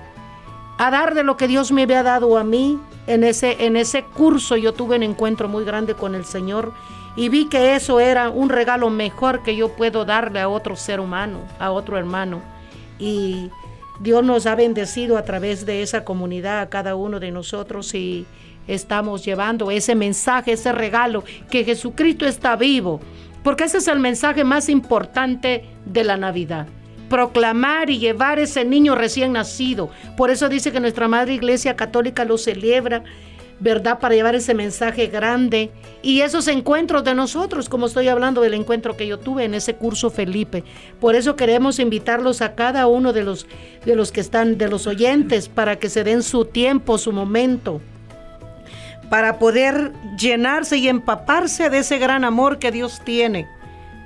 a 0.79 0.91
dar 0.93 1.15
de 1.17 1.25
lo 1.25 1.37
que 1.37 1.49
Dios 1.49 1.73
me 1.73 1.83
había 1.83 2.05
dado 2.05 2.39
a 2.39 2.45
mí. 2.45 2.79
En 3.09 3.25
ese, 3.25 3.67
en 3.67 3.75
ese 3.75 4.05
curso 4.05 4.57
yo 4.57 4.73
tuve 4.73 4.95
un 4.95 5.03
encuentro 5.03 5.49
muy 5.49 5.65
grande 5.65 5.95
con 5.95 6.15
el 6.15 6.27
Señor 6.27 6.75
y 7.17 7.29
vi 7.29 7.47
que 7.47 7.75
eso 7.75 7.99
era 7.99 8.31
un 8.31 8.51
regalo 8.51 8.89
mejor 8.89 9.43
que 9.43 9.57
yo 9.57 9.71
puedo 9.71 10.05
darle 10.05 10.39
a 10.39 10.49
otro 10.49 10.77
ser 10.77 11.01
humano, 11.01 11.41
a 11.59 11.73
otro 11.73 11.99
hermano. 11.99 12.41
Y 13.01 13.51
Dios 14.01 14.25
nos 14.25 14.47
ha 14.47 14.55
bendecido 14.55 15.17
a 15.17 15.23
través 15.23 15.67
de 15.67 15.83
esa 15.83 16.05
comunidad 16.05 16.61
a 16.61 16.69
cada 16.69 16.97
uno 16.97 17.21
de 17.21 17.31
nosotros 17.31 17.95
y 17.95 18.27
estamos 18.67 19.25
llevando 19.25 19.71
ese 19.71 19.95
mensaje, 19.95 20.53
ese 20.53 20.73
regalo, 20.73 21.25
que 21.51 21.65
Jesucristo 21.65 22.27
está 22.27 22.57
vivo, 22.57 23.01
porque 23.43 23.65
ese 23.65 23.79
es 23.79 23.89
el 23.89 24.01
mensaje 24.01 24.45
más 24.45 24.69
importante 24.69 25.65
de 25.85 26.05
la 26.05 26.17
Navidad 26.17 26.67
proclamar 27.09 27.89
y 27.89 27.99
llevar 27.99 28.41
ese 28.41 28.65
niño 28.65 28.95
recién 28.95 29.33
nacido. 29.33 29.91
Por 30.17 30.31
eso 30.31 30.49
dice 30.49 30.73
que 30.73 30.81
nuestra 30.81 31.09
Madre 31.09 31.35
Iglesia 31.35 31.77
Católica 31.77 32.25
lo 32.25 32.37
celebra, 32.37 33.05
¿verdad? 33.59 33.99
Para 33.99 34.15
llevar 34.15 34.35
ese 34.35 34.55
mensaje 34.55 35.07
grande 35.07 35.71
y 36.03 36.21
esos 36.21 36.49
encuentros 36.49 37.05
de 37.05 37.15
nosotros, 37.15 37.69
como 37.69 37.87
estoy 37.87 38.09
hablando 38.09 38.41
del 38.41 38.55
encuentro 38.55 38.97
que 38.97 39.07
yo 39.07 39.19
tuve 39.19 39.45
en 39.45 39.55
ese 39.55 39.77
curso 39.77 40.11
Felipe. 40.11 40.65
Por 41.01 41.15
eso 41.15 41.37
queremos 41.37 41.79
invitarlos 41.79 42.43
a 42.43 42.55
cada 42.55 42.87
uno 42.87 43.13
de 43.13 43.25
los, 43.25 43.47
de 43.85 43.97
los 43.97 44.13
que 44.13 44.21
están, 44.21 44.59
de 44.59 44.69
los 44.69 44.87
oyentes, 44.87 45.49
para 45.49 45.77
que 45.77 45.89
se 45.89 46.05
den 46.05 46.23
su 46.23 46.45
tiempo, 46.45 46.99
su 46.99 47.13
momento 47.13 47.81
para 49.09 49.39
poder 49.39 49.93
llenarse 50.19 50.79
y 50.79 50.89
empaparse 50.89 51.71
de 51.71 51.79
ese 51.79 51.99
gran 51.99 52.25
amor 52.25 52.59
que 52.59 52.73
Dios 52.73 53.01
tiene 53.05 53.49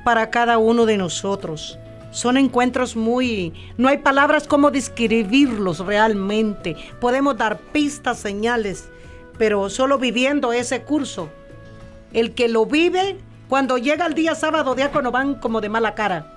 para 0.05 0.31
cada 0.31 0.59
uno 0.59 0.87
de 0.87 0.97
nosotros. 0.97 1.79
Son 2.11 2.37
encuentros 2.37 2.97
muy... 2.97 3.53
No 3.79 3.89
hay 3.89 3.99
palabras 3.99 4.47
como 4.47 4.71
describirlos 4.71 5.79
realmente. 5.79 6.77
Podemos 7.01 7.37
dar 7.37 7.59
pistas, 7.59 8.19
señales, 8.19 8.91
pero 9.41 9.71
solo 9.71 9.99
viviendo 9.99 10.53
ese 10.53 10.83
curso. 10.83 11.31
El 12.13 12.35
que 12.35 12.47
lo 12.47 12.67
vive, 12.67 13.17
cuando 13.49 13.79
llega 13.79 14.05
el 14.05 14.13
día 14.13 14.35
sábado, 14.35 14.75
diácono 14.75 15.13
van 15.13 15.37
como 15.37 15.63
de 15.63 15.71
mala 15.71 15.95
cara. 15.95 16.31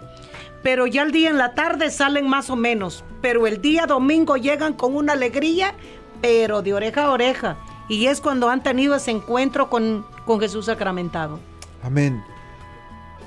Pero 0.62 0.88
ya 0.88 1.02
el 1.02 1.12
día 1.12 1.30
en 1.30 1.38
la 1.38 1.54
tarde 1.54 1.92
salen 1.92 2.30
más 2.30 2.50
o 2.50 2.56
menos. 2.56 3.04
Pero 3.22 3.46
el 3.46 3.62
día 3.62 3.88
domingo 3.88 4.38
llegan 4.38 4.72
con 4.72 4.96
una 4.96 5.12
alegría, 5.12 5.74
pero 6.22 6.62
de 6.62 6.74
oreja 6.74 7.04
a 7.04 7.12
oreja. 7.12 7.58
Y 7.90 8.06
es 8.06 8.22
cuando 8.22 8.48
han 8.48 8.64
tenido 8.64 8.96
ese 8.96 9.12
encuentro 9.12 9.70
con, 9.70 10.06
con 10.26 10.40
Jesús 10.40 10.68
sacramentado. 10.68 11.42
Amén. 11.84 12.24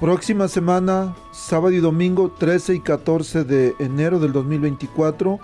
Próxima 0.01 0.49
semana, 0.49 1.15
sábado 1.33 1.73
y 1.73 1.81
domingo 1.81 2.31
13 2.31 2.77
y 2.77 2.81
14 2.81 3.45
de 3.45 3.75
enero 3.79 4.21
del 4.21 4.33
2024, 4.33 5.39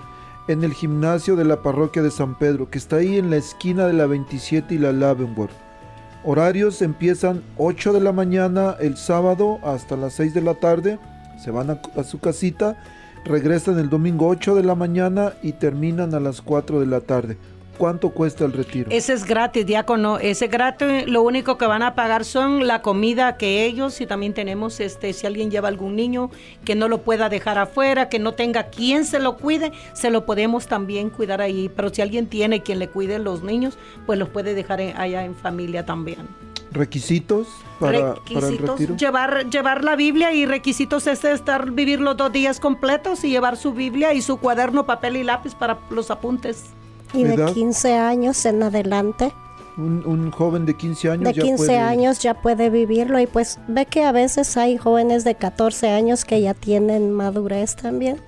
en 0.48 0.64
el 0.64 0.72
gimnasio 0.72 1.36
de 1.36 1.44
la 1.44 1.62
parroquia 1.62 2.02
de 2.02 2.10
San 2.10 2.36
Pedro, 2.36 2.68
que 2.70 2.78
está 2.78 2.96
ahí 2.96 3.18
en 3.18 3.30
la 3.30 3.36
esquina 3.36 3.86
de 3.86 3.92
la 3.92 4.06
27 4.06 4.74
y 4.74 4.78
la 4.78 4.92
Lavenworth. 4.92 5.52
Horarios 6.24 6.82
empiezan 6.82 7.42
8 7.56 7.92
de 7.92 8.00
la 8.00 8.12
mañana 8.12 8.76
el 8.80 8.96
sábado 8.96 9.58
hasta 9.62 9.96
las 9.96 10.14
6 10.14 10.34
de 10.34 10.42
la 10.42 10.54
tarde, 10.54 10.98
se 11.42 11.50
van 11.50 11.70
a, 11.70 11.80
a 11.96 12.04
su 12.04 12.20
casita, 12.20 12.76
regresan 13.24 13.78
el 13.78 13.88
domingo 13.88 14.28
8 14.28 14.54
de 14.54 14.62
la 14.62 14.74
mañana 14.74 15.32
y 15.42 15.52
terminan 15.52 16.14
a 16.14 16.20
las 16.20 16.40
4 16.42 16.80
de 16.80 16.86
la 16.86 17.00
tarde. 17.00 17.38
¿Cuánto 17.78 18.10
cuesta 18.10 18.44
el 18.44 18.52
retiro? 18.52 18.90
Ese 18.90 19.12
es 19.12 19.24
gratis, 19.24 19.66
diácono. 19.66 20.18
Ese 20.18 20.46
gratis, 20.46 21.06
lo 21.06 21.22
único 21.22 21.58
que 21.58 21.66
van 21.66 21.82
a 21.82 21.94
pagar 21.94 22.24
son 22.24 22.66
la 22.66 22.82
comida 22.82 23.36
que 23.36 23.64
ellos 23.64 24.00
y 24.00 24.06
también 24.06 24.34
tenemos, 24.34 24.78
este, 24.80 25.12
si 25.12 25.26
alguien 25.26 25.50
lleva 25.50 25.68
algún 25.68 25.96
niño 25.96 26.30
que 26.64 26.74
no 26.74 26.88
lo 26.88 27.02
pueda 27.02 27.28
dejar 27.28 27.58
afuera, 27.58 28.08
que 28.08 28.18
no 28.18 28.32
tenga 28.32 28.64
quien 28.64 29.04
se 29.04 29.18
lo 29.18 29.36
cuide, 29.36 29.72
se 29.94 30.10
lo 30.10 30.26
podemos 30.26 30.66
también 30.66 31.10
cuidar 31.10 31.40
ahí. 31.40 31.70
Pero 31.74 31.88
si 31.92 32.02
alguien 32.02 32.26
tiene 32.26 32.62
quien 32.62 32.78
le 32.78 32.88
cuide 32.88 33.18
los 33.18 33.42
niños, 33.42 33.78
pues 34.06 34.18
los 34.18 34.28
puede 34.28 34.54
dejar 34.54 34.80
allá 34.80 35.24
en 35.24 35.34
familia 35.34 35.84
también. 35.84 36.28
¿Requisitos 36.72 37.48
para, 37.78 38.14
el 38.30 38.58
retiro? 38.58 38.96
Llevar, 38.96 39.50
llevar 39.50 39.84
la 39.84 39.94
Biblia 39.94 40.32
y 40.32 40.46
requisitos 40.46 41.06
es 41.06 41.22
estar, 41.24 41.70
vivir 41.70 42.00
los 42.00 42.16
dos 42.16 42.32
días 42.32 42.60
completos 42.60 43.24
y 43.24 43.30
llevar 43.30 43.56
su 43.56 43.72
Biblia 43.74 44.14
y 44.14 44.22
su 44.22 44.38
cuaderno, 44.38 44.86
papel 44.86 45.16
y 45.16 45.24
lápiz 45.24 45.54
para 45.54 45.78
los 45.90 46.10
apuntes. 46.10 46.70
Y 47.12 47.24
de 47.24 47.44
15 47.52 47.94
años 47.94 48.44
en 48.46 48.62
adelante. 48.62 49.32
Un, 49.76 50.30
joven 50.30 50.66
de 50.66 50.76
15 50.76 51.10
años 51.10 51.34
de 51.34 51.40
15 51.40 51.78
años 51.78 52.18
ya 52.18 52.34
puede 52.34 52.68
vivirlo 52.68 53.18
y 53.18 53.26
pues 53.26 53.58
ve 53.68 53.86
que 53.86 54.04
a 54.04 54.12
veces 54.12 54.58
hay 54.58 54.76
jóvenes 54.76 55.24
de 55.24 55.34
14 55.34 55.88
años 55.88 56.26
que 56.26 56.42
ya 56.42 56.52
tienen 56.52 57.10
madurez 57.10 57.74
también, 57.76 58.20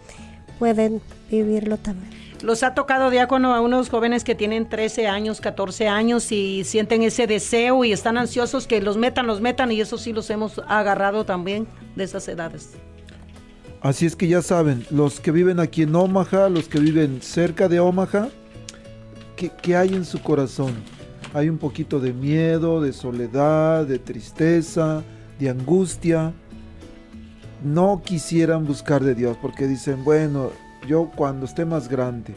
pueden 0.59 1.03
vivirlo 1.31 1.77
también. 1.77 2.15
Los 2.43 2.63
ha 2.63 2.75
tocado 2.75 3.11
diácono 3.11 3.55
a 3.55 3.61
unos 3.61 3.89
jóvenes 3.89 4.25
que 4.25 4.35
tienen 4.35 4.69
13 4.69 5.07
años, 5.07 5.41
14 5.41 5.89
años 5.89 6.31
y 6.31 6.65
sienten 6.65 7.03
ese 7.03 7.27
deseo 7.27 7.85
y 7.85 7.93
están 7.93 8.19
ansiosos 8.19 8.67
que 8.67 8.83
los 8.83 8.97
metan, 8.97 9.27
los 9.27 9.41
metan 9.41 9.71
y 9.73 9.81
eso 9.81 9.99
sí 9.99 10.13
los 10.13 10.29
hemos 10.31 10.61
agarrado 10.67 11.25
también 11.25 11.67
de 11.97 12.05
esas 12.05 12.27
edades. 12.29 12.73
Así 13.81 14.07
es 14.07 14.17
que 14.17 14.29
ya 14.29 14.41
saben, 14.41 14.87
los 14.91 15.21
que 15.21 15.31
viven 15.31 15.61
aquí 15.61 15.83
en 15.83 15.95
Omaha, 15.95 16.49
los 16.49 16.69
que 16.69 16.81
viven 16.81 17.21
cerca 17.21 17.69
de 17.69 17.81
Omaha, 17.81 18.29
¿qué, 19.37 19.77
hay 19.77 19.95
en 19.95 20.05
su 20.05 20.21
corazón? 20.23 20.75
Hay 21.33 21.49
un 21.49 21.59
poquito 21.59 22.01
de 22.01 22.13
miedo, 22.13 22.81
de 22.81 22.93
soledad, 22.93 23.87
de 23.87 23.99
tristeza, 23.99 25.03
de 25.39 25.51
angustia. 25.51 26.33
No 27.65 28.03
quisieran 28.05 28.67
buscar 28.67 29.03
de 29.03 29.15
Dios 29.15 29.37
porque 29.41 29.67
dicen, 29.67 30.05
bueno, 30.05 30.51
yo 30.87 31.11
cuando 31.15 31.47
esté 31.47 31.65
más 31.65 31.89
grande, 31.89 32.35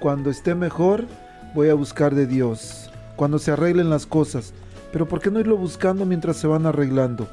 cuando 0.00 0.30
esté 0.30 0.54
mejor, 0.54 1.06
voy 1.54 1.68
a 1.68 1.74
buscar 1.74 2.14
de 2.14 2.26
Dios. 2.26 2.90
Cuando 3.16 3.38
se 3.38 3.52
arreglen 3.52 3.90
las 3.90 4.06
cosas. 4.06 4.52
Pero 4.92 5.06
¿por 5.06 5.20
qué 5.20 5.30
no 5.30 5.40
irlo 5.40 5.56
buscando 5.56 6.04
mientras 6.04 6.36
se 6.36 6.46
van 6.46 6.66
arreglando? 6.66 7.28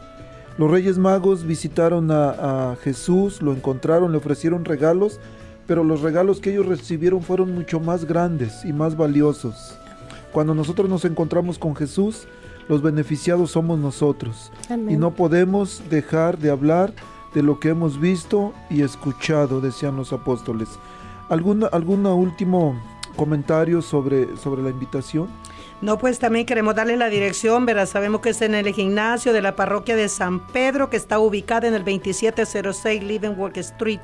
Los 0.57 0.69
Reyes 0.69 0.97
Magos 0.97 1.45
visitaron 1.45 2.11
a, 2.11 2.71
a 2.71 2.75
Jesús, 2.75 3.41
lo 3.41 3.53
encontraron, 3.53 4.11
le 4.11 4.19
ofrecieron 4.19 4.65
regalos 4.65 5.19
pero 5.67 5.83
los 5.83 6.01
regalos 6.01 6.39
que 6.39 6.51
ellos 6.51 6.65
recibieron 6.65 7.21
fueron 7.21 7.53
mucho 7.53 7.79
más 7.79 8.05
grandes 8.05 8.65
y 8.65 8.73
más 8.73 8.97
valiosos. 8.97 9.77
Cuando 10.31 10.55
nosotros 10.55 10.89
nos 10.89 11.05
encontramos 11.05 11.59
con 11.59 11.75
Jesús, 11.75 12.27
los 12.67 12.81
beneficiados 12.81 13.51
somos 13.51 13.79
nosotros. 13.79 14.51
Y 14.69 14.95
no 14.95 15.11
podemos 15.11 15.83
dejar 15.89 16.37
de 16.37 16.49
hablar 16.49 16.93
de 17.33 17.43
lo 17.43 17.59
que 17.59 17.69
hemos 17.69 17.99
visto 17.99 18.53
y 18.69 18.81
escuchado, 18.81 19.61
decían 19.61 19.95
los 19.95 20.13
apóstoles. 20.13 20.69
¿Algún 21.29 22.05
último 22.05 22.75
comentario 23.15 23.81
sobre, 23.81 24.35
sobre 24.37 24.63
la 24.63 24.69
invitación? 24.69 25.27
No, 25.81 25.97
pues 25.97 26.17
también 26.19 26.45
queremos 26.45 26.75
darle 26.75 26.95
la 26.95 27.09
dirección, 27.09 27.65
¿verdad? 27.65 27.87
Sabemos 27.87 28.21
que 28.21 28.29
es 28.29 28.41
en 28.41 28.55
el 28.55 28.73
gimnasio 28.73 29.33
de 29.33 29.41
la 29.41 29.55
parroquia 29.55 29.95
de 29.95 30.07
San 30.07 30.47
Pedro, 30.47 30.89
que 30.89 30.95
está 30.95 31.19
ubicada 31.19 31.67
en 31.67 31.73
el 31.73 31.83
2706 31.83 33.03
Work 33.37 33.57
Street. 33.57 33.99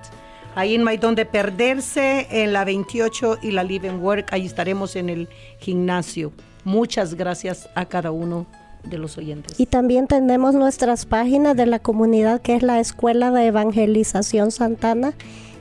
Ahí 0.59 0.75
en 0.75 0.85
hay 0.89 0.97
donde 0.97 1.25
perderse, 1.25 2.27
en 2.29 2.51
la 2.51 2.65
28 2.65 3.37
y 3.41 3.51
la 3.51 3.63
Work, 3.63 4.33
ahí 4.33 4.45
estaremos 4.45 4.97
en 4.97 5.07
el 5.07 5.29
gimnasio. 5.57 6.33
Muchas 6.65 7.13
gracias 7.13 7.69
a 7.75 7.85
cada 7.85 8.11
uno 8.11 8.45
de 8.83 8.97
los 8.97 9.17
oyentes. 9.17 9.57
Y 9.57 9.67
también 9.67 10.07
tenemos 10.07 10.55
nuestras 10.55 11.05
páginas 11.05 11.55
de 11.55 11.65
la 11.65 11.79
comunidad, 11.79 12.41
que 12.41 12.57
es 12.57 12.61
la 12.61 12.81
Escuela 12.81 13.31
de 13.31 13.45
Evangelización 13.45 14.51
Santana 14.51 15.13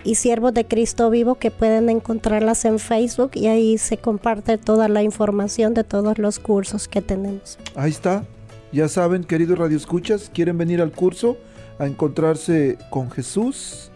y 0.03 0.16
Siervos 0.16 0.53
de 0.53 0.66
Cristo 0.66 1.11
Vivo 1.11 1.36
que 1.36 1.53
pueden 1.53 1.90
encontrarlas 1.90 2.64
en 2.64 2.80
Facebook 2.80 3.30
y 3.34 3.46
ahí 3.46 3.78
se 3.78 3.99
comparte 3.99 4.59
toda 4.59 4.88
la 4.88 5.05
información 5.05 5.74
de 5.74 5.84
todos 5.84 6.18
los 6.18 6.40
cursos 6.40 6.88
que 6.88 7.03
tenemos. 7.03 7.57
Ahí 7.76 7.90
está. 7.92 8.24
Ya 8.72 8.88
saben, 8.88 9.22
queridos 9.22 9.61
radioescuchas, 9.61 10.28
quieren 10.34 10.59
venir 10.59 10.82
al 10.82 10.90
curso 10.90 11.36
a 11.78 11.86
encontrarse 11.86 12.76
con 12.90 13.12
Jesús, 13.12 13.88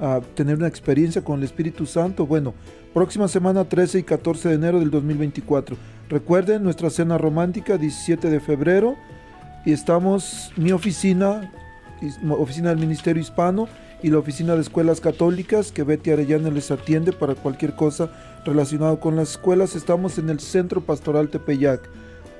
a 0.00 0.20
tener 0.34 0.56
una 0.56 0.68
experiencia 0.68 1.22
con 1.22 1.38
el 1.38 1.44
Espíritu 1.44 1.86
Santo. 1.86 2.26
Bueno, 2.26 2.54
próxima 2.94 3.28
semana 3.28 3.64
13 3.64 4.00
y 4.00 4.02
14 4.02 4.48
de 4.48 4.54
enero 4.54 4.80
del 4.80 4.90
2024. 4.90 5.76
Recuerden 6.08 6.62
nuestra 6.62 6.90
cena 6.90 7.18
romántica 7.18 7.78
17 7.78 8.30
de 8.30 8.40
febrero 8.40 8.96
y 9.64 9.72
estamos 9.72 10.52
mi 10.56 10.72
oficina, 10.72 11.52
oficina 12.30 12.70
del 12.70 12.78
Ministerio 12.78 13.20
Hispano 13.20 13.68
y 14.02 14.10
la 14.10 14.18
Oficina 14.18 14.54
de 14.54 14.60
Escuelas 14.60 15.00
Católicas, 15.00 15.72
que 15.72 15.82
Betty 15.82 16.10
Arellana 16.10 16.50
les 16.50 16.70
atiende 16.70 17.12
para 17.12 17.34
cualquier 17.34 17.74
cosa 17.74 18.10
relacionado 18.44 19.00
con 19.00 19.16
las 19.16 19.32
escuelas. 19.32 19.74
Estamos 19.74 20.18
en 20.18 20.30
el 20.30 20.38
Centro 20.38 20.82
Pastoral 20.82 21.28
Tepeyac, 21.28 21.80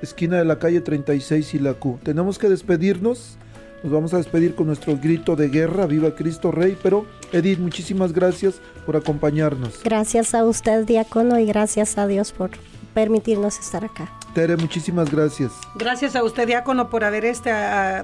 esquina 0.01 0.37
de 0.37 0.45
la 0.45 0.59
calle 0.59 0.81
36 0.81 1.55
y 1.55 1.59
la 1.59 1.73
Q. 1.73 1.99
Tenemos 2.03 2.37
que 2.37 2.49
despedirnos. 2.49 3.37
Nos 3.83 3.91
vamos 3.91 4.13
a 4.13 4.17
despedir 4.17 4.55
con 4.55 4.67
nuestro 4.67 4.97
grito 4.97 5.35
de 5.35 5.49
guerra, 5.49 5.85
viva 5.85 6.15
Cristo 6.15 6.51
Rey, 6.51 6.77
pero 6.81 7.05
Edith, 7.31 7.59
muchísimas 7.59 8.11
gracias 8.11 8.59
por 8.85 8.95
acompañarnos. 8.95 9.81
Gracias 9.83 10.33
a 10.33 10.45
usted, 10.45 10.85
diácono, 10.85 11.39
y 11.39 11.45
gracias 11.45 11.97
a 11.97 12.07
Dios 12.07 12.31
por 12.31 12.49
permitirnos 12.97 13.59
estar 13.59 13.85
acá. 13.85 14.09
Tere, 14.33 14.57
muchísimas 14.57 15.11
gracias. 15.11 15.51
Gracias 15.75 16.15
a 16.15 16.23
usted, 16.23 16.47
Diácono, 16.47 16.89
por 16.89 17.03
haber 17.03 17.25
este, 17.25 17.51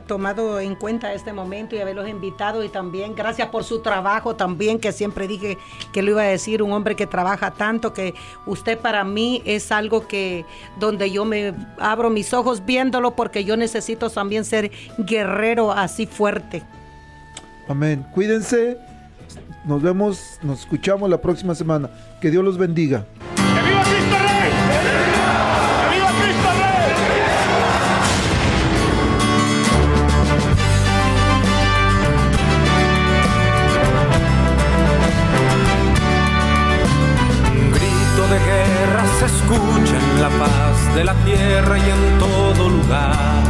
tomado 0.06 0.60
en 0.60 0.76
cuenta 0.76 1.14
este 1.14 1.34
momento 1.34 1.76
y 1.76 1.80
haberlos 1.80 2.08
invitado 2.08 2.64
y 2.64 2.70
también 2.70 3.16
gracias 3.16 3.48
por 3.48 3.64
su 3.64 3.82
trabajo 3.82 4.36
también, 4.36 4.78
que 4.78 4.92
siempre 4.92 5.28
dije 5.28 5.58
que 5.92 6.04
lo 6.04 6.12
iba 6.12 6.22
a 6.22 6.26
decir, 6.26 6.62
un 6.62 6.74
hombre 6.74 6.96
que 6.96 7.08
trabaja 7.08 7.50
tanto, 7.50 7.92
que 7.92 8.14
usted 8.46 8.78
para 8.78 9.04
mí 9.04 9.42
es 9.46 9.72
algo 9.72 10.08
que 10.08 10.46
donde 10.80 11.10
yo 11.10 11.26
me 11.26 11.56
abro 11.80 12.12
mis 12.12 12.32
ojos 12.32 12.64
viéndolo 12.64 13.16
porque 13.16 13.44
yo 13.44 13.58
necesito 13.58 14.12
también 14.12 14.46
ser 14.46 14.70
guerrero 15.00 15.72
así 15.72 16.06
fuerte. 16.06 16.62
Amén. 17.68 18.06
Cuídense. 18.14 18.78
Nos 19.66 19.82
vemos, 19.82 20.38
nos 20.44 20.60
escuchamos 20.60 21.10
la 21.10 21.20
próxima 21.20 21.56
semana. 21.56 21.90
Que 22.22 22.30
Dios 22.30 22.44
los 22.44 22.60
bendiga. 22.60 23.08
Escucha 39.26 39.98
en 39.98 40.22
la 40.22 40.30
paz 40.30 40.96
de 40.96 41.04
la 41.04 41.14
tierra 41.26 41.78
y 41.78 41.90
en 41.90 42.20
todo 42.20 42.70
lugar. 42.70 43.44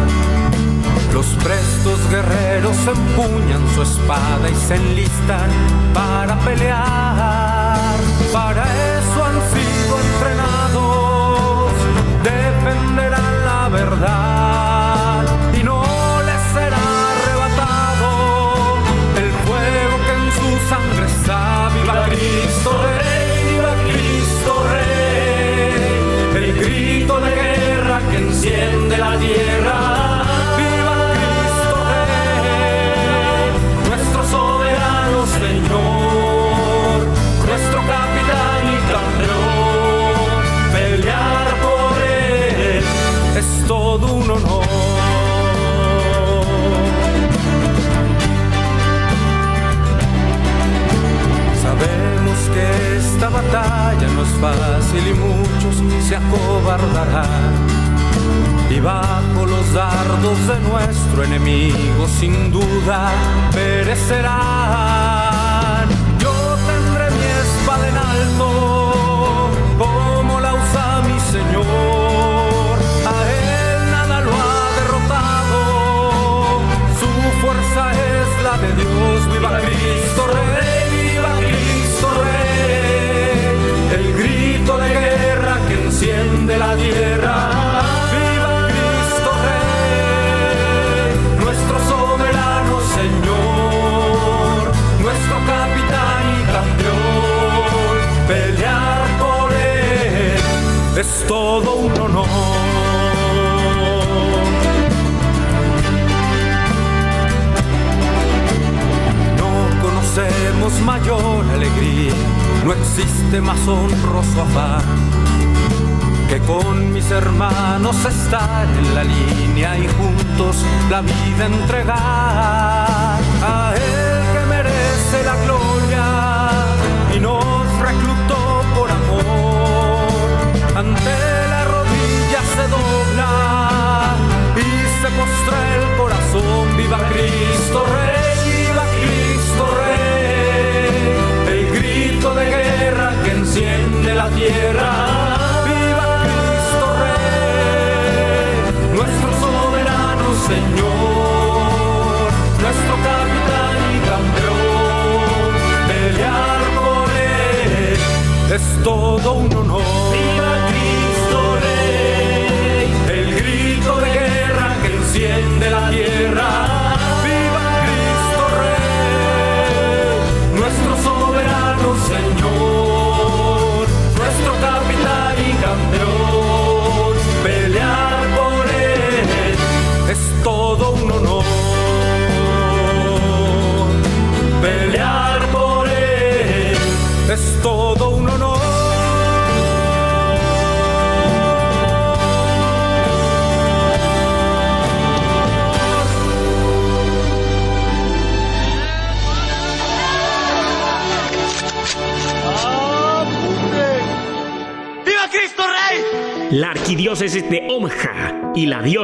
Los 1.13 1.27
prestos 1.43 1.99
guerreros 2.09 2.77
empuñan 2.87 3.61
su 3.75 3.83
espada 3.83 4.49
y 4.49 4.55
se 4.55 4.75
enlistan 4.75 5.49
para 5.93 6.39
pelear. 6.39 7.77
Para 8.31 8.63
eso 8.97 9.23
han 9.23 9.52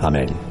Amén. 0.00 0.45